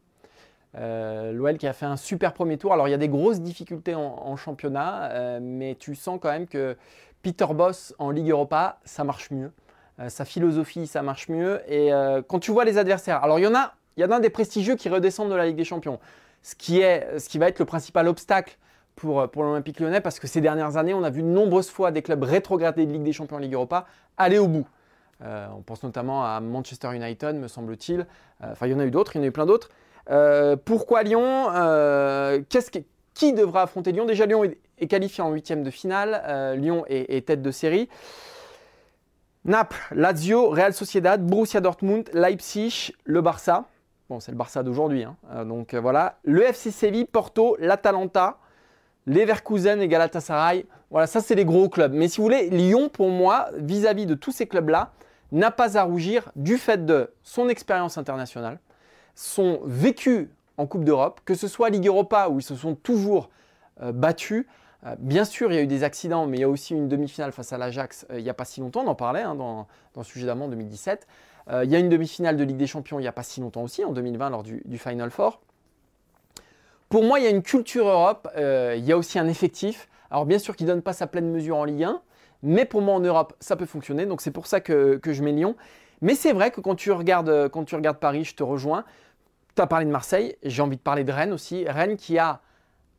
Euh, 0.74 1.32
L'OL 1.32 1.58
qui 1.58 1.66
a 1.66 1.72
fait 1.72 1.86
un 1.86 1.96
super 1.96 2.32
premier 2.32 2.56
tour. 2.56 2.72
Alors 2.72 2.88
il 2.88 2.90
y 2.90 2.94
a 2.94 2.98
des 2.98 3.08
grosses 3.08 3.40
difficultés 3.40 3.94
en, 3.94 4.36
championnat, 4.36 5.10
euh, 5.10 5.38
mais 5.40 5.76
tu 5.78 5.94
sens 5.94 6.18
quand 6.20 6.30
même 6.30 6.48
que 6.48 6.76
Peter 7.22 7.46
Boss 7.54 7.94
en 7.98 8.10
Ligue 8.10 8.30
Europa, 8.30 8.80
ça 8.84 9.04
marche 9.04 9.30
mieux. 9.30 9.52
Euh, 10.02 10.08
sa 10.08 10.24
philosophie, 10.24 10.86
ça 10.86 11.02
marche 11.02 11.28
mieux. 11.28 11.60
Et 11.68 11.90
quand 12.28 12.38
tu 12.38 12.50
vois 12.50 12.64
les 12.64 12.78
adversaires, 12.78 13.22
alors 13.22 13.38
il 13.38 13.42
y 13.42 13.46
en 13.46 13.54
a, 13.54 13.74
il 13.96 14.02
y 14.02 14.04
en 14.04 14.10
a 14.10 14.20
des 14.20 14.30
prestigieux 14.30 14.76
qui 14.76 14.88
redescendent 14.88 15.30
de 15.30 15.34
la 15.34 15.46
Ligue 15.46 15.56
des 15.56 15.64
Champions, 15.64 15.98
ce 16.42 16.54
qui, 16.54 16.80
est, 16.80 17.18
ce 17.18 17.28
qui 17.28 17.38
va 17.38 17.48
être 17.48 17.58
le 17.58 17.64
principal 17.64 18.08
obstacle 18.08 18.58
pour, 18.96 19.20
euh, 19.20 19.26
l'Olympique 19.36 19.80
lyonnais 19.80 20.00
parce 20.00 20.18
que 20.18 20.26
ces 20.26 20.40
dernières 20.40 20.76
années, 20.76 20.94
on 20.94 21.02
a 21.02 21.10
vu 21.10 21.22
de 21.22 21.28
nombreuses 21.28 21.70
fois 21.70 21.90
des 21.90 22.02
clubs 22.02 22.22
rétrogradés 22.22 22.86
de 22.86 22.92
Ligue 22.92 23.02
des 23.02 23.12
Champions 23.12 23.36
en 23.36 23.40
Ligue 23.40 23.54
Europa 23.54 23.86
aller 24.16 24.38
au 24.38 24.48
bout. 24.48 24.66
Euh, 25.24 25.46
on 25.56 25.62
pense 25.62 25.82
notamment 25.82 26.24
à 26.24 26.40
Manchester 26.40 26.94
United, 26.94 27.36
me 27.36 27.48
semble-t-il. 27.48 28.00
Euh, 28.00 28.52
enfin, 28.52 28.66
il 28.66 28.72
y 28.72 28.74
en 28.74 28.80
a 28.80 28.84
eu 28.84 28.90
d'autres, 28.90 29.14
il 29.14 29.18
y 29.18 29.20
en 29.22 29.24
a 29.24 29.28
eu 29.28 29.32
plein 29.32 29.46
d'autres. 29.46 29.70
pourquoi 30.64 31.02
Lyon 31.02 31.48
Qui 33.14 33.32
devra 33.32 33.62
affronter 33.62 33.92
Lyon? 33.92 34.04
Déjà, 34.04 34.26
Lyon 34.26 34.44
est, 34.44 34.86
qualifié 34.88 35.22
en 35.22 35.30
huitième 35.30 35.62
de 35.62 35.70
finale. 35.70 36.56
Lyon 36.58 36.84
est, 36.88 37.26
tête 37.26 37.40
de 37.40 37.50
série. 37.52 37.88
Naples, 39.44 39.76
Lazio, 39.90 40.50
Real 40.50 40.72
Sociedad, 40.72 41.24
Borussia 41.24 41.60
Dortmund, 41.60 42.08
Leipzig, 42.12 42.92
le 43.04 43.20
Barça. 43.20 43.64
Bon, 44.08 44.20
c'est 44.20 44.30
le 44.30 44.38
Barça 44.38 44.62
d'aujourd'hui. 44.62 45.04
Hein. 45.04 45.44
donc 45.44 45.74
voilà. 45.74 46.18
Le 46.22 46.42
FC 46.42 46.70
Séville, 46.70 47.06
Porto, 47.06 47.56
l'Atalanta, 47.58 48.38
Leverkusen 49.06 49.80
et 49.80 49.88
Galatasaray. 49.88 50.66
Voilà, 50.90 51.06
ça 51.06 51.20
c'est 51.20 51.34
les 51.34 51.44
gros 51.44 51.68
clubs. 51.68 51.92
Mais 51.92 52.08
si 52.08 52.18
vous 52.18 52.24
voulez, 52.24 52.50
Lyon, 52.50 52.88
pour 52.88 53.08
moi, 53.08 53.48
vis-à-vis 53.56 54.06
de 54.06 54.14
tous 54.14 54.32
ces 54.32 54.46
clubs-là, 54.46 54.92
n'a 55.32 55.50
pas 55.50 55.78
à 55.78 55.82
rougir 55.82 56.30
du 56.36 56.58
fait 56.58 56.84
de 56.84 57.10
son 57.22 57.48
expérience 57.48 57.98
internationale, 57.98 58.60
son 59.14 59.60
vécu 59.64 60.30
en 60.58 60.66
Coupe 60.66 60.84
d'Europe, 60.84 61.20
que 61.24 61.34
ce 61.34 61.48
soit 61.48 61.70
Ligue 61.70 61.86
Europa 61.86 62.28
où 62.28 62.38
ils 62.38 62.44
se 62.44 62.54
sont 62.54 62.74
toujours 62.74 63.30
euh, 63.82 63.92
battus. 63.92 64.46
Euh, 64.84 64.96
bien 64.98 65.24
sûr, 65.24 65.52
il 65.52 65.54
y 65.54 65.58
a 65.58 65.62
eu 65.62 65.66
des 65.66 65.84
accidents, 65.84 66.26
mais 66.26 66.38
il 66.38 66.40
y 66.40 66.44
a 66.44 66.48
aussi 66.48 66.74
une 66.74 66.88
demi-finale 66.88 67.32
face 67.32 67.52
à 67.52 67.58
l'Ajax 67.58 68.06
euh, 68.10 68.18
il 68.18 68.24
n'y 68.24 68.30
a 68.30 68.34
pas 68.34 68.44
si 68.44 68.60
longtemps, 68.60 68.82
on 68.84 68.88
en 68.88 68.94
parlait 68.94 69.22
hein, 69.22 69.34
dans, 69.34 69.68
le 69.96 70.02
sujet 70.02 70.26
d'avant 70.26 70.48
2017. 70.48 71.06
il 71.62 71.70
y 71.70 71.76
a 71.76 71.78
une 71.78 71.88
demi-finale 71.88 72.36
de 72.36 72.44
Ligue 72.44 72.56
des 72.56 72.66
Champions 72.66 72.98
il 72.98 73.02
n'y 73.02 73.08
a 73.08 73.12
pas 73.12 73.22
si 73.22 73.40
longtemps 73.40 73.62
aussi, 73.62 73.84
en 73.84 73.92
2020 73.92 74.30
lors 74.30 74.42
du, 74.42 74.78
Final 74.78 75.10
Four. 75.10 75.40
Pour 76.92 77.04
moi, 77.04 77.18
il 77.18 77.24
y 77.24 77.26
a 77.26 77.30
une 77.30 77.42
culture 77.42 77.88
Europe, 77.88 78.28
euh, 78.36 78.74
il 78.76 78.84
y 78.84 78.92
a 78.92 78.98
aussi 78.98 79.18
un 79.18 79.26
effectif. 79.26 79.88
Alors 80.10 80.26
bien 80.26 80.38
sûr 80.38 80.54
qu'il 80.54 80.66
ne 80.66 80.72
donne 80.72 80.82
pas 80.82 80.92
sa 80.92 81.06
pleine 81.06 81.30
mesure 81.30 81.56
en 81.56 81.64
Ligue 81.64 81.84
1, 81.84 82.02
mais 82.42 82.66
pour 82.66 82.82
moi 82.82 82.94
en 82.94 83.00
Europe, 83.00 83.32
ça 83.40 83.56
peut 83.56 83.64
fonctionner. 83.64 84.04
Donc 84.04 84.20
c'est 84.20 84.30
pour 84.30 84.46
ça 84.46 84.60
que, 84.60 85.00
je 85.02 85.22
mets 85.22 85.32
Lyon. 85.32 85.56
Mais 86.02 86.14
c'est 86.14 86.34
vrai 86.34 86.50
que 86.50 86.60
quand 86.60 86.74
tu, 86.74 86.92
regardes, 86.92 87.48
quand 87.48 87.64
tu 87.64 87.76
regardes 87.76 87.96
Paris, 87.96 88.24
je 88.24 88.34
te 88.34 88.42
rejoins. 88.42 88.84
Tu 89.56 89.62
as 89.62 89.66
parlé 89.66 89.86
de 89.86 89.90
Marseille, 89.90 90.36
j'ai 90.42 90.60
envie 90.60 90.76
de 90.76 90.82
parler 90.82 91.04
de 91.04 91.12
Rennes 91.12 91.32
aussi. 91.32 91.64
Rennes 91.66 91.96
qui 91.96 92.18
a 92.18 92.42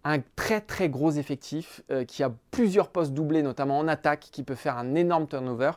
un 0.04 0.20
très 0.36 0.62
très 0.62 0.90
gros 0.90 1.12
effectif, 1.12 1.82
euh, 1.92 2.04
qui 2.06 2.24
a 2.24 2.32
plusieurs 2.52 2.90
postes 2.90 3.14
doublés, 3.14 3.42
notamment 3.42 3.80
en 3.80 3.88
attaque, 3.88 4.28
qui 4.32 4.44
peut 4.44 4.56
faire 4.56 4.78
un 4.78 4.96
énorme 4.96 5.28
turnover, 5.28 5.72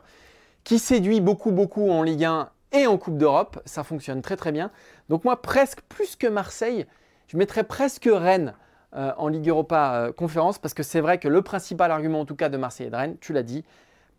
qui 0.63 0.79
séduit 0.79 1.21
beaucoup 1.21 1.51
beaucoup 1.51 1.89
en 1.89 2.03
Ligue 2.03 2.25
1 2.25 2.49
et 2.73 2.87
en 2.87 2.97
Coupe 2.97 3.17
d'Europe. 3.17 3.61
Ça 3.65 3.83
fonctionne 3.83 4.21
très 4.21 4.35
très 4.35 4.51
bien. 4.51 4.71
Donc 5.09 5.23
moi, 5.23 5.41
presque 5.41 5.81
plus 5.87 6.15
que 6.15 6.27
Marseille, 6.27 6.85
je 7.27 7.37
mettrais 7.37 7.63
presque 7.63 8.09
Rennes 8.11 8.53
euh, 8.95 9.11
en 9.17 9.27
Ligue 9.27 9.47
Europa 9.49 9.95
euh, 9.95 10.11
conférence 10.11 10.59
parce 10.59 10.73
que 10.73 10.83
c'est 10.83 11.01
vrai 11.01 11.19
que 11.19 11.27
le 11.27 11.41
principal 11.41 11.91
argument 11.91 12.21
en 12.21 12.25
tout 12.25 12.35
cas 12.35 12.49
de 12.49 12.57
Marseille 12.57 12.87
et 12.87 12.89
de 12.89 12.95
Rennes, 12.95 13.17
tu 13.19 13.33
l'as 13.33 13.43
dit, 13.43 13.63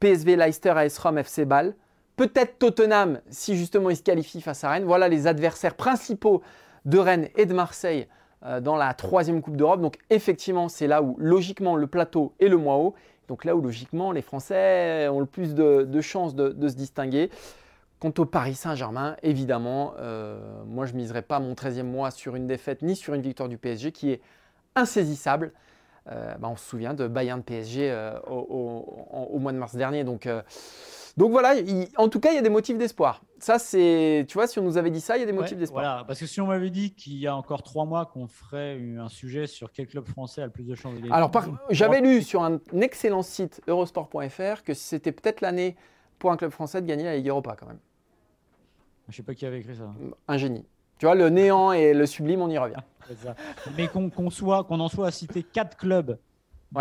PSV, 0.01 0.37
Leicester, 0.37 0.71
AS 0.71 0.99
Rome, 0.99 1.19
FC 1.19 1.45
Bâle, 1.45 1.75
peut-être 2.17 2.59
Tottenham 2.59 3.21
si 3.31 3.57
justement 3.57 3.91
il 3.91 3.97
se 3.97 4.03
qualifie 4.03 4.41
face 4.41 4.65
à 4.65 4.71
Rennes. 4.71 4.85
Voilà 4.85 5.09
les 5.09 5.27
adversaires 5.27 5.75
principaux 5.75 6.43
de 6.85 6.99
Rennes 6.99 7.29
et 7.37 7.47
de 7.47 7.55
Marseille 7.55 8.09
dans 8.61 8.77
la 8.77 8.95
troisième 8.95 9.43
Coupe 9.43 9.57
d'Europe. 9.57 9.81
Donc 9.81 9.99
effectivement, 10.11 10.69
c'est 10.69 10.87
là 10.87 11.03
où 11.03 11.17
logiquement 11.19 11.75
le 11.77 11.87
plateau 11.87 12.35
est 12.39 12.49
le 12.49 12.57
moins 12.57 12.77
haut. 12.77 12.95
Donc 13.27 13.45
là 13.45 13.57
où 13.57 13.61
logiquement 13.61 14.13
les 14.13 14.23
Français 14.23 15.09
ont 15.09 15.21
le 15.21 15.27
plus 15.27 15.55
de, 15.55 16.01
chances 16.01 16.35
de 16.35 16.69
se 16.69 16.75
distinguer. 16.75 17.31
Quant 18.01 18.13
au 18.19 18.25
Paris 18.25 18.55
Saint-Germain, 18.55 19.17
évidemment, 19.25 19.95
euh, 19.99 20.39
moi 20.67 20.87
je 20.87 20.93
ne 20.93 20.99
miserai 20.99 21.21
pas 21.21 21.41
mon 21.41 21.55
13e 21.55 21.83
mois 21.83 22.13
sur 22.13 22.37
une 22.37 22.47
défaite 22.47 22.83
ni 22.83 22.95
sur 22.95 23.13
une 23.15 23.23
victoire 23.23 23.49
du 23.49 23.59
PSG 23.59 23.91
qui 23.91 24.13
est 24.13 24.21
insaisissable. 24.77 25.53
Euh, 26.09 26.37
bah, 26.37 26.49
on 26.49 26.57
se 26.57 26.65
souvient 26.65 26.95
de 26.95 27.09
Bayern 27.09 27.43
PSG 27.43 27.91
euh, 27.91 28.17
au, 28.21 29.39
mois 29.41 29.51
de 29.53 29.59
mars 29.59 29.75
dernier. 29.75 30.05
Donc, 30.05 30.29
donc 31.19 31.33
voilà, 31.33 31.55
en 31.97 32.09
tout 32.09 32.21
cas, 32.21 32.31
il 32.31 32.37
y 32.37 32.39
a 32.39 32.43
des 32.43 32.49
motifs 32.49 32.79
d'espoir. 32.79 33.25
Ça, 33.41 33.59
c'est, 33.59 34.25
tu 34.29 34.35
vois, 34.35 34.47
si 34.47 34.61
on 34.61 34.63
nous 34.63 34.77
avait 34.77 34.93
dit 34.93 35.01
ça, 35.01 35.17
il 35.17 35.21
y 35.21 35.23
a 35.25 35.27
des 35.27 35.33
motifs 35.33 35.59
d'espoir. 35.59 35.83
Voilà, 35.83 36.05
parce 36.05 36.21
que 36.21 36.27
si 36.27 36.41
on 36.41 36.47
m'avait 36.47 36.71
dit 36.71 36.95
qu'il 36.95 37.17
y 37.17 37.27
a 37.27 37.35
encore 37.35 37.65
trois 37.65 37.85
mois 37.87 38.07
qu'on 38.07 38.29
ferait 38.29 38.81
un 38.97 39.09
sujet 39.09 39.49
sur 39.49 39.73
quel 39.73 39.89
club 39.89 40.07
français 40.07 40.43
a 40.43 40.47
le 40.47 40.53
plus 40.53 40.63
de 40.63 40.77
chances 40.77 40.95
de 40.95 41.01
gagner. 41.01 41.13
Alors, 41.13 41.33
j'avais 41.71 42.01
lu 42.01 42.23
sur 42.23 42.45
un 42.45 42.61
excellent 42.81 43.23
site 43.23 43.61
eurosport.fr 43.67 44.63
que 44.63 44.75
c'était 44.75 45.11
peut-être 45.11 45.41
l'année 45.41 45.75
pour 46.21 46.31
un 46.31 46.37
club 46.37 46.53
français 46.53 46.81
de 46.81 46.87
gagner 46.87 47.03
la 47.03 47.17
Ligue 47.17 47.31
Europa 47.31 47.57
quand 47.59 47.67
même. 47.67 47.81
Je 49.09 49.17
sais 49.17 49.25
pas 49.25 49.35
qui 49.35 49.45
avait 49.45 49.59
écrit 49.59 49.75
ça. 49.75 49.93
Un 50.29 50.37
génie. 50.37 50.67
Tu 50.99 51.07
vois, 51.07 51.17
le 51.17 51.31
néant 51.31 51.73
et 51.73 51.95
le 51.95 52.07
sublime, 52.07 52.43
on 52.43 52.49
y 52.49 52.59
revient. 52.59 52.77
Mais 53.77 53.89
qu'on 53.89 54.31
soit, 54.31 54.63
qu'on 54.63 54.79
en 54.79 54.89
soit 54.89 55.09
à 55.09 55.11
citer 55.11 55.43
quatre 55.43 55.77
clubs 55.77 56.17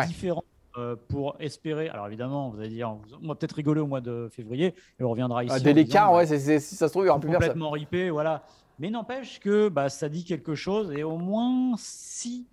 différents 0.05 0.43
euh, 0.77 0.95
pour 1.07 1.35
espérer. 1.39 1.89
Alors 1.89 2.07
évidemment, 2.07 2.49
vous 2.49 2.59
allez 2.59 2.69
dire, 2.69 2.95
on 3.21 3.27
va 3.27 3.35
peut-être 3.35 3.53
rigoler 3.53 3.81
au 3.81 3.87
mois 3.87 4.01
de 4.01 4.29
février 4.31 4.75
et 4.99 5.03
on 5.03 5.09
reviendra 5.09 5.43
ici. 5.43 5.55
Ah, 5.55 5.59
dès 5.59 5.73
l'écart, 5.73 6.13
ouais, 6.13 6.25
si 6.25 6.59
ça 6.59 6.87
se 6.87 6.93
trouve, 6.93 7.03
il 7.03 7.05
n'y 7.05 7.09
aura 7.09 7.19
plus 7.19 7.29
personne. 7.29 7.47
Complètement 7.49 7.71
ripé, 7.71 8.09
voilà. 8.09 8.43
Mais 8.79 8.89
n'empêche 8.89 9.39
que 9.39 9.69
bah, 9.69 9.89
ça 9.89 10.07
dit 10.07 10.23
quelque 10.23 10.55
chose 10.55 10.91
et 10.91 11.03
au 11.03 11.17
moins 11.17 11.73
si. 11.77 12.47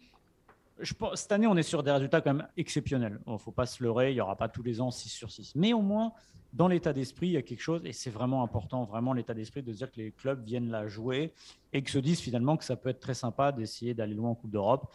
Je 0.80 0.92
cette 1.14 1.32
année, 1.32 1.46
on 1.46 1.56
est 1.56 1.62
sur 1.62 1.82
des 1.82 1.92
résultats 1.92 2.20
quand 2.20 2.34
même 2.34 2.48
exceptionnels. 2.56 3.20
Il 3.26 3.32
ne 3.34 3.38
faut 3.38 3.52
pas 3.52 3.66
se 3.66 3.82
leurrer, 3.82 4.10
il 4.10 4.14
n'y 4.14 4.20
aura 4.20 4.37
pas 4.37 4.48
tous 4.48 4.62
les 4.62 4.80
ans 4.80 4.90
6 4.90 5.08
sur 5.08 5.30
6. 5.30 5.52
Mais 5.54 5.72
au 5.72 5.82
moins, 5.82 6.12
dans 6.54 6.68
l'état 6.68 6.92
d'esprit, 6.92 7.26
il 7.26 7.32
y 7.32 7.37
a 7.37 7.42
quelque 7.42 7.60
chose, 7.60 7.82
et 7.84 7.92
c'est 7.92 8.10
vraiment 8.10 8.42
important, 8.42 8.84
vraiment 8.84 9.12
l'état 9.12 9.34
d'esprit 9.34 9.62
de 9.62 9.72
dire 9.72 9.90
que 9.90 10.00
les 10.00 10.12
clubs 10.12 10.42
viennent 10.42 10.70
la 10.70 10.87
jouer 10.87 11.32
et 11.72 11.82
que 11.82 11.90
se 11.90 11.98
disent 11.98 12.20
finalement 12.20 12.56
que 12.56 12.64
ça 12.64 12.76
peut 12.76 12.88
être 12.88 13.00
très 13.00 13.14
sympa 13.14 13.52
d'essayer 13.52 13.92
d'aller 13.92 14.14
loin 14.14 14.30
en 14.30 14.34
Coupe 14.34 14.50
d'Europe. 14.50 14.92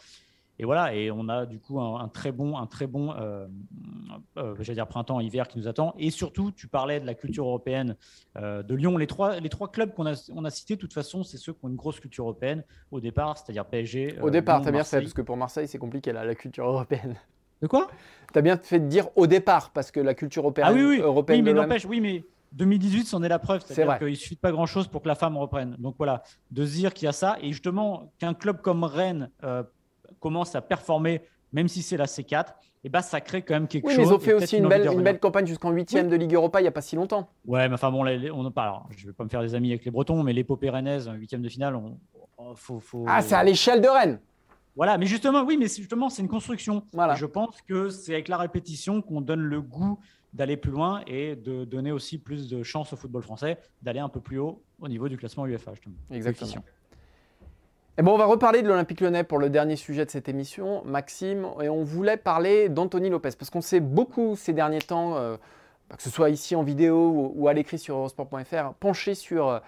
Et 0.60 0.66
voilà, 0.66 0.94
et 0.94 1.10
on 1.10 1.26
a 1.30 1.46
du 1.46 1.58
coup 1.58 1.80
un, 1.80 2.06
très 2.08 2.32
bon, 2.32 2.58
un 2.58 2.66
très 2.66 2.86
bon, 2.86 3.14
euh, 3.14 3.46
euh, 4.36 4.54
j'allais 4.60 4.74
dire 4.74 4.86
printemps, 4.86 5.18
hiver 5.18 5.48
qui 5.48 5.56
nous 5.56 5.68
attend. 5.68 5.94
Et 5.98 6.10
surtout, 6.10 6.52
tu 6.52 6.68
parlais 6.68 7.00
de 7.00 7.06
la 7.06 7.14
culture 7.14 7.46
européenne 7.46 7.96
euh, 8.36 8.62
de 8.62 8.74
Lyon. 8.74 8.98
Les 8.98 9.06
trois, 9.06 9.40
les 9.40 9.48
trois 9.48 9.72
clubs 9.72 9.94
qu'on 9.94 10.04
a, 10.04 10.30
on 10.34 10.44
a 10.44 10.50
cités, 10.50 10.76
de 10.76 10.80
toute 10.80 10.92
façon, 10.92 11.24
c'est 11.24 11.38
ceux 11.38 11.54
qui 11.54 11.60
ont 11.64 11.70
une 11.70 11.76
grosse 11.76 11.98
culture 11.98 12.24
européenne 12.24 12.62
au 12.90 13.00
départ, 13.00 13.38
c'est-à-dire 13.38 13.64
PSG. 13.64 14.18
Au 14.20 14.28
départ, 14.28 14.60
t'as 14.60 14.70
bien 14.70 14.84
fait, 14.84 15.00
parce 15.00 15.14
que 15.14 15.22
pour 15.22 15.38
Marseille, 15.38 15.66
c'est 15.66 15.78
compliqué 15.78 16.12
là, 16.12 16.26
la 16.26 16.34
culture 16.34 16.66
européenne. 16.66 17.16
De 17.62 17.66
quoi? 17.66 17.88
Tu 18.30 18.38
as 18.38 18.42
bien 18.42 18.58
fait 18.58 18.80
de 18.80 18.86
dire 18.86 19.08
au 19.16 19.26
départ, 19.26 19.70
parce 19.70 19.90
que 19.90 20.00
la 20.00 20.12
culture 20.12 20.42
européenne. 20.42 20.66
Ah 20.68 20.74
oui, 20.74 20.84
oui, 20.84 20.98
européenne 20.98 21.40
oui 21.40 21.42
mais 21.42 21.58
n'empêche, 21.58 21.86
oui, 21.86 22.02
mais 22.02 22.22
2018, 22.52 23.06
c'en 23.06 23.22
est 23.22 23.30
la 23.30 23.38
preuve. 23.38 23.62
C'est-à-dire 23.64 23.98
qu'il 23.98 24.08
ne 24.08 24.14
suffit 24.14 24.36
pas 24.36 24.52
grand-chose 24.52 24.88
pour 24.88 25.00
que 25.00 25.08
la 25.08 25.14
femme 25.14 25.38
reprenne. 25.38 25.76
Donc 25.78 25.94
voilà, 25.96 26.22
de 26.50 26.66
se 26.66 26.74
dire 26.74 26.92
qu'il 26.92 27.06
y 27.06 27.08
a 27.08 27.12
ça. 27.12 27.38
Et 27.40 27.50
justement, 27.52 28.12
qu'un 28.18 28.34
club 28.34 28.60
comme 28.60 28.84
Rennes 28.84 29.30
euh, 29.42 29.62
commence 30.20 30.54
à 30.54 30.60
performer, 30.60 31.22
même 31.52 31.68
si 31.68 31.82
c'est 31.82 31.96
la 31.96 32.06
C4, 32.06 32.54
et 32.82 32.88
ben, 32.88 33.02
ça 33.02 33.20
crée 33.20 33.42
quand 33.42 33.54
même 33.54 33.68
quelque 33.68 33.86
oui, 33.86 33.94
chose. 33.94 34.04
Mais 34.04 34.10
ils 34.10 34.14
ont 34.14 34.18
fait 34.18 34.32
aussi 34.32 34.56
une 34.56 34.68
belle, 34.68 34.86
une 34.86 35.02
belle, 35.02 35.18
campagne 35.18 35.46
jusqu'en 35.46 35.70
8 35.70 36.08
de 36.08 36.16
Ligue 36.16 36.34
Europa 36.34 36.60
il 36.60 36.64
n'y 36.64 36.68
a 36.68 36.72
pas 36.72 36.80
si 36.80 36.96
longtemps. 36.96 37.28
Ouais, 37.44 37.68
mais 37.68 37.74
enfin 37.74 37.90
bon, 37.90 38.06
on 38.06 38.44
en 38.44 38.50
parle. 38.50 38.82
je 38.90 39.04
ne 39.04 39.10
vais 39.10 39.14
pas 39.14 39.24
me 39.24 39.28
faire 39.28 39.42
des 39.42 39.54
amis 39.54 39.70
avec 39.70 39.84
les 39.84 39.90
Bretons, 39.90 40.22
mais 40.22 40.32
l'épopée 40.32 40.70
rennaise, 40.70 41.10
8 41.12 41.34
de 41.34 41.48
finale, 41.48 41.76
on, 41.76 42.54
faut, 42.54 42.80
faut... 42.80 43.04
Ah, 43.06 43.20
c'est 43.20 43.34
à 43.34 43.44
l'échelle 43.44 43.80
de 43.80 43.88
Rennes 43.88 44.20
voilà, 44.76 44.98
mais 44.98 45.06
justement, 45.06 45.42
oui, 45.42 45.56
mais 45.58 45.66
justement, 45.66 46.08
c'est 46.08 46.22
une 46.22 46.28
construction. 46.28 46.84
Voilà. 46.92 47.14
Je 47.14 47.26
pense 47.26 47.60
que 47.62 47.90
c'est 47.90 48.14
avec 48.14 48.28
la 48.28 48.38
répétition 48.38 49.02
qu'on 49.02 49.20
donne 49.20 49.40
le 49.40 49.60
goût 49.60 49.98
d'aller 50.32 50.56
plus 50.56 50.70
loin 50.70 51.02
et 51.06 51.34
de 51.34 51.64
donner 51.64 51.92
aussi 51.92 52.18
plus 52.18 52.48
de 52.48 52.62
chance 52.62 52.92
au 52.92 52.96
football 52.96 53.22
français 53.22 53.58
d'aller 53.82 53.98
un 53.98 54.08
peu 54.08 54.20
plus 54.20 54.38
haut 54.38 54.62
au 54.78 54.88
niveau 54.88 55.08
du 55.08 55.16
classement 55.16 55.44
UEFA. 55.44 55.72
Exactement. 56.10 56.64
Et 57.98 58.02
bon, 58.02 58.14
on 58.14 58.18
va 58.18 58.24
reparler 58.24 58.62
de 58.62 58.68
l'Olympique 58.68 59.00
lyonnais 59.00 59.24
pour 59.24 59.38
le 59.38 59.50
dernier 59.50 59.76
sujet 59.76 60.06
de 60.06 60.10
cette 60.10 60.28
émission, 60.28 60.82
Maxime, 60.84 61.46
et 61.60 61.68
on 61.68 61.82
voulait 61.82 62.16
parler 62.16 62.68
d'Anthony 62.68 63.10
Lopez, 63.10 63.30
parce 63.36 63.50
qu'on 63.50 63.60
s'est 63.60 63.80
beaucoup 63.80 64.36
ces 64.36 64.52
derniers 64.52 64.80
temps, 64.80 65.16
euh, 65.16 65.36
bah, 65.88 65.96
que 65.96 66.02
ce 66.02 66.08
soit 66.08 66.30
ici 66.30 66.54
en 66.54 66.62
vidéo 66.62 67.32
ou, 67.34 67.48
à 67.48 67.52
l'écrit 67.52 67.78
sur 67.78 67.96
eurosport.fr, 67.96 68.74
penché 68.78 69.14
sur 69.14 69.48
euh, 69.48 69.58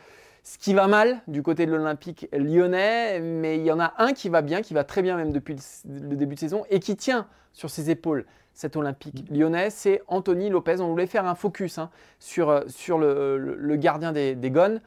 ce 0.44 0.56
qui 0.56 0.72
va 0.72 0.86
mal 0.86 1.20
du 1.26 1.42
côté 1.42 1.66
de 1.66 1.72
l'Olympique 1.72 2.28
lyonnais, 2.32 3.20
mais 3.20 3.58
il 3.58 3.64
y 3.64 3.72
en 3.72 3.80
a 3.80 3.92
un 3.98 4.12
qui 4.12 4.28
va 4.28 4.40
bien, 4.40 4.62
qui 4.62 4.72
va 4.72 4.84
très 4.84 5.02
bien 5.02 5.16
même 5.16 5.32
depuis 5.32 5.56
le, 5.84 6.16
début 6.16 6.36
de 6.36 6.40
saison, 6.40 6.64
et 6.70 6.78
qui 6.78 6.96
tient 6.96 7.26
sur 7.52 7.70
ses 7.70 7.90
épaules 7.90 8.24
cet 8.54 8.76
Olympique 8.76 9.24
lyonnais, 9.30 9.68
c'est 9.68 10.00
Anthony 10.06 10.48
Lopez. 10.48 10.80
On 10.80 10.88
voulait 10.88 11.06
faire 11.06 11.26
un 11.26 11.34
focus 11.34 11.78
hein, 11.78 11.90
sur, 12.18 12.50
euh, 12.50 13.36
le, 13.36 13.76
gardien 13.76 14.12
des, 14.12 14.36
des 14.36 14.50
Gones. 14.50 14.80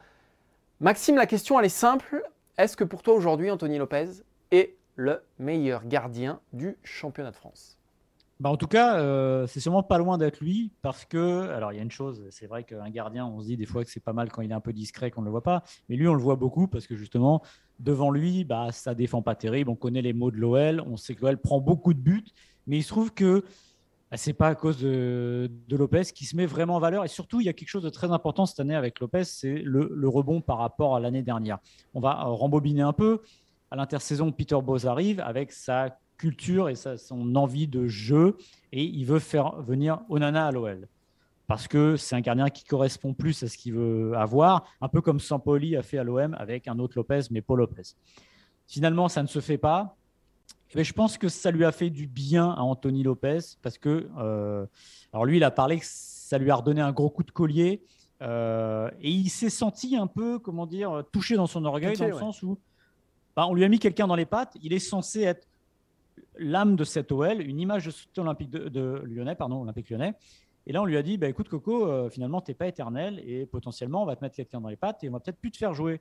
Maxime, 0.80 1.16
la 1.16 1.26
question 1.26 1.60
elle 1.60 1.66
est 1.66 1.68
simple. 1.68 2.24
Est-ce 2.58 2.74
que 2.74 2.84
pour 2.84 3.02
toi 3.02 3.12
aujourd'hui, 3.12 3.50
Anthony 3.50 3.76
Lopez 3.76 4.22
est 4.50 4.76
le 4.94 5.20
meilleur 5.38 5.86
gardien 5.86 6.40
du 6.54 6.78
championnat 6.84 7.30
de 7.30 7.36
France? 7.36 7.76
Bah 8.40 8.48
en 8.48 8.56
tout 8.56 8.66
cas, 8.66 8.98
euh, 8.98 9.46
c'est 9.46 9.60
sûrement 9.60 9.82
pas 9.82 9.98
loin 9.98 10.16
d'être 10.16 10.40
lui 10.40 10.70
parce 10.80 11.04
que, 11.04 11.50
alors 11.50 11.74
il 11.74 11.76
y 11.76 11.78
a 11.78 11.82
une 11.82 11.90
chose, 11.90 12.24
c'est 12.30 12.46
vrai 12.46 12.64
qu'un 12.64 12.88
gardien, 12.88 13.26
on 13.26 13.42
se 13.42 13.46
dit 13.46 13.58
des 13.58 13.66
fois 13.66 13.84
que 13.84 13.90
c'est 13.90 14.00
pas 14.00 14.14
mal 14.14 14.30
quand 14.30 14.40
il 14.40 14.50
est 14.50 14.54
un 14.54 14.60
peu 14.60 14.72
discret, 14.72 15.10
qu'on 15.10 15.20
ne 15.20 15.26
le 15.26 15.32
voit 15.32 15.42
pas, 15.42 15.64
mais 15.90 15.96
lui 15.96 16.08
on 16.08 16.14
le 16.14 16.22
voit 16.22 16.36
beaucoup 16.36 16.66
parce 16.66 16.86
que 16.86 16.96
justement, 16.96 17.42
devant 17.78 18.10
lui, 18.10 18.44
bah, 18.44 18.68
ça 18.72 18.94
défend 18.94 19.20
pas 19.20 19.34
terrible, 19.34 19.68
on 19.68 19.76
connaît 19.76 20.02
les 20.02 20.14
mots 20.14 20.30
de 20.30 20.38
l'OL, 20.38 20.82
on 20.86 20.96
sait 20.96 21.14
que 21.14 21.26
l'OL 21.26 21.36
prend 21.36 21.60
beaucoup 21.60 21.92
de 21.92 22.00
buts, 22.00 22.24
mais 22.66 22.78
il 22.78 22.82
se 22.82 22.88
trouve 22.88 23.12
que 23.12 23.44
c'est 24.14 24.32
pas 24.32 24.48
à 24.48 24.54
cause 24.54 24.78
de, 24.78 25.50
Lopez 25.70 26.04
qui 26.14 26.26
se 26.26 26.36
met 26.36 26.46
vraiment 26.46 26.76
en 26.76 26.78
valeur 26.78 27.04
et 27.04 27.08
surtout 27.08 27.40
il 27.40 27.46
y 27.46 27.48
a 27.48 27.52
quelque 27.52 27.68
chose 27.68 27.82
de 27.82 27.88
très 27.88 28.12
important 28.12 28.46
cette 28.46 28.60
année 28.60 28.76
avec 28.76 29.00
Lopez, 29.00 29.24
c'est 29.24 29.62
le, 29.64 30.08
rebond 30.08 30.40
par 30.40 30.58
rapport 30.58 30.94
à 30.94 31.00
l'année 31.00 31.22
dernière. 31.22 31.58
On 31.94 32.00
va 32.00 32.20
euh, 32.20 32.28
rembobiner 32.28 32.82
un 32.82 32.92
peu. 32.92 33.22
À 33.70 33.76
l'intersaison, 33.76 34.30
Peter 34.30 34.58
Bose 34.62 34.86
arrive 34.86 35.20
avec 35.20 35.50
sa 35.50 35.98
culture 36.18 36.68
et 36.68 36.76
son 36.76 37.34
envie 37.34 37.66
de 37.66 37.88
jeu 37.88 38.36
et 38.72 38.84
il 38.84 39.04
veut 39.04 39.18
faire 39.18 39.60
venir 39.60 40.00
Onana 40.08 40.46
à 40.46 40.52
l'OL 40.52 40.88
parce 41.46 41.68
que 41.68 41.96
c'est 41.96 42.16
un 42.16 42.20
gardien 42.20 42.50
qui 42.50 42.64
correspond 42.64 43.14
plus 43.14 43.42
à 43.42 43.48
ce 43.48 43.56
qu'il 43.56 43.74
veut 43.74 44.16
avoir, 44.16 44.64
un 44.80 44.88
peu 44.88 45.00
comme 45.00 45.20
Sampoli 45.20 45.76
a 45.76 45.82
fait 45.82 45.98
à 45.98 46.04
l'OM 46.04 46.34
avec 46.34 46.68
un 46.68 46.78
autre 46.78 46.94
Lopez, 46.96 47.22
mais 47.30 47.40
Paul 47.40 47.58
Lopez. 47.58 47.94
Finalement, 48.66 49.08
ça 49.08 49.22
ne 49.22 49.28
se 49.28 49.40
fait 49.40 49.58
pas. 49.58 49.96
Et 50.76 50.84
je 50.84 50.92
pense 50.92 51.16
que 51.18 51.28
ça 51.28 51.50
lui 51.50 51.64
a 51.64 51.72
fait 51.72 51.90
du 51.90 52.06
bien 52.06 52.50
à 52.50 52.60
Anthony 52.60 53.02
Lopez 53.02 53.38
parce 53.62 53.78
que, 53.78 54.08
euh, 54.18 54.66
alors 55.12 55.24
lui, 55.24 55.38
il 55.38 55.44
a 55.44 55.50
parlé 55.50 55.78
que 55.78 55.86
ça 55.86 56.38
lui 56.38 56.50
a 56.50 56.56
redonné 56.56 56.80
un 56.80 56.92
gros 56.92 57.10
coup 57.10 57.24
de 57.24 57.30
collier 57.30 57.82
euh, 58.22 58.90
et 59.00 59.10
il 59.10 59.28
s'est 59.30 59.50
senti 59.50 59.96
un 59.96 60.06
peu, 60.06 60.38
comment 60.38 60.66
dire, 60.66 61.02
touché 61.12 61.36
dans 61.36 61.46
son 61.46 61.64
orgueil, 61.64 61.96
dans 61.96 62.06
le 62.06 62.12
sens 62.14 62.42
où 62.42 62.58
bah, 63.36 63.46
on 63.46 63.54
lui 63.54 63.64
a 63.64 63.68
mis 63.68 63.78
quelqu'un 63.78 64.06
dans 64.06 64.16
les 64.16 64.26
pattes. 64.26 64.56
Il 64.62 64.72
est 64.72 64.78
censé 64.78 65.22
être 65.22 65.46
l'âme 66.38 66.76
de 66.76 66.84
cette 66.84 67.12
OL, 67.12 67.40
une 67.40 67.60
image 67.60 67.86
de 67.86 67.90
cet 67.90 68.18
Olympique 68.18 68.50
de, 68.50 69.02
Lyonnais, 69.04 69.34
pardon, 69.34 69.62
Olympique 69.62 69.90
Lyonnais. 69.90 70.14
Et 70.66 70.72
là, 70.72 70.82
on 70.82 70.84
lui 70.84 70.96
a 70.96 71.02
dit, 71.02 71.16
bah, 71.16 71.28
écoute 71.28 71.48
Coco, 71.48 71.86
euh, 71.86 72.10
finalement, 72.10 72.40
tu 72.40 72.50
n'es 72.50 72.54
pas 72.54 72.66
éternel 72.66 73.22
et 73.24 73.46
potentiellement, 73.46 74.02
on 74.02 74.06
va 74.06 74.16
te 74.16 74.24
mettre 74.24 74.36
quelqu'un 74.36 74.60
dans 74.60 74.68
les 74.68 74.76
pattes 74.76 75.04
et 75.04 75.08
on 75.08 75.12
va 75.12 75.20
peut-être 75.20 75.38
plus 75.38 75.50
te 75.50 75.58
faire 75.58 75.74
jouer. 75.74 76.00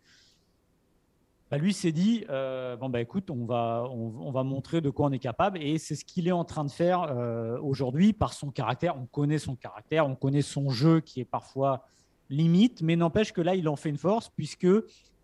Bah, 1.52 1.58
lui 1.58 1.74
s'est 1.74 1.92
dit, 1.92 2.26
euh, 2.30 2.76
bon, 2.76 2.90
bah, 2.90 3.02
écoute, 3.02 3.30
on 3.30 3.46
va, 3.46 3.88
on, 3.92 4.32
va 4.32 4.44
montrer 4.44 4.82
de 4.82 4.90
quoi 4.90 5.08
on 5.08 5.12
est 5.12 5.20
capable 5.20 5.62
et 5.62 5.78
c'est 5.78 5.96
ce 5.96 6.04
qu'il 6.04 6.28
est 6.28 6.32
en 6.32 6.44
train 6.44 6.66
de 6.66 6.72
faire 6.72 7.04
euh, 7.04 7.60
aujourd'hui 7.62 8.14
par 8.14 8.34
son 8.34 8.50
caractère. 8.50 8.98
On 8.98 9.06
connaît 9.06 9.38
son 9.38 9.56
caractère, 9.56 10.08
on 10.08 10.16
connaît 10.16 10.42
son 10.42 10.70
jeu 10.70 11.02
qui 11.02 11.22
est 11.22 11.26
parfois 11.26 11.86
limite, 12.30 12.82
mais 12.82 12.96
n'empêche 12.96 13.32
que 13.32 13.42
là, 13.42 13.54
il 13.54 13.70
en 13.70 13.76
fait 13.76 13.90
une 13.90 13.98
force 13.98 14.30
puisque 14.30 14.68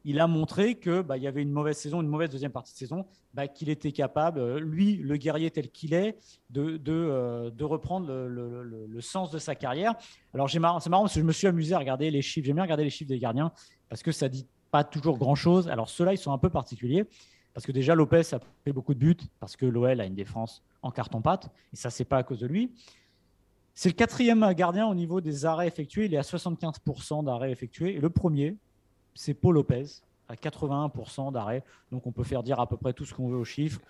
il 0.03 0.19
a 0.19 0.27
montré 0.27 0.75
que 0.75 1.01
bah, 1.01 1.17
il 1.17 1.23
y 1.23 1.27
avait 1.27 1.41
une 1.41 1.51
mauvaise 1.51 1.77
saison, 1.77 2.01
une 2.01 2.07
mauvaise 2.07 2.29
deuxième 2.29 2.51
partie 2.51 2.73
de 2.73 2.77
saison, 2.77 3.05
bah, 3.33 3.47
qu'il 3.47 3.69
était 3.69 3.91
capable, 3.91 4.39
euh, 4.39 4.59
lui, 4.59 4.97
le 4.97 5.17
guerrier 5.17 5.51
tel 5.51 5.69
qu'il 5.69 5.93
est, 5.93 6.17
de, 6.49 6.77
de, 6.77 6.91
euh, 6.91 7.51
reprendre 7.61 8.07
le, 8.11 9.01
sens 9.01 9.31
de 9.31 9.39
sa 9.39 9.55
carrière. 9.55 9.95
Alors 10.33 10.49
c'est 10.49 10.59
marrant 10.59 10.79
parce 10.79 11.13
que 11.13 11.19
je 11.19 11.25
me 11.25 11.31
suis 11.31 11.47
amusé 11.47 11.73
à 11.73 11.79
regarder 11.79 12.11
les 12.11 12.21
chiffres. 12.21 12.45
J'aime 12.45 12.55
bien 12.55 12.63
regarder 12.63 12.83
les 12.83 12.89
chiffres 12.89 13.09
des 13.09 13.19
gardiens 13.19 13.51
parce 13.89 14.03
que 14.03 14.11
ça 14.11 14.29
dit 14.29 14.47
pas 14.71 14.83
toujours 14.83 15.17
grand-chose. 15.17 15.67
Alors 15.67 15.89
ceux-là, 15.89 16.13
ils 16.13 16.17
sont 16.17 16.31
un 16.31 16.37
peu 16.37 16.49
particuliers 16.49 17.05
parce 17.53 17.65
que 17.65 17.71
déjà 17.71 17.93
Lopez 17.93 18.33
a 18.33 18.39
fait 18.63 18.71
beaucoup 18.71 18.93
de 18.93 18.99
buts 18.99 19.17
parce 19.39 19.55
que 19.55 19.65
l'OL 19.65 19.99
a 19.99 20.05
une 20.05 20.15
défense 20.15 20.63
en 20.81 20.89
carton-pâte 20.91 21.49
et 21.73 21.75
ça, 21.75 21.89
c'est 21.89 22.05
pas 22.05 22.17
à 22.17 22.23
cause 22.23 22.39
de 22.39 22.47
lui. 22.47 22.71
C'est 23.73 23.89
le 23.89 23.93
quatrième 23.95 24.51
gardien 24.53 24.87
au 24.87 24.95
niveau 24.95 25.21
des 25.21 25.45
arrêts 25.45 25.67
effectués. 25.67 26.05
Il 26.05 26.13
est 26.13 26.17
à 26.17 26.21
75% 26.21 27.23
d'arrêts 27.23 27.51
effectués. 27.51 27.95
Et 27.95 27.99
le 27.99 28.09
premier, 28.09 28.57
c'est 29.13 29.33
Paul 29.33 29.55
Lopez 29.55 29.85
à 30.27 30.35
81% 30.35 31.31
d'arrêt. 31.31 31.63
Donc 31.91 32.07
on 32.07 32.11
peut 32.11 32.23
faire 32.23 32.43
dire 32.43 32.59
à 32.59 32.67
peu 32.67 32.77
près 32.77 32.93
tout 32.93 33.05
ce 33.05 33.13
qu'on 33.13 33.27
veut 33.27 33.37
aux 33.37 33.45
chiffres. 33.45 33.81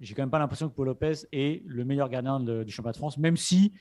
J'ai 0.00 0.14
quand 0.14 0.22
même 0.22 0.30
pas 0.30 0.38
l'impression 0.38 0.68
que 0.68 0.74
Paul 0.74 0.86
Lopez 0.86 1.26
est 1.32 1.62
le 1.66 1.84
meilleur 1.84 2.08
gardien 2.10 2.40
du 2.40 2.70
championnat 2.70 2.92
de 2.92 2.98
France, 2.98 3.16
même 3.16 3.36
si 3.36 3.72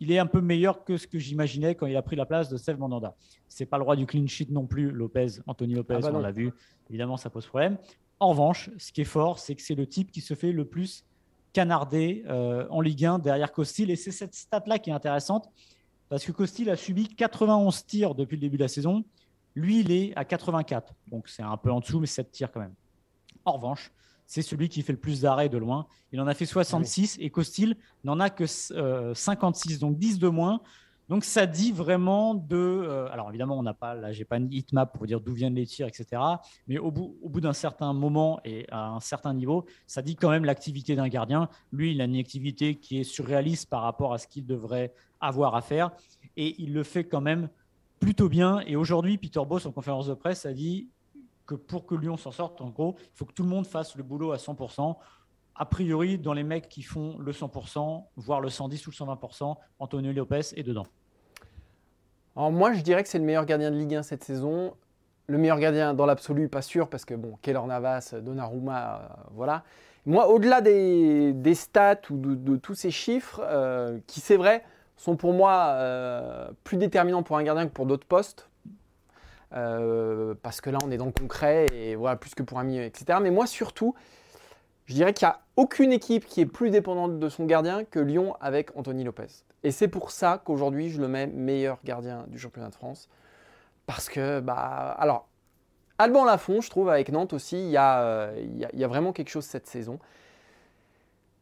il 0.00 0.12
est 0.12 0.18
un 0.18 0.26
peu 0.26 0.40
meilleur 0.40 0.84
que 0.84 0.96
ce 0.96 1.06
que 1.06 1.18
j'imaginais 1.18 1.74
quand 1.74 1.86
il 1.86 1.96
a 1.96 2.02
pris 2.02 2.16
la 2.16 2.26
place 2.26 2.48
de 2.48 2.56
Steve 2.56 2.78
Mandanda. 2.78 3.16
C'est 3.48 3.66
pas 3.66 3.78
le 3.78 3.84
roi 3.84 3.96
du 3.96 4.06
clean 4.06 4.26
sheet 4.26 4.48
non 4.50 4.66
plus, 4.66 4.90
Lopez, 4.90 5.40
Anthony 5.46 5.74
Lopez, 5.74 5.96
ah 5.98 6.00
bah 6.00 6.10
on 6.14 6.20
l'a 6.20 6.32
vu. 6.32 6.52
Évidemment, 6.88 7.16
ça 7.16 7.30
pose 7.30 7.46
problème. 7.46 7.78
En 8.20 8.30
revanche, 8.30 8.70
ce 8.78 8.92
qui 8.92 9.00
est 9.00 9.04
fort, 9.04 9.38
c'est 9.38 9.54
que 9.54 9.62
c'est 9.62 9.74
le 9.74 9.86
type 9.86 10.10
qui 10.10 10.20
se 10.20 10.34
fait 10.34 10.52
le 10.52 10.64
plus 10.64 11.04
canarder 11.52 12.24
euh, 12.28 12.66
en 12.70 12.80
Ligue 12.80 13.04
1 13.04 13.18
derrière 13.18 13.52
Costil. 13.52 13.90
Et 13.90 13.96
c'est 13.96 14.10
cette 14.10 14.34
stat-là 14.34 14.78
qui 14.78 14.90
est 14.90 14.92
intéressante, 14.92 15.50
parce 16.08 16.24
que 16.24 16.32
Costil 16.32 16.70
a 16.70 16.76
subi 16.76 17.08
91 17.08 17.86
tirs 17.86 18.14
depuis 18.14 18.36
le 18.36 18.40
début 18.40 18.56
de 18.56 18.62
la 18.62 18.68
saison. 18.68 19.04
Lui, 19.54 19.80
il 19.80 19.90
est 19.90 20.16
à 20.16 20.24
84. 20.24 20.94
Donc, 21.08 21.28
c'est 21.28 21.42
un 21.42 21.56
peu 21.56 21.70
en 21.70 21.80
dessous, 21.80 22.00
mais 22.00 22.06
7 22.06 22.30
tirs 22.30 22.52
quand 22.52 22.60
même. 22.60 22.74
En 23.44 23.52
revanche, 23.52 23.92
c'est 24.28 24.42
celui 24.42 24.68
qui 24.68 24.82
fait 24.82 24.92
le 24.92 24.98
plus 24.98 25.22
d'arrêts 25.22 25.48
de 25.48 25.58
loin. 25.58 25.86
Il 26.12 26.20
en 26.20 26.28
a 26.28 26.34
fait 26.34 26.46
66 26.46 27.16
et 27.18 27.30
Costil 27.30 27.76
n'en 28.04 28.20
a 28.20 28.30
que 28.30 28.46
56, 28.46 28.74
euh, 28.76 29.78
donc 29.80 29.98
10 29.98 30.20
de 30.20 30.28
moins. 30.28 30.60
Donc 31.08 31.24
ça 31.24 31.46
dit 31.46 31.72
vraiment 31.72 32.34
de. 32.34 32.56
Euh, 32.56 33.10
alors 33.10 33.30
évidemment, 33.30 33.58
on 33.58 33.62
n'a 33.62 33.72
pas, 33.72 33.94
là, 33.94 34.12
j'ai 34.12 34.26
pas 34.26 34.36
une 34.36 34.52
heatmap 34.52 34.92
pour 34.92 35.06
dire 35.06 35.22
d'où 35.22 35.32
viennent 35.32 35.54
les 35.54 35.64
tirs, 35.64 35.86
etc. 35.86 36.20
Mais 36.66 36.76
au 36.76 36.90
bout, 36.90 37.16
au 37.22 37.30
bout 37.30 37.40
d'un 37.40 37.54
certain 37.54 37.94
moment 37.94 38.38
et 38.44 38.66
à 38.70 38.88
un 38.90 39.00
certain 39.00 39.32
niveau, 39.32 39.64
ça 39.86 40.02
dit 40.02 40.14
quand 40.14 40.28
même 40.28 40.44
l'activité 40.44 40.94
d'un 40.94 41.08
gardien. 41.08 41.48
Lui, 41.72 41.92
il 41.92 42.00
a 42.02 42.04
une 42.04 42.16
activité 42.16 42.74
qui 42.74 43.00
est 43.00 43.04
surréaliste 43.04 43.70
par 43.70 43.80
rapport 43.80 44.12
à 44.12 44.18
ce 44.18 44.28
qu'il 44.28 44.44
devrait 44.44 44.92
avoir 45.20 45.54
à 45.54 45.62
faire, 45.62 45.90
et 46.36 46.54
il 46.62 46.74
le 46.74 46.82
fait 46.82 47.04
quand 47.04 47.22
même 47.22 47.48
plutôt 47.98 48.28
bien. 48.28 48.60
Et 48.66 48.76
aujourd'hui, 48.76 49.16
Peter 49.16 49.40
Boss, 49.48 49.64
en 49.64 49.72
conférence 49.72 50.06
de 50.06 50.14
presse, 50.14 50.44
a 50.44 50.52
dit 50.52 50.90
que 51.48 51.54
pour 51.54 51.86
que 51.86 51.94
Lyon 51.94 52.16
s'en 52.16 52.30
sorte, 52.30 52.60
en 52.60 52.68
gros, 52.68 52.94
il 52.98 53.16
faut 53.16 53.24
que 53.24 53.32
tout 53.32 53.42
le 53.42 53.48
monde 53.48 53.66
fasse 53.66 53.96
le 53.96 54.02
boulot 54.02 54.32
à 54.32 54.36
100%. 54.36 54.96
A 55.56 55.64
priori, 55.64 56.18
dans 56.18 56.34
les 56.34 56.44
mecs 56.44 56.68
qui 56.68 56.82
font 56.82 57.16
le 57.18 57.32
100%, 57.32 58.04
voire 58.16 58.40
le 58.40 58.50
110 58.50 58.86
ou 58.86 58.90
le 58.90 58.94
120%, 58.94 59.56
Antonio 59.80 60.12
Lopez 60.12 60.40
est 60.54 60.62
dedans. 60.62 60.86
Alors 62.36 62.52
moi, 62.52 62.72
je 62.74 62.82
dirais 62.82 63.02
que 63.02 63.08
c'est 63.08 63.18
le 63.18 63.24
meilleur 63.24 63.46
gardien 63.46 63.70
de 63.70 63.76
Ligue 63.76 63.96
1 63.96 64.02
cette 64.02 64.22
saison. 64.22 64.74
Le 65.26 65.38
meilleur 65.38 65.58
gardien 65.58 65.94
dans 65.94 66.06
l'absolu, 66.06 66.48
pas 66.48 66.62
sûr, 66.62 66.88
parce 66.88 67.04
que 67.04 67.14
bon, 67.14 67.36
Keller 67.42 67.62
Navas, 67.66 68.14
Donnarumma, 68.22 68.96
euh, 68.96 69.08
voilà. 69.32 69.64
Moi, 70.06 70.28
au-delà 70.28 70.60
des, 70.60 71.54
stats 71.54 72.00
ou 72.10 72.16
de, 72.18 72.56
tous 72.56 72.74
ces 72.74 72.90
chiffres, 72.90 73.40
euh, 73.42 73.98
qui 74.06 74.20
c'est 74.20 74.36
vrai, 74.36 74.64
sont 74.96 75.16
pour 75.16 75.32
moi 75.32 75.70
euh, 75.72 76.50
plus 76.62 76.76
déterminants 76.76 77.22
pour 77.22 77.38
un 77.38 77.42
gardien 77.42 77.66
que 77.66 77.72
pour 77.72 77.86
d'autres 77.86 78.06
postes. 78.06 78.47
Euh, 79.54 80.34
parce 80.42 80.60
que 80.60 80.70
là, 80.70 80.78
on 80.84 80.90
est 80.90 80.96
dans 80.98 81.06
le 81.06 81.12
concret 81.12 81.66
et 81.72 81.96
voilà, 81.96 82.16
plus 82.16 82.34
que 82.34 82.42
pour 82.42 82.58
un 82.58 82.64
milieu, 82.64 82.82
etc. 82.82 83.18
Mais 83.22 83.30
moi, 83.30 83.46
surtout, 83.46 83.94
je 84.86 84.94
dirais 84.94 85.12
qu'il 85.14 85.26
n'y 85.26 85.32
a 85.32 85.40
aucune 85.56 85.92
équipe 85.92 86.26
qui 86.26 86.40
est 86.40 86.46
plus 86.46 86.70
dépendante 86.70 87.18
de 87.18 87.28
son 87.28 87.46
gardien 87.46 87.84
que 87.84 87.98
Lyon 87.98 88.36
avec 88.40 88.76
Anthony 88.76 89.04
Lopez. 89.04 89.44
Et 89.64 89.70
c'est 89.70 89.88
pour 89.88 90.10
ça 90.10 90.40
qu'aujourd'hui, 90.44 90.90
je 90.90 91.00
le 91.00 91.08
mets 91.08 91.26
meilleur 91.26 91.78
gardien 91.84 92.24
du 92.28 92.38
championnat 92.38 92.68
de 92.68 92.74
France. 92.74 93.08
Parce 93.86 94.08
que, 94.08 94.40
bah, 94.40 94.94
alors, 94.98 95.26
Alban 95.98 96.24
Lafont, 96.24 96.60
je 96.60 96.70
trouve, 96.70 96.90
avec 96.90 97.10
Nantes 97.10 97.32
aussi, 97.32 97.58
il 97.58 97.70
y, 97.70 97.76
a, 97.76 98.02
euh, 98.02 98.34
il 98.38 98.78
y 98.78 98.84
a 98.84 98.88
vraiment 98.88 99.12
quelque 99.12 99.30
chose 99.30 99.44
cette 99.44 99.66
saison. 99.66 99.98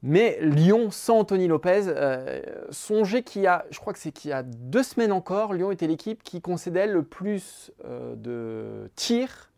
Mais 0.08 0.38
Lyon 0.40 0.92
sans 0.92 1.18
Anthony 1.18 1.48
Lopez, 1.48 1.86
euh, 1.88 2.40
songez 2.70 3.24
qu'il 3.24 3.42
y 3.42 3.48
a, 3.48 3.66
je 3.70 3.80
crois 3.80 3.92
que 3.92 3.98
c'est 3.98 4.12
qu'il 4.12 4.30
y 4.30 4.32
a 4.32 4.44
deux 4.44 4.84
semaines 4.84 5.10
encore, 5.10 5.52
Lyon 5.52 5.72
était 5.72 5.88
l'équipe 5.88 6.22
qui 6.22 6.40
concédait 6.40 6.86
le 6.86 7.02
plus 7.02 7.72
euh, 7.84 8.14
de 8.14 8.88
tirs 8.94 9.50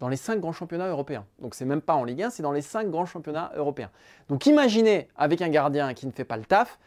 dans 0.00 0.10
les 0.10 0.18
cinq 0.18 0.38
grands 0.38 0.52
championnats 0.52 0.88
européens. 0.88 1.24
Donc 1.38 1.54
c'est 1.54 1.64
même 1.64 1.80
pas 1.80 1.94
en 1.94 2.04
Ligue 2.04 2.24
1, 2.24 2.28
c'est 2.28 2.42
dans 2.42 2.52
les 2.52 2.60
cinq 2.60 2.90
grands 2.90 3.06
championnats 3.06 3.52
européens. 3.56 3.90
Donc 4.28 4.44
imaginez 4.44 5.08
avec 5.16 5.40
un 5.40 5.48
gardien 5.48 5.94
qui 5.94 6.06
ne 6.06 6.12
fait 6.12 6.24
pas 6.24 6.36
le 6.36 6.44
taf, 6.44 6.78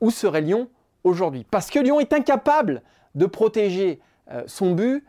où 0.00 0.10
serait 0.10 0.40
Lyon 0.40 0.68
aujourd'hui? 1.04 1.46
Parce 1.48 1.70
que 1.70 1.78
Lyon 1.78 2.00
est 2.00 2.12
incapable 2.12 2.82
de 3.14 3.26
protéger 3.26 4.00
euh, 4.32 4.42
son 4.48 4.72
but 4.72 5.04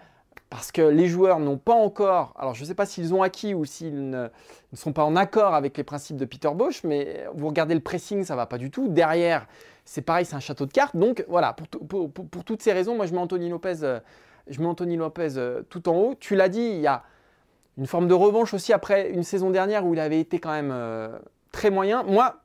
parce 0.53 0.71
que 0.71 0.83
les 0.83 1.07
joueurs 1.07 1.39
n'ont 1.39 1.57
pas 1.57 1.73
encore, 1.73 2.31
alors 2.37 2.53
je 2.53 2.61
ne 2.61 2.67
sais 2.67 2.75
pas 2.75 2.85
s'ils 2.85 3.11
ont 3.11 3.23
acquis 3.23 3.55
ou 3.55 3.65
s'ils 3.65 4.11
ne, 4.11 4.27
sont 4.75 4.93
pas 4.93 5.03
en 5.03 5.15
accord 5.15 5.55
avec 5.55 5.75
les 5.75 5.83
principes 5.83 6.15
de 6.15 6.25
Peter 6.25 6.51
Bosch, 6.53 6.83
mais 6.83 7.25
vous 7.33 7.47
regardez 7.47 7.73
le 7.73 7.79
pressing, 7.79 8.23
ça 8.23 8.35
ne 8.35 8.37
va 8.37 8.45
pas 8.45 8.59
du 8.59 8.69
tout. 8.69 8.87
Derrière, 8.87 9.47
c'est 9.83 10.03
pareil, 10.03 10.25
c'est 10.25 10.35
un 10.35 10.39
château 10.39 10.67
de 10.67 10.71
cartes. 10.71 10.95
Donc 10.95 11.25
voilà, 11.27 11.55
pour, 11.89 12.43
toutes 12.45 12.61
ces 12.61 12.71
raisons, 12.71 12.95
moi 12.95 13.07
je 13.07 13.13
mets 13.13 13.19
Anthony 13.19 13.49
Lopez, 13.49 13.77
euh, 13.81 13.99
je 14.47 14.59
mets 14.59 14.67
Anthony 14.67 14.95
Lopez 14.95 15.37
euh, 15.37 15.63
tout 15.71 15.89
en 15.89 15.95
haut. 15.95 16.15
Tu 16.19 16.35
l'as 16.35 16.49
dit, 16.49 16.61
il 16.61 16.81
y 16.81 16.87
a 16.87 17.01
une 17.79 17.87
forme 17.87 18.07
de 18.07 18.13
revanche 18.13 18.53
aussi 18.53 18.73
après 18.73 19.09
une 19.09 19.23
saison 19.23 19.49
dernière 19.49 19.83
où 19.83 19.95
il 19.95 19.99
avait 19.99 20.19
été 20.19 20.37
quand 20.37 20.51
même 20.51 20.69
euh, 20.71 21.17
très 21.51 21.71
moyen. 21.71 22.03
Moi, 22.03 22.35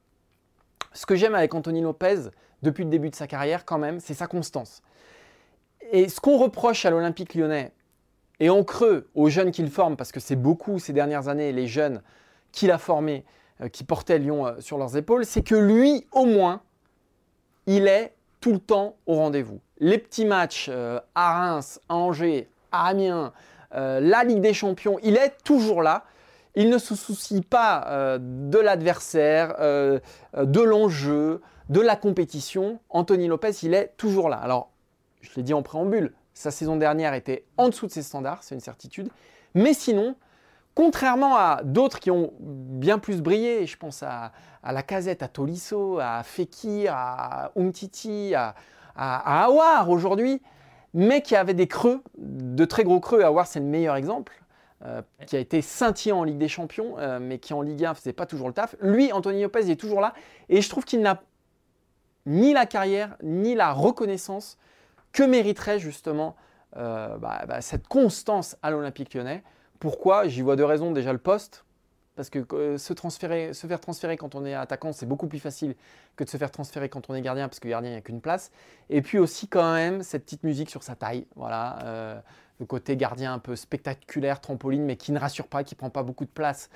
ce 0.95 1.05
que 1.05 1.15
j'aime 1.15 1.35
avec 1.35 1.53
Anthony 1.53 1.83
Lopez 1.83 2.31
depuis 2.63 2.85
le 2.85 2.91
début 2.91 3.11
de 3.11 3.17
sa 3.17 3.27
carrière, 3.27 3.67
quand 3.67 3.77
même, 3.77 4.01
c'est 4.01 4.15
sa 4.15 4.27
constance. 4.27 4.81
Et 5.93 6.09
ce 6.09 6.21
qu'on 6.21 6.39
reproche 6.39 6.87
à 6.87 6.91
l'Olympique 6.91 7.35
lyonnais, 7.35 7.73
et 8.41 8.51
en 8.51 8.65
creux 8.65 9.09
aux 9.15 9.29
jeunes 9.29 9.51
qu'il 9.51 9.71
forme, 9.71 9.97
parce 9.97 10.13
que 10.13 10.21
c'est 10.21 10.37
beaucoup 10.37 10.79
ces 10.79 10.93
dernières 10.93 11.29
années 11.29 11.53
les 11.53 11.67
jeunes 11.67 12.03
qu'il 12.53 12.71
a 12.71 12.79
formés 12.79 13.25
euh, 13.61 13.69
qui 13.69 13.85
portaient 13.85 14.19
Lyon 14.19 14.47
euh, 14.47 14.61
sur 14.61 14.79
leurs 14.79 14.97
épaules, 14.97 15.25
c'est 15.25 15.43
que 15.43 15.55
lui, 15.55 16.07
au 16.13 16.25
moins, 16.25 16.63
il 17.67 17.87
est 17.87 18.15
tout 18.41 18.53
le 18.53 18.61
temps 18.61 18.97
au 19.07 19.17
rendez-vous. 19.17 19.61
Les 19.79 19.99
petits 19.99 20.25
matchs 20.25 20.71
à 21.15 21.39
Reims, 21.39 21.81
à 21.89 21.97
Angers, 21.97 22.49
à 22.73 22.87
Amiens, 22.87 23.33
euh, 23.75 24.01
la 24.01 24.25
Ligue 24.25 24.41
des 24.41 24.55
Champions, 24.55 24.99
il 25.03 25.17
est 25.17 25.35
toujours 25.45 25.83
là. 25.83 26.05
Il 26.55 26.71
ne 26.71 26.79
se 26.79 26.95
soucie 26.95 27.43
pas 27.43 27.85
euh, 27.89 28.19
de 28.21 28.59
l'adversaire, 28.59 29.55
euh, 29.61 30.01
de 30.37 30.61
l'enjeu, 30.61 31.41
de 31.69 31.81
la 31.81 31.97
compétition. 31.97 32.81
Anthony 32.89 33.29
Lopez, 33.29 33.53
il 33.63 33.75
est 33.75 33.93
toujours 33.97 34.29
là. 34.29 34.37
Alors, 34.37 34.71
je 35.21 35.31
l'ai 35.37 35.43
dit 35.43 35.55
en 35.55 35.63
préambule, 35.63 36.15
sa 36.39 36.53
saison 36.53 36.77
dernière 36.77 37.15
était 37.15 37.45
en 37.57 37.69
dessous 37.69 37.89
de 37.89 37.91
ses 37.91 38.05
standards, 38.05 38.45
c'est 38.45 38.55
une 38.55 38.61
certitude. 38.61 39.09
Mais 39.55 39.75
sinon, 39.75 40.15
contrairement 40.77 41.35
à 41.35 41.63
d'autres 41.65 41.99
qui 41.99 42.13
ont 42.13 42.33
bien 42.39 43.01
plus 43.01 43.23
brillé, 43.23 43.67
je 43.67 43.77
pense 43.77 44.05
à, 44.05 44.31
la 44.63 44.85
Casette, 44.85 45.25
à 45.25 45.29
Tolisso, 45.29 45.99
à 46.01 46.23
Fekir, 46.23 46.95
à 46.95 47.51
Umtiti, 47.57 48.37
à, 48.37 48.55
à, 48.95 49.41
à 49.41 49.47
Awar 49.47 49.91
aujourd'hui, 49.91 50.41
mais 50.95 51.23
qui 51.23 51.35
avait 51.35 51.55
des 51.55 51.67
creux, 51.67 52.03
de 52.17 52.65
très 52.65 52.85
gros 52.85 53.01
creux. 53.01 53.25
Voir, 53.25 53.49
c'est 53.49 53.59
le 53.59 53.67
meilleur 53.67 53.97
exemple. 53.97 54.41
Euh, 54.85 55.03
qui 55.27 55.35
a 55.35 55.41
été 55.41 55.61
scintillant 55.61 56.21
en 56.21 56.23
Ligue 56.23 56.39
des 56.39 56.47
Champions, 56.47 56.95
euh, 56.99 57.19
mais 57.21 57.41
qui 57.41 57.53
en 57.53 57.63
Ligue 57.63 57.85
1 57.85 57.89
ne 57.89 57.95
faisait 57.95 58.13
pas 58.13 58.27
toujours 58.27 58.47
le 58.47 58.55
taf. 58.55 58.77
Lui, 58.81 59.13
Anthony 59.13 59.43
Lopez, 59.43 59.63
il 59.65 59.73
est 59.73 59.77
toujours 59.77 60.01
là. 60.01 60.15
Et 60.49 60.61
je 60.61 60.69
trouve 60.69 60.85
qu'il 60.85 61.01
n'a 61.01 61.21
ni 62.27 62.53
la 62.53 62.65
carrière, 62.65 63.17
ni 63.25 63.57
la 63.57 63.73
reconnaissance 63.73 64.57
que 65.13 65.23
mériterait 65.23 65.79
justement 65.79 66.37
euh, 66.77 67.17
bah, 67.17 67.45
bah, 67.49 67.61
cette 67.61 67.89
constance 67.89 68.57
à 68.63 68.71
l'Olympique 68.71 69.15
lyonnais? 69.15 69.43
Pourquoi? 69.81 70.29
J'y 70.29 70.43
vois 70.43 70.57
deux 70.57 70.65
raisons. 70.65 70.93
Déjà 70.93 71.13
le 71.13 71.19
poste, 71.19 71.65
parce 72.17 72.31
que 72.31 72.45
euh, 72.53 72.79
se, 72.79 72.93
transférer, 72.93 73.55
se 73.55 73.67
faire 73.67 73.81
transférer 73.81 74.17
quand 74.17 74.35
on 74.35 74.45
est 74.45 74.55
attaquant, 74.55 74.93
c'est 74.93 75.07
beaucoup 75.07 75.29
plus 75.29 75.39
facile 75.39 75.75
que 76.17 76.25
de 76.25 76.29
se 76.29 76.37
faire 76.37 76.51
transférer 76.51 76.89
quand 76.89 77.09
on 77.11 77.15
est 77.15 77.23
gardien, 77.23 77.49
parce 77.49 77.61
que 77.61 77.69
gardien, 77.69 77.91
il 77.91 77.95
n'y 77.95 77.99
a 77.99 78.03
qu'une 78.03 78.21
place. 78.21 78.51
Et 78.91 79.03
puis 79.03 79.19
aussi 79.19 79.49
quand 79.49 79.73
même 79.73 80.03
cette 80.03 80.25
petite 80.25 80.45
musique 80.45 80.71
sur 80.71 80.83
sa 80.83 80.95
taille. 80.95 81.27
Voilà, 81.37 81.79
euh, 81.85 82.21
le 82.61 82.67
côté 82.67 82.97
gardien 82.97 83.33
un 83.33 83.39
peu 83.39 83.57
spectaculaire, 83.57 84.41
trampoline, 84.41 84.85
mais 84.85 84.97
qui 84.97 85.13
ne 85.13 85.19
rassure 85.19 85.47
pas, 85.47 85.65
qui 85.65 85.75
ne 85.75 85.79
prend 85.79 85.91
pas 85.91 86.03
beaucoup 86.03 86.25
de 86.25 86.31
place 86.31 86.71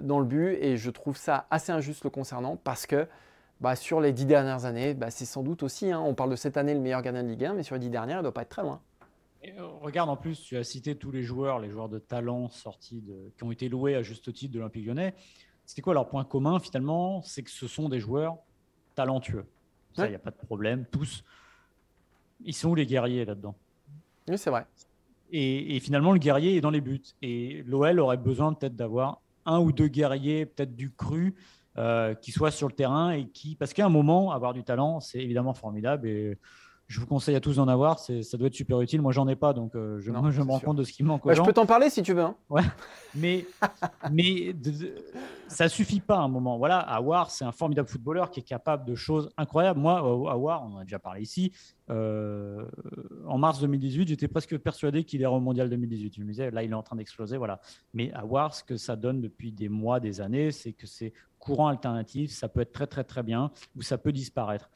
dans 0.00 0.18
le 0.18 0.24
but. 0.24 0.54
Et 0.62 0.78
je 0.78 0.90
trouve 0.90 1.18
ça 1.18 1.46
assez 1.50 1.72
injuste 1.72 2.04
le 2.04 2.10
concernant, 2.10 2.56
parce 2.56 2.86
que 2.86 3.06
bah, 3.60 3.76
sur 3.76 4.00
les 4.00 4.12
dix 4.12 4.26
dernières 4.26 4.64
années, 4.64 4.94
bah, 4.94 5.10
c'est 5.10 5.24
sans 5.24 5.42
doute 5.42 5.62
aussi, 5.62 5.90
hein, 5.90 6.00
on 6.00 6.14
parle 6.14 6.30
de 6.30 6.36
cette 6.36 6.56
année 6.56 6.74
le 6.74 6.80
meilleur 6.80 7.02
gardien 7.02 7.22
de 7.22 7.28
Ligue 7.28 7.44
1, 7.44 7.54
mais 7.54 7.62
sur 7.62 7.74
les 7.74 7.80
dix 7.80 7.90
dernières, 7.90 8.16
il 8.16 8.20
ne 8.20 8.22
doit 8.22 8.34
pas 8.34 8.42
être 8.42 8.48
très 8.48 8.62
loin. 8.62 8.80
Euh, 9.46 9.66
regarde 9.80 10.10
en 10.10 10.16
plus, 10.16 10.40
tu 10.40 10.56
as 10.56 10.64
cité 10.64 10.96
tous 10.96 11.10
les 11.10 11.22
joueurs, 11.22 11.58
les 11.58 11.70
joueurs 11.70 11.88
de 11.88 11.98
talent 11.98 12.48
sortis 12.48 13.00
de, 13.00 13.32
qui 13.36 13.44
ont 13.44 13.52
été 13.52 13.68
loués 13.68 13.94
à 13.94 14.02
juste 14.02 14.32
titre 14.32 14.52
de 14.52 14.58
l'Olympique 14.58 14.86
lyonnais. 14.86 15.14
C'était 15.64 15.82
quoi 15.82 15.94
leur 15.94 16.08
point 16.08 16.24
commun 16.24 16.58
finalement? 16.58 17.22
C'est 17.22 17.42
que 17.42 17.50
ce 17.50 17.66
sont 17.66 17.88
des 17.88 18.00
joueurs 18.00 18.38
talentueux. 18.94 19.44
Ça, 19.94 20.06
il 20.06 20.10
n'y 20.10 20.16
a 20.16 20.20
pas 20.20 20.30
de 20.30 20.36
problème. 20.36 20.86
Tous, 20.90 21.24
ils 22.44 22.54
sont 22.54 22.70
où 22.70 22.74
les 22.74 22.86
guerriers 22.86 23.24
là-dedans? 23.24 23.54
Oui, 24.28 24.38
c'est 24.38 24.50
vrai. 24.50 24.66
Et, 25.30 25.78
finalement, 25.80 26.12
le 26.12 26.18
guerrier 26.18 26.56
est 26.56 26.60
dans 26.60 26.70
les 26.70 26.80
buts. 26.80 27.02
Et 27.20 27.62
l'OL 27.66 28.00
aurait 28.00 28.16
besoin 28.16 28.54
peut-être 28.54 28.76
d'avoir 28.76 29.20
un 29.44 29.60
ou 29.60 29.72
deux 29.72 29.88
guerriers, 29.88 30.46
peut-être 30.46 30.74
du 30.74 30.90
cru, 30.90 31.34
qui 32.20 32.32
soient 32.32 32.50
sur 32.50 32.68
le 32.68 32.74
terrain 32.74 33.10
et 33.10 33.28
qui, 33.28 33.54
parce 33.56 33.72
qu'à 33.72 33.86
un 33.86 33.90
moment, 33.90 34.32
avoir 34.32 34.52
du 34.52 34.64
talent, 34.64 35.00
c'est 35.00 35.18
évidemment 35.18 35.54
formidable. 35.54 36.08
Et 36.08 36.38
je 36.88 37.00
vous 37.00 37.06
conseille 37.06 37.36
à 37.36 37.40
tous 37.40 37.56
d'en 37.56 37.68
avoir. 37.68 37.98
Ça 37.98 38.38
doit 38.38 38.46
être 38.46 38.54
super 38.54 38.80
utile. 38.80 39.02
Moi, 39.02 39.12
j'en 39.12 39.28
ai 39.28 39.36
pas, 39.36 39.52
donc 39.52 39.74
euh, 39.74 39.98
je, 40.00 40.06
je 40.06 40.10
me 40.42 40.50
rends 40.50 40.58
compte 40.58 40.78
de 40.78 40.84
ce 40.84 40.92
qui 40.92 41.02
manque. 41.02 41.26
Aux 41.26 41.28
bah, 41.28 41.34
Je 41.34 41.42
peux 41.42 41.52
t'en 41.52 41.66
parler 41.66 41.90
si 41.90 42.02
tu 42.02 42.14
veux. 42.14 42.22
Hein. 42.22 42.34
Ouais. 42.48 42.62
Mais, 43.14 43.46
mais 44.10 44.54
ça 45.48 45.68
suffit 45.68 46.00
pas 46.00 46.16
à 46.16 46.20
un 46.20 46.28
moment. 46.28 46.56
Voilà, 46.56 46.78
Awar, 46.78 47.30
c'est 47.30 47.44
un 47.44 47.52
formidable 47.52 47.88
footballeur 47.88 48.30
qui 48.30 48.40
est 48.40 48.44
capable 48.44 48.86
de 48.86 48.94
choses 48.94 49.28
incroyables. 49.36 49.78
Moi, 49.78 49.98
Awar, 49.98 50.64
on 50.64 50.76
en 50.76 50.78
a 50.78 50.84
déjà 50.84 50.98
parlé 50.98 51.20
ici. 51.20 51.52
Euh, 51.90 52.64
en 53.26 53.36
mars 53.36 53.60
2018, 53.60 54.08
j'étais 54.08 54.28
presque 54.28 54.56
persuadé 54.56 55.04
qu'il 55.04 55.20
irait 55.20 55.34
au 55.34 55.40
mondial 55.40 55.68
2018. 55.68 56.14
Je 56.16 56.22
me 56.22 56.28
disais, 56.28 56.50
là, 56.50 56.62
il 56.62 56.70
est 56.70 56.74
en 56.74 56.82
train 56.82 56.96
d'exploser. 56.96 57.36
Voilà. 57.36 57.60
Mais 57.92 58.10
Awar, 58.14 58.54
ce 58.54 58.64
que 58.64 58.78
ça 58.78 58.96
donne 58.96 59.20
depuis 59.20 59.52
des 59.52 59.68
mois, 59.68 60.00
des 60.00 60.22
années, 60.22 60.52
c'est 60.52 60.72
que 60.72 60.86
c'est 60.86 61.12
courant 61.38 61.68
alternatif. 61.68 62.30
Ça 62.30 62.48
peut 62.48 62.62
être 62.62 62.72
très, 62.72 62.86
très, 62.86 63.04
très 63.04 63.22
bien 63.22 63.50
ou 63.76 63.82
ça 63.82 63.98
peut 63.98 64.12
disparaître. 64.12 64.70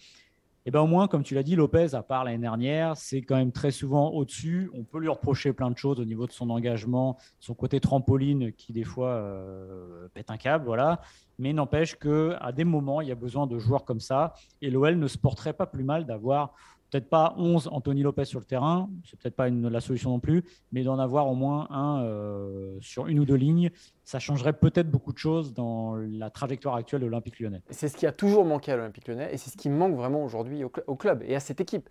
Et 0.65 0.69
eh 0.69 0.71
ben 0.71 0.81
au 0.81 0.87
moins, 0.87 1.09
comme 1.09 1.25
tu 1.25 1.35
l'as 1.35 1.43
dit, 1.43 1.57
Lopez, 1.57 1.97
à 1.97 2.05
part 2.05 2.23
l'année 2.23 2.39
dernière, 2.39 2.97
c'est 2.97 3.21
quand 3.21 3.35
même 3.35 3.51
très 3.51 3.73
souvent 3.73 4.11
au-dessus. 4.11 4.71
On 4.75 4.85
peut 4.85 5.01
lui 5.01 5.09
reprocher 5.09 5.53
plein 5.53 5.73
de 5.73 5.77
choses 5.77 5.99
au 5.99 6.05
niveau 6.05 6.29
de 6.29 6.31
son 6.31 6.51
engagement, 6.51 7.19
son 7.41 7.53
côté 7.53 7.81
trampoline 7.81 8.53
qui 8.53 8.73
des 8.73 8.85
fois 8.85 9.09
euh, 9.09 10.07
pète 10.15 10.31
un 10.31 10.37
câble, 10.37 10.65
voilà. 10.65 11.01
Mais 11.41 11.53
n'empêche 11.53 11.97
que 11.97 12.37
à 12.41 12.53
des 12.53 12.63
moments, 12.63 13.01
il 13.01 13.09
y 13.09 13.11
a 13.11 13.17
besoin 13.17 13.49
de 13.49 13.59
joueurs 13.59 13.85
comme 13.85 13.99
ça. 13.99 14.35
Et 14.61 14.71
l'OL 14.71 14.97
ne 14.97 15.09
se 15.09 15.19
porterait 15.19 15.53
pas 15.53 15.67
plus 15.67 15.83
mal 15.83 16.07
d'avoir 16.07 16.55
peut-être 16.93 17.09
pas 17.09 17.35
11 17.39 17.71
Anthony 17.73 18.03
Lopez 18.03 18.27
sur 18.27 18.39
le 18.39 18.45
terrain, 18.45 18.91
c'est 19.05 19.19
peut-être 19.19 19.35
pas 19.35 19.49
une, 19.49 19.67
la 19.67 19.81
solution 19.81 20.11
non 20.11 20.21
plus, 20.21 20.45
mais 20.73 20.83
d'en 20.83 20.99
avoir 20.99 21.27
au 21.27 21.35
moins 21.35 21.67
un 21.71 22.03
euh, 22.03 22.77
sur 22.83 23.07
une 23.07 23.19
ou 23.19 23.25
deux 23.25 23.35
lignes, 23.35 23.71
ça 24.05 24.19
changerait 24.19 24.53
peut-être 24.53 24.91
beaucoup 24.91 25.13
de 25.13 25.19
choses 25.19 25.55
dans 25.55 25.97
la 25.97 26.29
trajectoire 26.29 26.77
actuelle 26.77 27.01
de 27.01 27.07
l'Olympique 27.07 27.41
lyonnais. 27.41 27.63
C'est 27.71 27.89
ce 27.89 27.97
qui 27.97 28.07
a 28.07 28.13
toujours 28.13 28.45
manqué 28.45 28.73
à 28.73 28.77
l'Olympique 28.77 29.09
lyonnais 29.09 29.31
et 29.33 29.39
c'est 29.39 29.51
ce 29.51 29.57
qui 29.57 29.71
manque 29.71 29.95
vraiment 29.95 30.23
aujourd'hui 30.23 30.65
au, 30.65 30.97
club 30.97 31.23
et 31.27 31.35
à 31.35 31.41
cette 31.41 31.63
équipe. 31.63 31.89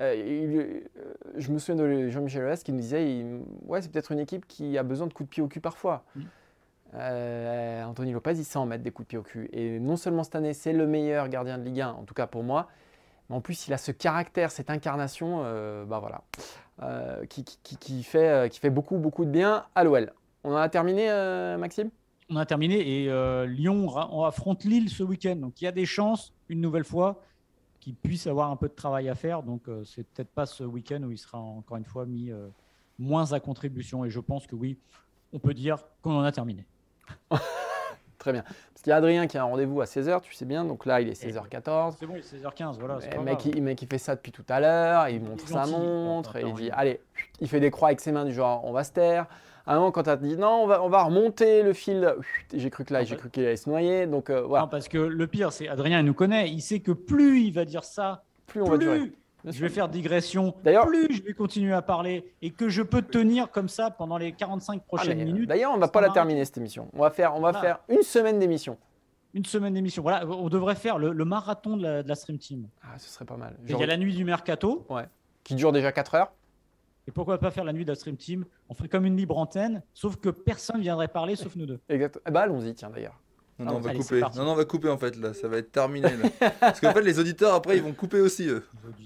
Euh, 0.00 0.12
euh, 0.14 0.80
je 1.36 1.50
me 1.50 1.58
souviens 1.58 1.82
de 1.82 2.10
Jean-Michel 2.10 2.42
Aulas 2.42 2.60
qui 2.62 2.72
nous 2.72 2.80
disait 2.80 3.24
ouais, 3.62 3.80
c'est 3.80 3.90
peut-être 3.90 4.12
une 4.12 4.20
équipe 4.20 4.46
qui 4.46 4.76
a 4.76 4.82
besoin 4.82 5.06
de 5.06 5.14
coups 5.14 5.28
de 5.28 5.32
pied 5.32 5.42
au 5.42 5.48
cul 5.48 5.60
parfois. 5.60 6.04
Anthony 6.92 8.12
Lopez, 8.12 8.34
il 8.34 8.44
sait 8.44 8.58
en 8.58 8.66
mettre 8.66 8.84
des 8.84 8.90
coups 8.90 9.06
de 9.06 9.08
pied 9.08 9.18
au 9.18 9.22
cul. 9.22 9.48
Et 9.52 9.80
non 9.80 9.96
seulement 9.96 10.22
cette 10.22 10.36
année, 10.36 10.52
c'est 10.52 10.74
le 10.74 10.86
meilleur 10.86 11.28
gardien 11.28 11.56
de 11.56 11.64
Ligue 11.64 11.80
1, 11.80 11.88
en 11.92 12.04
tout 12.04 12.14
cas 12.14 12.26
pour 12.26 12.44
moi, 12.44 12.68
en 13.30 13.40
plus, 13.40 13.66
il 13.66 13.72
a 13.72 13.78
ce 13.78 13.90
caractère, 13.90 14.50
cette 14.50 14.70
incarnation, 14.70 15.42
euh, 15.44 15.84
bah 15.84 15.98
voilà, 15.98 16.22
euh, 16.82 17.24
qui, 17.26 18.02
fait, 18.02 18.28
euh, 18.28 18.48
qui 18.48 18.60
fait 18.60 18.70
beaucoup, 18.70 18.98
beaucoup 18.98 19.24
de 19.24 19.30
bien 19.30 19.64
à 19.74 19.84
l'OL. 19.84 20.12
On 20.44 20.52
en 20.52 20.56
a 20.56 20.68
terminé, 20.68 21.08
Maxime? 21.58 21.90
On 22.30 22.36
a 22.36 22.46
terminé 22.46 23.04
et 23.04 23.46
Lyon 23.46 23.88
on 24.10 24.24
affronte 24.24 24.64
Lille 24.64 24.90
ce 24.90 25.02
week-end. 25.02 25.36
Donc 25.36 25.60
il 25.60 25.64
y 25.64 25.68
a 25.68 25.72
des 25.72 25.86
chances, 25.86 26.34
une 26.48 26.60
nouvelle 26.60 26.84
fois, 26.84 27.22
qu'il 27.80 27.94
puisse 27.94 28.26
avoir 28.26 28.50
un 28.50 28.56
peu 28.56 28.68
de 28.68 28.74
travail 28.74 29.08
à 29.08 29.14
faire. 29.14 29.42
Donc 29.42 29.62
c'est 29.84 30.06
peut-être 30.08 30.28
pas 30.28 30.44
ce 30.44 30.64
week-end 30.64 31.02
où 31.02 31.10
il 31.10 31.18
sera 31.18 31.38
encore 31.38 31.78
une 31.78 31.84
fois 31.84 32.04
mis 32.04 32.30
moins 32.98 33.32
à 33.32 33.40
contribution. 33.40 34.04
Et 34.04 34.10
je 34.10 34.20
pense 34.20 34.46
que 34.46 34.54
oui, 34.54 34.78
on 35.32 35.38
peut 35.38 35.54
dire 35.54 35.78
qu'on 36.02 36.14
en 36.14 36.24
a 36.24 36.32
terminé. 36.32 36.66
Très 38.18 38.32
bien. 38.32 38.44
Parce 38.84 38.88
qu'il 38.88 38.90
y 38.90 38.92
a 38.92 38.96
Adrien 38.96 39.26
qui 39.26 39.38
a 39.38 39.40
un 39.40 39.46
rendez-vous 39.46 39.80
à 39.80 39.86
16h, 39.86 40.20
tu 40.20 40.34
sais 40.34 40.44
bien. 40.44 40.62
Donc 40.62 40.84
là, 40.84 41.00
il 41.00 41.08
est 41.08 41.18
16h14. 41.18 41.94
C'est 41.98 42.04
bon, 42.04 42.16
il 42.16 42.18
est 42.18 42.44
16h15. 42.44 42.78
Voilà, 42.78 42.98
le 43.16 43.22
mec, 43.22 43.46
il, 43.46 43.62
mec, 43.62 43.80
il 43.80 43.88
fait 43.88 43.96
ça 43.96 44.14
depuis 44.14 44.30
tout 44.30 44.44
à 44.46 44.60
l'heure. 44.60 45.08
Il 45.08 45.22
montre 45.22 45.48
sa 45.48 45.66
montre. 45.66 46.36
Et 46.36 46.42
il 46.42 46.52
dit 46.52 46.68
Allez, 46.70 47.00
il 47.40 47.48
fait 47.48 47.60
des 47.60 47.70
croix 47.70 47.88
avec 47.88 48.00
ses 48.00 48.12
mains 48.12 48.26
du 48.26 48.34
genre 48.34 48.62
On 48.66 48.72
va 48.72 48.84
se 48.84 48.92
taire. 48.92 49.24
À 49.66 49.72
un 49.72 49.76
moment, 49.76 49.90
quand 49.90 50.02
tu 50.02 50.10
as 50.10 50.16
dit 50.18 50.36
non, 50.36 50.64
on 50.64 50.66
va, 50.66 50.82
on 50.82 50.90
va 50.90 51.02
remonter 51.02 51.62
le 51.62 51.72
fil, 51.72 52.14
j'ai 52.52 52.68
cru 52.68 52.84
que 52.84 52.92
là, 52.92 53.04
j'ai 53.04 53.16
cru 53.16 53.30
qu'il 53.30 53.46
allait 53.46 53.56
se 53.56 53.70
noyer. 53.70 54.06
Donc 54.06 54.28
euh, 54.28 54.42
voilà. 54.42 54.64
Non, 54.64 54.68
parce 54.68 54.88
que 54.88 54.98
le 54.98 55.26
pire, 55.28 55.50
c'est 55.50 55.66
Adrien, 55.66 56.00
il 56.00 56.04
nous 56.04 56.12
connaît. 56.12 56.50
Il 56.50 56.60
sait 56.60 56.80
que 56.80 56.92
plus 56.92 57.40
il 57.40 57.54
va 57.54 57.64
dire 57.64 57.84
ça, 57.84 58.22
plus 58.46 58.60
on 58.60 58.66
va 58.66 58.76
durer 58.76 59.12
je 59.44 59.60
vais 59.60 59.68
faire 59.68 59.88
digression. 59.88 60.54
D'ailleurs, 60.62 60.86
plus 60.86 61.14
je 61.14 61.22
vais 61.22 61.34
continuer 61.34 61.72
à 61.72 61.82
parler 61.82 62.32
et 62.42 62.50
que 62.50 62.68
je 62.68 62.82
peux 62.82 63.02
tenir 63.02 63.50
comme 63.50 63.68
ça 63.68 63.90
pendant 63.90 64.16
les 64.16 64.32
45 64.32 64.80
ah, 64.80 64.84
prochaines 64.86 65.24
minutes. 65.24 65.48
D'ailleurs, 65.48 65.72
on 65.72 65.76
ne 65.76 65.80
va 65.80 65.88
pas 65.88 66.00
la 66.00 66.10
terminer 66.10 66.44
cette 66.44 66.58
émission. 66.58 66.88
On 66.94 67.00
va 67.00 67.10
faire, 67.10 67.34
on 67.34 67.40
va 67.40 67.52
faire 67.52 67.80
une 67.88 68.02
semaine 68.02 68.38
d'émission. 68.38 68.78
Une 69.34 69.44
semaine 69.44 69.74
d'émission. 69.74 70.02
Voilà, 70.02 70.26
on 70.26 70.48
devrait 70.48 70.76
faire 70.76 70.98
le, 70.98 71.12
marathon 71.24 71.76
de 71.76 72.02
la, 72.06 72.14
Stream 72.14 72.38
Team. 72.38 72.68
Ah, 72.82 72.98
ce 72.98 73.08
serait 73.08 73.24
pas 73.24 73.36
mal. 73.36 73.56
Il 73.68 73.76
y 73.76 73.82
a 73.82 73.86
la 73.86 73.96
nuit 73.96 74.14
du 74.14 74.24
mercato. 74.24 74.86
Ouais. 74.88 75.04
Qui 75.42 75.54
dure 75.56 75.72
déjà 75.72 75.92
4 75.92 76.14
heures. 76.14 76.32
Et 77.06 77.10
pourquoi 77.10 77.38
pas 77.38 77.50
faire 77.50 77.64
la 77.64 77.72
nuit 77.72 77.84
de 77.84 77.90
la 77.90 77.96
Stream 77.96 78.16
Team? 78.16 78.46
On 78.68 78.74
ferait 78.74 78.88
comme 78.88 79.04
une 79.04 79.16
libre 79.16 79.36
antenne, 79.36 79.82
sauf 79.92 80.16
que 80.16 80.30
personne 80.30 80.80
viendrait 80.80 81.08
parler 81.08 81.36
sauf 81.36 81.54
nous 81.56 81.66
deux. 81.66 81.80
Exact. 81.88 82.18
Eh 82.26 82.30
bah, 82.30 82.42
allons-y, 82.42 82.74
tiens 82.74 82.88
d'ailleurs. 82.88 83.20
Non, 83.58 83.66
non, 83.66 83.76
on 83.76 83.80
va 83.80 83.94
couper. 83.94 84.20
Non, 84.20 84.44
non, 84.44 84.52
on 84.52 84.54
va 84.56 84.64
couper 84.64 84.88
en 84.88 84.98
fait 84.98 85.16
là, 85.16 85.32
ça 85.32 85.46
va 85.46 85.58
être 85.58 85.70
terminé. 85.70 86.08
Là. 86.08 86.50
Parce 86.60 86.80
qu'en 86.80 86.92
fait, 86.92 87.02
les 87.02 87.18
auditeurs 87.18 87.54
après 87.54 87.76
ils 87.76 87.82
vont 87.82 87.92
couper 87.92 88.20
aussi 88.20 88.48
eux. 88.48 88.64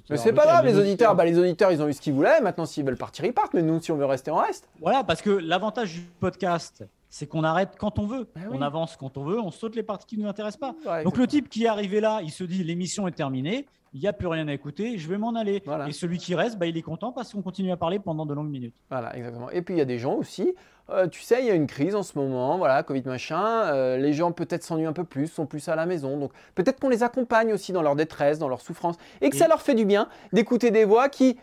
Mais 0.08 0.16
c'est 0.16 0.32
pas 0.32 0.44
grave, 0.44 0.64
les 0.64 0.78
auditeurs. 0.78 1.14
Bah, 1.14 1.24
les 1.24 1.38
auditeurs 1.38 1.70
ils 1.70 1.82
ont 1.82 1.88
eu 1.88 1.92
ce 1.92 2.00
qu'ils 2.00 2.14
voulaient. 2.14 2.40
Maintenant, 2.40 2.64
s'ils 2.64 2.84
veulent 2.84 2.96
partir, 2.96 3.24
ils 3.24 3.34
partent. 3.34 3.52
Mais 3.52 3.62
nous, 3.62 3.80
si 3.80 3.92
on 3.92 3.96
veut 3.96 4.06
rester, 4.06 4.30
on 4.30 4.36
reste. 4.36 4.68
Voilà, 4.80 5.04
parce 5.04 5.20
que 5.20 5.30
l'avantage 5.30 5.92
du 5.94 6.00
podcast, 6.18 6.84
c'est 7.10 7.26
qu'on 7.26 7.44
arrête 7.44 7.76
quand 7.78 7.98
on 7.98 8.06
veut. 8.06 8.26
Bah 8.34 8.42
on 8.50 8.62
avance 8.62 8.96
quand 8.96 9.16
on 9.18 9.24
veut, 9.24 9.38
on 9.38 9.50
saute 9.50 9.76
les 9.76 9.82
parties 9.82 10.06
qui 10.06 10.16
ne 10.16 10.22
nous 10.22 10.28
intéressent 10.28 10.74
pas. 10.84 11.02
Donc 11.02 11.18
le 11.18 11.26
type 11.26 11.48
qui 11.48 11.64
est 11.64 11.68
arrivé 11.68 12.00
là, 12.00 12.20
il 12.22 12.30
se 12.30 12.44
dit 12.44 12.64
l'émission 12.64 13.06
est 13.06 13.12
terminée. 13.12 13.66
il 13.92 14.00
n'y 14.00 14.06
a 14.06 14.12
plus 14.12 14.26
rien 14.26 14.46
à 14.48 14.52
écouter, 14.52 14.98
je 14.98 15.08
vais 15.08 15.18
m'en 15.18 15.34
aller. 15.34 15.62
Et 15.86 15.92
celui 15.92 16.18
qui 16.18 16.34
reste, 16.34 16.58
bah, 16.58 16.66
il 16.66 16.76
est 16.76 16.82
content 16.82 17.12
parce 17.12 17.32
qu'on 17.32 17.42
continue 17.42 17.72
à 17.72 17.76
parler 17.76 17.98
pendant 17.98 18.26
de 18.26 18.34
longues 18.34 18.50
minutes. 18.50 18.74
Voilà, 18.90 19.16
exactement. 19.16 19.50
Et 19.50 19.62
puis 19.62 19.74
il 19.74 19.78
y 19.78 19.80
a 19.80 19.86
des 19.86 19.98
gens 19.98 20.14
aussi, 20.14 20.54
euh, 20.90 21.06
tu 21.06 21.20
sais, 21.20 21.40
il 21.40 21.46
y 21.46 21.50
a 21.50 21.54
une 21.54 21.66
crise 21.66 21.94
en 21.94 22.02
ce 22.02 22.18
moment, 22.18 22.56
voilà, 22.56 22.82
Covid 22.82 23.02
machin, 23.04 23.42
euh, 23.42 23.98
les 23.98 24.14
gens 24.14 24.32
peut-être 24.32 24.62
s'ennuient 24.62 24.86
un 24.86 24.94
peu 24.94 25.04
plus, 25.04 25.26
sont 25.26 25.44
plus 25.44 25.68
à 25.68 25.76
la 25.76 25.84
maison, 25.84 26.16
donc 26.16 26.32
peut-être 26.54 26.80
qu'on 26.80 26.88
les 26.88 27.02
accompagne 27.02 27.52
aussi 27.52 27.72
dans 27.72 27.82
leur 27.82 27.94
détresse, 27.94 28.38
dans 28.38 28.48
leur 28.48 28.62
souffrance, 28.62 28.96
et 29.20 29.28
que 29.28 29.36
ça 29.36 29.48
leur 29.48 29.60
fait 29.60 29.74
du 29.74 29.84
bien 29.84 30.08
d'écouter 30.32 30.70
des 30.70 30.86
voix 30.86 31.10
qui, 31.10 31.36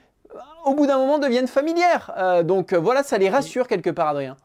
au 0.66 0.74
bout 0.74 0.88
d'un 0.88 0.98
moment, 0.98 1.20
deviennent 1.20 1.48
familières. 1.48 2.12
Euh, 2.18 2.41
donc 2.41 2.74
voilà, 2.74 3.04
ça 3.04 3.20
les 3.20 3.30
rassure 3.30 3.68
quelque 3.68 3.91
part, 3.91 4.08
Adrien. 4.08 4.36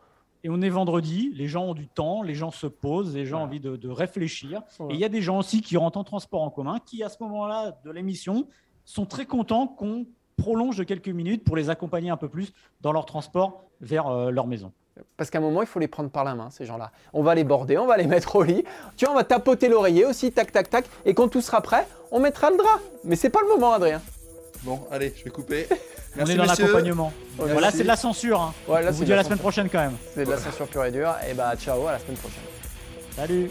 Et 0.43 0.51
on 0.51 0.61
est 0.63 0.71
vendredi, 0.71 1.33
les 1.35 1.49
gens 1.49 1.65
ont 1.65 1.75
du 1.75 1.87
temps, 1.87 2.23
les 2.23 2.35
gens 2.35 2.51
se 2.51 2.67
posent, 2.67 3.15
les 3.15 3.27
gens 3.27 3.41
ont 3.41 3.45
envie 3.45 3.61
de, 3.61 3.89
réfléchir. 3.89 4.63
Et 4.89 4.95
il 4.95 4.99
y 4.99 5.05
a 5.05 5.11
des 5.11 5.21
gens 5.23 5.39
aussi 5.39 5.61
qui 5.61 5.77
rentrent 5.77 5.99
en 5.99 6.05
transport 6.05 6.43
en 6.43 6.51
commun, 6.51 6.79
qui 6.85 7.03
à 7.03 7.09
ce 7.09 7.23
moment-là 7.23 7.79
de 7.85 7.91
l'émission 7.91 8.47
sont 8.85 9.05
très 9.05 9.27
contents 9.27 9.67
qu'on 9.67 10.07
prolonge 10.37 10.79
de 10.79 10.85
quelques 10.85 11.09
minutes 11.09 11.45
pour 11.45 11.57
les 11.57 11.69
accompagner 11.69 12.11
un 12.11 12.17
peu 12.17 12.29
plus 12.29 12.53
dans 12.81 12.93
leur 12.93 13.05
transport 13.05 13.65
vers 13.81 14.07
euh, 14.07 14.31
leur 14.31 14.47
maison. 14.47 14.73
Parce 15.17 15.31
qu'à 15.31 15.39
un 15.39 15.43
moment, 15.43 15.63
il 15.63 15.67
faut 15.67 15.79
les 15.79 15.89
prendre 15.89 16.11
par 16.11 16.25
la 16.25 16.35
main, 16.35 16.49
ces 16.51 16.65
gens-là. 16.65 16.91
On 17.13 17.23
va 17.23 17.35
les 17.35 17.45
border, 17.45 17.79
on 17.79 17.87
va 17.87 17.97
les 17.97 18.07
mettre 18.07 18.37
au 18.37 18.43
lit. 18.43 18.65
Tu 18.97 19.05
vois, 19.05 19.15
on 19.15 19.17
va 19.17 19.25
tapoter 19.25 19.69
l'oreiller 19.69 20.05
aussi, 20.05 20.33
tac, 20.33 20.53
tac, 20.53 20.71
tac. 20.71 20.87
Et 21.05 21.15
quand 21.15 21.29
tout 21.29 21.41
sera 21.41 21.61
prêt, 21.61 21.87
on 22.11 22.21
mettra 22.21 22.51
le 22.51 22.57
drap. 22.57 22.81
Mais 23.05 23.17
c'est 23.17 23.31
pas 23.31 23.41
le 23.43 23.49
moment, 23.49 23.73
Adrien. 23.73 24.01
Bon, 24.63 24.81
allez, 24.91 25.15
je 25.17 25.25
vais 25.25 25.31
couper. 25.31 25.67
on 26.19 26.27
est 26.27 26.35
dans 26.35 26.45
l'accompagnement. 26.45 27.13
Voilà, 27.37 27.71
c'est 27.71 27.83
de 27.83 27.89
la 27.89 27.97
censure. 27.97 28.41
Hein. 28.41 28.55
on 28.69 28.91
vous 28.91 29.05
dit 29.05 29.13
à 29.13 29.17
la 29.17 29.25
semaine 29.25 29.39
prochaine 29.39 29.69
quand 29.71 29.79
même. 29.79 29.97
C'est 30.15 30.25
de 30.25 30.31
la 30.31 30.39
censure 30.39 30.67
pure 30.67 30.85
et 30.85 30.91
dure. 30.91 31.15
Et 31.29 31.35
bah, 31.35 31.55
ciao, 31.57 31.87
à 31.87 31.93
la 31.93 31.99
semaine 31.99 32.17
prochaine. 32.17 32.43
Salut. 33.17 33.51